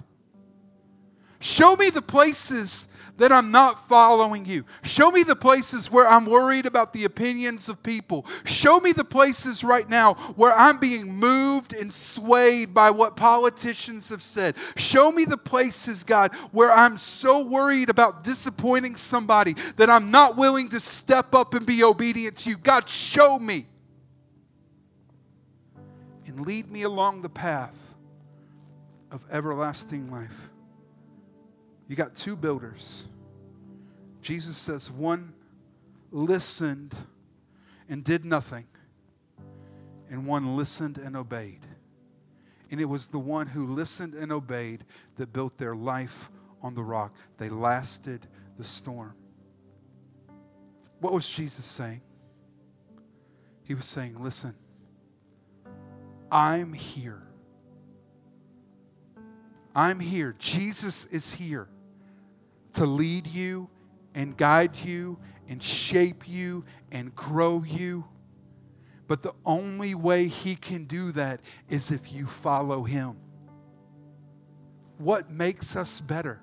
Show 1.40 1.76
me 1.76 1.90
the 1.90 2.02
places 2.02 2.88
that 3.18 3.32
I'm 3.32 3.50
not 3.50 3.86
following 3.88 4.46
you. 4.46 4.64
Show 4.82 5.10
me 5.10 5.22
the 5.22 5.36
places 5.36 5.90
where 5.90 6.08
I'm 6.08 6.24
worried 6.24 6.66
about 6.66 6.92
the 6.92 7.04
opinions 7.04 7.68
of 7.68 7.82
people. 7.82 8.24
Show 8.44 8.80
me 8.80 8.92
the 8.92 9.04
places 9.04 9.62
right 9.62 9.88
now 9.88 10.14
where 10.36 10.56
I'm 10.56 10.78
being 10.78 11.14
moved 11.14 11.74
and 11.74 11.92
swayed 11.92 12.72
by 12.72 12.90
what 12.90 13.16
politicians 13.16 14.08
have 14.08 14.22
said. 14.22 14.56
Show 14.76 15.12
me 15.12 15.24
the 15.24 15.36
places, 15.36 16.04
God, 16.04 16.34
where 16.52 16.72
I'm 16.72 16.96
so 16.96 17.44
worried 17.44 17.90
about 17.90 18.24
disappointing 18.24 18.96
somebody 18.96 19.54
that 19.76 19.90
I'm 19.90 20.10
not 20.10 20.36
willing 20.36 20.68
to 20.70 20.80
step 20.80 21.34
up 21.34 21.54
and 21.54 21.66
be 21.66 21.82
obedient 21.84 22.36
to 22.38 22.50
you. 22.50 22.56
God, 22.56 22.88
show 22.88 23.38
me. 23.38 23.66
And 26.26 26.46
lead 26.46 26.70
me 26.70 26.82
along 26.82 27.22
the 27.22 27.28
path 27.28 27.76
of 29.10 29.24
everlasting 29.30 30.10
life. 30.10 30.47
You 31.88 31.96
got 31.96 32.14
two 32.14 32.36
builders. 32.36 33.06
Jesus 34.20 34.58
says 34.58 34.90
one 34.90 35.32
listened 36.12 36.94
and 37.88 38.04
did 38.04 38.26
nothing, 38.26 38.66
and 40.10 40.26
one 40.26 40.56
listened 40.56 40.98
and 40.98 41.16
obeyed. 41.16 41.66
And 42.70 42.78
it 42.78 42.84
was 42.84 43.06
the 43.06 43.18
one 43.18 43.46
who 43.46 43.66
listened 43.66 44.12
and 44.12 44.30
obeyed 44.30 44.84
that 45.16 45.32
built 45.32 45.56
their 45.56 45.74
life 45.74 46.30
on 46.62 46.74
the 46.74 46.82
rock. 46.82 47.14
They 47.38 47.48
lasted 47.48 48.26
the 48.58 48.64
storm. 48.64 49.14
What 51.00 51.14
was 51.14 51.28
Jesus 51.28 51.64
saying? 51.64 52.02
He 53.64 53.74
was 53.74 53.86
saying, 53.86 54.22
Listen, 54.22 54.54
I'm 56.30 56.74
here. 56.74 57.22
I'm 59.74 60.00
here. 60.00 60.34
Jesus 60.38 61.06
is 61.06 61.32
here 61.32 61.68
to 62.78 62.86
lead 62.86 63.26
you 63.26 63.68
and 64.14 64.36
guide 64.36 64.76
you 64.76 65.18
and 65.48 65.60
shape 65.60 66.28
you 66.28 66.64
and 66.92 67.12
grow 67.16 67.64
you. 67.66 68.04
But 69.08 69.24
the 69.24 69.34
only 69.44 69.96
way 69.96 70.28
He 70.28 70.54
can 70.54 70.84
do 70.84 71.10
that 71.12 71.40
is 71.68 71.90
if 71.90 72.12
you 72.12 72.26
follow 72.26 72.84
Him. 72.84 73.16
What 74.98 75.28
makes 75.28 75.74
us 75.74 76.00
better? 76.00 76.40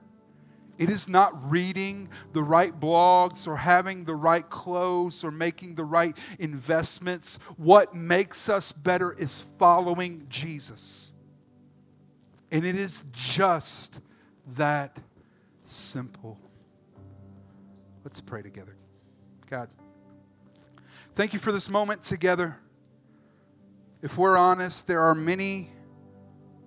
It 0.77 0.89
is 0.89 1.07
not 1.07 1.49
reading 1.49 2.09
the 2.33 2.43
right 2.43 2.77
blogs 2.77 3.47
or 3.47 3.55
having 3.55 4.03
the 4.03 4.15
right 4.15 4.49
clothes 4.49 5.23
or 5.23 5.31
making 5.31 5.75
the 5.75 5.85
right 5.85 6.17
investments. 6.37 7.39
What 7.55 7.95
makes 7.95 8.49
us 8.49 8.73
better 8.73 9.13
is 9.13 9.45
following 9.57 10.25
Jesus. 10.27 11.13
And 12.51 12.65
it 12.65 12.75
is 12.75 13.05
just 13.13 14.01
that 14.57 14.99
simple. 15.65 16.39
Let's 18.03 18.21
pray 18.21 18.41
together. 18.41 18.75
God, 19.49 19.69
thank 21.13 21.33
you 21.33 21.39
for 21.39 21.51
this 21.51 21.69
moment 21.69 22.01
together. 22.01 22.57
If 24.01 24.17
we're 24.17 24.37
honest, 24.37 24.87
there 24.87 25.01
are 25.01 25.15
many 25.15 25.69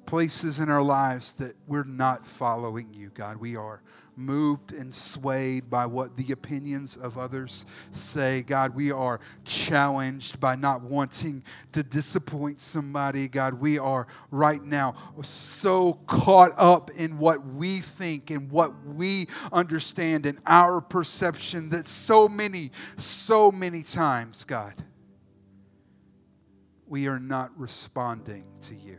places 0.06 0.58
in 0.58 0.68
our 0.68 0.82
lives 0.82 1.34
that 1.34 1.54
we're 1.66 1.84
not 1.84 2.26
following 2.26 2.94
you, 2.94 3.10
God. 3.10 3.36
We 3.36 3.56
are 3.56 3.82
moved 4.18 4.72
and 4.72 4.92
swayed 4.92 5.70
by 5.70 5.86
what 5.86 6.16
the 6.16 6.32
opinions 6.32 6.96
of 6.96 7.16
others 7.16 7.64
say. 7.90 8.42
God, 8.42 8.74
we 8.74 8.90
are 8.90 9.20
challenged 9.44 10.40
by 10.40 10.56
not 10.56 10.82
wanting 10.82 11.42
to 11.72 11.82
disappoint 11.82 12.60
somebody. 12.60 13.28
God, 13.28 13.54
we 13.54 13.78
are 13.78 14.06
right 14.30 14.62
now 14.62 14.94
so 15.22 15.94
caught 16.06 16.52
up 16.56 16.90
in 16.90 17.18
what 17.18 17.46
we 17.46 17.78
think 17.78 18.30
and 18.30 18.50
what 18.50 18.72
we 18.84 19.26
understand 19.52 20.26
and 20.26 20.38
our 20.46 20.80
perception 20.80 21.70
that 21.70 21.86
so 21.86 22.28
many, 22.28 22.72
so 22.96 23.52
many 23.52 23.82
times, 23.82 24.44
God, 24.44 24.74
we 26.86 27.06
are 27.06 27.20
not 27.20 27.50
responding 27.58 28.44
to 28.62 28.74
you. 28.74 28.98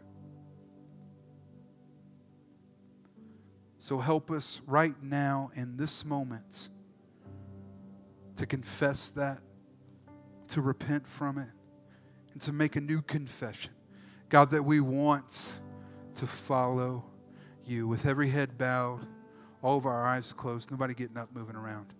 So 3.90 3.98
help 3.98 4.30
us 4.30 4.62
right 4.68 4.94
now 5.02 5.50
in 5.56 5.76
this 5.76 6.06
moment 6.06 6.70
to 8.36 8.46
confess 8.46 9.10
that, 9.10 9.42
to 10.50 10.62
repent 10.62 11.08
from 11.08 11.40
it, 11.40 11.50
and 12.32 12.40
to 12.44 12.54
make 12.54 12.76
a 12.76 12.82
new 12.82 13.02
confession. 13.02 13.72
God, 14.30 14.52
that 14.52 14.62
we 14.62 14.80
want 14.80 15.54
to 16.14 16.28
follow 16.28 17.04
you 17.66 17.88
with 17.88 18.06
every 18.06 18.30
head 18.30 18.60
bowed, 18.60 19.08
all 19.64 19.78
of 19.78 19.88
our 19.88 20.06
eyes 20.06 20.34
closed, 20.34 20.70
nobody 20.70 20.94
getting 20.94 21.18
up, 21.18 21.30
moving 21.34 21.56
around 21.56 21.92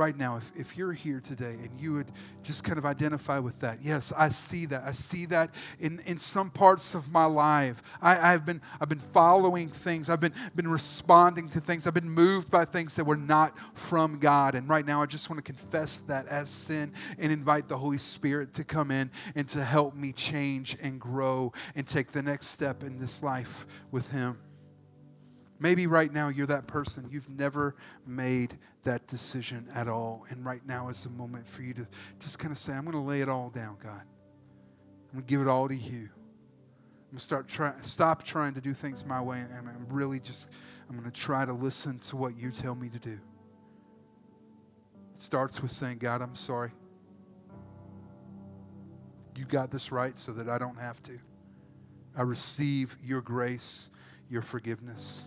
right 0.00 0.16
now, 0.16 0.38
if, 0.38 0.50
if 0.56 0.78
you're 0.78 0.94
here 0.94 1.20
today 1.20 1.58
and 1.62 1.78
you 1.78 1.92
would 1.92 2.10
just 2.42 2.64
kind 2.64 2.78
of 2.78 2.86
identify 2.86 3.38
with 3.38 3.60
that, 3.60 3.82
yes, 3.82 4.14
I 4.16 4.30
see 4.30 4.64
that. 4.66 4.82
I 4.84 4.92
see 4.92 5.26
that 5.26 5.54
in, 5.78 6.00
in 6.06 6.18
some 6.18 6.48
parts 6.48 6.94
of 6.94 7.12
my 7.12 7.26
life. 7.26 7.82
I, 8.00 8.32
I've, 8.32 8.46
been, 8.46 8.62
I've 8.80 8.88
been 8.88 8.98
following 8.98 9.68
things, 9.68 10.08
I've 10.08 10.18
been, 10.18 10.32
been 10.56 10.68
responding 10.68 11.50
to 11.50 11.60
things, 11.60 11.86
I've 11.86 11.92
been 11.92 12.08
moved 12.08 12.50
by 12.50 12.64
things 12.64 12.96
that 12.96 13.04
were 13.04 13.14
not 13.14 13.54
from 13.74 14.18
God. 14.18 14.54
And 14.54 14.66
right 14.70 14.86
now, 14.86 15.02
I 15.02 15.06
just 15.06 15.28
want 15.28 15.36
to 15.36 15.52
confess 15.52 16.00
that 16.00 16.26
as 16.28 16.48
sin 16.48 16.94
and 17.18 17.30
invite 17.30 17.68
the 17.68 17.76
Holy 17.76 17.98
Spirit 17.98 18.54
to 18.54 18.64
come 18.64 18.90
in 18.90 19.10
and 19.34 19.46
to 19.50 19.62
help 19.62 19.94
me 19.94 20.12
change 20.12 20.78
and 20.80 20.98
grow 20.98 21.52
and 21.76 21.86
take 21.86 22.12
the 22.12 22.22
next 22.22 22.46
step 22.46 22.82
in 22.82 22.98
this 22.98 23.22
life 23.22 23.66
with 23.90 24.10
Him. 24.10 24.38
Maybe 25.60 25.86
right 25.86 26.10
now 26.10 26.28
you're 26.28 26.46
that 26.46 26.66
person. 26.66 27.06
You've 27.10 27.28
never 27.28 27.76
made 28.06 28.56
that 28.84 29.06
decision 29.06 29.68
at 29.74 29.88
all. 29.88 30.24
And 30.30 30.44
right 30.44 30.66
now 30.66 30.88
is 30.88 31.04
the 31.04 31.10
moment 31.10 31.46
for 31.46 31.60
you 31.60 31.74
to 31.74 31.86
just 32.18 32.38
kind 32.38 32.50
of 32.50 32.56
say, 32.56 32.72
I'm 32.72 32.84
going 32.84 32.96
to 32.96 33.00
lay 33.00 33.20
it 33.20 33.28
all 33.28 33.50
down, 33.50 33.76
God. 33.82 34.00
I'm 34.00 35.18
going 35.18 35.24
to 35.26 35.30
give 35.30 35.42
it 35.42 35.48
all 35.48 35.68
to 35.68 35.74
you. 35.74 36.08
I'm 36.08 37.16
going 37.16 37.18
to 37.18 37.20
start 37.20 37.46
try, 37.46 37.74
stop 37.82 38.22
trying 38.22 38.54
to 38.54 38.60
do 38.62 38.72
things 38.72 39.04
my 39.04 39.20
way. 39.20 39.38
And 39.38 39.52
I'm 39.52 39.86
really 39.90 40.18
just, 40.18 40.50
I'm 40.88 40.96
going 40.96 41.10
to 41.10 41.20
try 41.20 41.44
to 41.44 41.52
listen 41.52 41.98
to 41.98 42.16
what 42.16 42.38
you 42.38 42.50
tell 42.50 42.74
me 42.74 42.88
to 42.88 42.98
do. 42.98 43.18
It 45.14 45.20
starts 45.20 45.60
with 45.60 45.72
saying, 45.72 45.98
God, 45.98 46.22
I'm 46.22 46.34
sorry. 46.34 46.70
You 49.36 49.44
got 49.44 49.70
this 49.70 49.92
right 49.92 50.16
so 50.16 50.32
that 50.32 50.48
I 50.48 50.56
don't 50.56 50.78
have 50.78 51.02
to. 51.04 51.18
I 52.16 52.22
receive 52.22 52.96
your 53.04 53.20
grace, 53.20 53.90
your 54.30 54.42
forgiveness. 54.42 55.26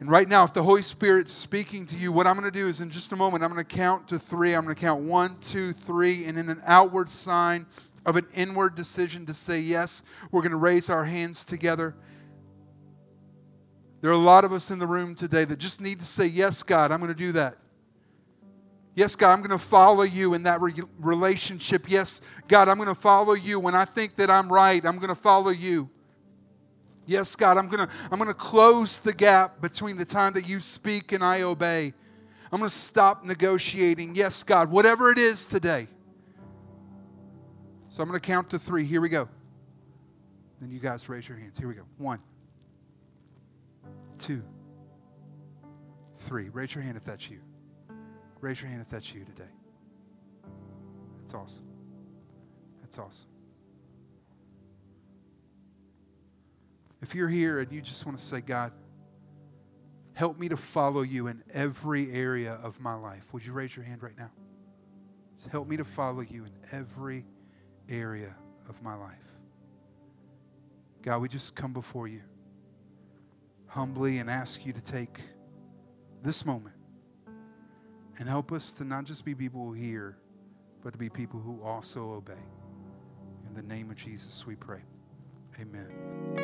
And 0.00 0.10
right 0.10 0.28
now, 0.28 0.44
if 0.44 0.52
the 0.52 0.62
Holy 0.62 0.82
Spirit's 0.82 1.32
speaking 1.32 1.86
to 1.86 1.96
you, 1.96 2.12
what 2.12 2.26
I'm 2.26 2.38
going 2.38 2.50
to 2.50 2.58
do 2.58 2.68
is 2.68 2.80
in 2.80 2.90
just 2.90 3.12
a 3.12 3.16
moment, 3.16 3.44
I'm 3.44 3.52
going 3.52 3.64
to 3.64 3.76
count 3.76 4.08
to 4.08 4.18
three. 4.18 4.54
I'm 4.54 4.64
going 4.64 4.74
to 4.74 4.80
count 4.80 5.02
one, 5.02 5.38
two, 5.40 5.72
three, 5.72 6.24
and 6.24 6.38
in 6.38 6.48
an 6.48 6.60
outward 6.66 7.08
sign 7.08 7.66
of 8.04 8.16
an 8.16 8.26
inward 8.34 8.74
decision 8.74 9.24
to 9.26 9.34
say 9.34 9.58
yes, 9.60 10.02
we're 10.30 10.42
going 10.42 10.50
to 10.50 10.56
raise 10.56 10.90
our 10.90 11.04
hands 11.04 11.44
together. 11.44 11.94
There 14.00 14.10
are 14.10 14.14
a 14.14 14.18
lot 14.18 14.44
of 14.44 14.52
us 14.52 14.70
in 14.70 14.78
the 14.78 14.86
room 14.86 15.14
today 15.14 15.46
that 15.46 15.58
just 15.58 15.80
need 15.80 16.00
to 16.00 16.06
say, 16.06 16.26
Yes, 16.26 16.62
God, 16.62 16.92
I'm 16.92 17.00
going 17.00 17.12
to 17.12 17.18
do 17.18 17.32
that. 17.32 17.56
Yes, 18.94 19.16
God, 19.16 19.32
I'm 19.32 19.38
going 19.38 19.50
to 19.50 19.58
follow 19.58 20.02
you 20.02 20.34
in 20.34 20.42
that 20.42 20.60
re- 20.60 20.74
relationship. 20.98 21.90
Yes, 21.90 22.20
God, 22.46 22.68
I'm 22.68 22.76
going 22.76 22.94
to 22.94 23.00
follow 23.00 23.32
you. 23.32 23.58
When 23.58 23.74
I 23.74 23.86
think 23.86 24.16
that 24.16 24.28
I'm 24.28 24.52
right, 24.52 24.84
I'm 24.84 24.96
going 24.96 25.08
to 25.08 25.14
follow 25.14 25.50
you. 25.50 25.88
Yes, 27.06 27.36
God, 27.36 27.58
I'm 27.58 27.68
going 27.68 27.86
to 27.86 27.92
I'm 28.10 28.18
going 28.18 28.28
to 28.28 28.34
close 28.34 28.98
the 28.98 29.12
gap 29.12 29.60
between 29.60 29.96
the 29.96 30.04
time 30.04 30.32
that 30.34 30.48
you 30.48 30.60
speak 30.60 31.12
and 31.12 31.22
I 31.22 31.42
obey. 31.42 31.92
I'm 32.50 32.58
going 32.58 32.70
to 32.70 32.74
stop 32.74 33.24
negotiating. 33.24 34.14
Yes, 34.14 34.42
God, 34.42 34.70
whatever 34.70 35.10
it 35.10 35.18
is 35.18 35.48
today. 35.48 35.88
So 37.90 38.02
I'm 38.02 38.08
going 38.08 38.20
to 38.20 38.26
count 38.26 38.50
to 38.50 38.58
three. 38.58 38.84
Here 38.84 39.00
we 39.00 39.08
go. 39.08 39.28
Then 40.60 40.70
you 40.70 40.78
guys 40.78 41.08
raise 41.08 41.28
your 41.28 41.36
hands. 41.38 41.58
Here 41.58 41.68
we 41.68 41.74
go. 41.74 41.82
One, 41.98 42.20
two, 44.18 44.42
three. 46.18 46.48
Raise 46.48 46.74
your 46.74 46.82
hand 46.82 46.96
if 46.96 47.04
that's 47.04 47.28
you. 47.28 47.40
Raise 48.40 48.60
your 48.60 48.70
hand 48.70 48.82
if 48.82 48.88
that's 48.88 49.12
you 49.14 49.24
today. 49.24 49.50
That's 51.20 51.34
awesome. 51.34 51.66
That's 52.82 52.98
awesome. 52.98 53.33
If 57.04 57.14
you're 57.14 57.28
here 57.28 57.60
and 57.60 57.70
you 57.70 57.82
just 57.82 58.06
want 58.06 58.16
to 58.16 58.24
say, 58.24 58.40
God, 58.40 58.72
help 60.14 60.38
me 60.38 60.48
to 60.48 60.56
follow 60.56 61.02
you 61.02 61.26
in 61.26 61.44
every 61.52 62.10
area 62.10 62.58
of 62.62 62.80
my 62.80 62.94
life, 62.94 63.30
would 63.34 63.44
you 63.44 63.52
raise 63.52 63.76
your 63.76 63.84
hand 63.84 64.02
right 64.02 64.16
now? 64.16 64.30
Just 65.36 65.50
help 65.50 65.68
me 65.68 65.76
to 65.76 65.84
follow 65.84 66.22
you 66.22 66.46
in 66.46 66.52
every 66.72 67.26
area 67.90 68.34
of 68.70 68.82
my 68.82 68.94
life. 68.94 69.18
God, 71.02 71.20
we 71.20 71.28
just 71.28 71.54
come 71.54 71.74
before 71.74 72.08
you 72.08 72.22
humbly 73.66 74.16
and 74.16 74.30
ask 74.30 74.64
you 74.64 74.72
to 74.72 74.80
take 74.80 75.20
this 76.22 76.46
moment 76.46 76.74
and 78.18 78.26
help 78.26 78.50
us 78.50 78.72
to 78.72 78.84
not 78.84 79.04
just 79.04 79.26
be 79.26 79.34
people 79.34 79.62
who 79.62 79.74
hear, 79.74 80.16
but 80.82 80.94
to 80.94 80.98
be 80.98 81.10
people 81.10 81.38
who 81.38 81.60
also 81.62 82.12
obey. 82.12 82.32
In 83.46 83.54
the 83.54 83.62
name 83.62 83.90
of 83.90 83.96
Jesus, 83.96 84.46
we 84.46 84.56
pray. 84.56 84.80
Amen. 85.60 86.43